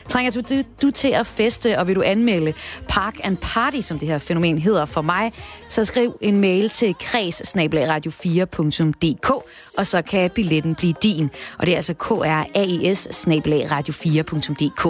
Trænger 0.09 0.30
du, 0.30 0.40
du, 0.40 0.62
du 0.82 0.90
til 0.90 1.09
at 1.09 1.26
feste, 1.26 1.78
og 1.78 1.86
vil 1.86 1.96
du 1.96 2.03
anmelde 2.03 2.53
Park 2.88 3.16
and 3.24 3.36
Party, 3.36 3.80
som 3.80 3.98
det 3.98 4.09
her 4.09 4.18
fænomen 4.18 4.59
hedder 4.59 4.84
for 4.84 5.03
mig, 5.03 5.32
så 5.68 5.84
skriv 5.84 6.18
en 6.20 6.40
mail 6.40 6.70
til 6.70 6.94
kreds 7.00 7.42
4dk 8.09 9.42
og 9.78 9.86
så 9.86 10.03
kan 10.03 10.30
billetten 10.30 10.74
blive 10.74 10.94
din. 11.03 11.30
Og 11.59 11.66
det 11.66 11.72
er 11.72 11.76
altså 11.76 11.94
kraes 11.94 13.09
radio4.dk. 13.70 14.82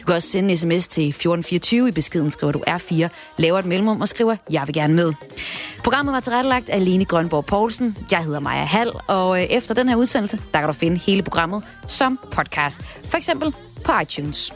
Du 0.00 0.06
kan 0.06 0.14
også 0.14 0.28
sende 0.28 0.50
en 0.50 0.56
sms 0.56 0.88
til 0.88 1.08
1424. 1.08 1.88
I 1.88 1.92
beskeden 1.92 2.30
skriver 2.30 2.52
du 2.52 2.62
R4, 2.68 3.08
laver 3.36 3.58
et 3.58 3.64
mellemrum 3.64 4.00
og 4.00 4.08
skriver, 4.08 4.36
jeg 4.50 4.62
vil 4.66 4.74
gerne 4.74 4.94
med. 4.94 5.12
Programmet 5.84 6.12
var 6.12 6.20
tilrettelagt 6.20 6.70
af 6.70 6.84
Lene 6.84 7.04
Grønborg 7.04 7.46
Poulsen. 7.46 7.96
Jeg 8.10 8.24
hedder 8.24 8.40
Maja 8.40 8.64
Hall, 8.64 8.90
og 9.06 9.42
øh, 9.42 9.46
efter 9.50 9.74
den 9.74 9.88
her 9.88 9.96
udsendelse, 9.96 10.38
der 10.54 10.58
kan 10.58 10.66
du 10.66 10.72
finde 10.72 10.98
hele 10.98 11.22
programmet 11.22 11.64
som 11.86 12.18
podcast. 12.32 12.80
For 13.08 13.16
eksempel 13.16 13.54
på. 13.84 14.52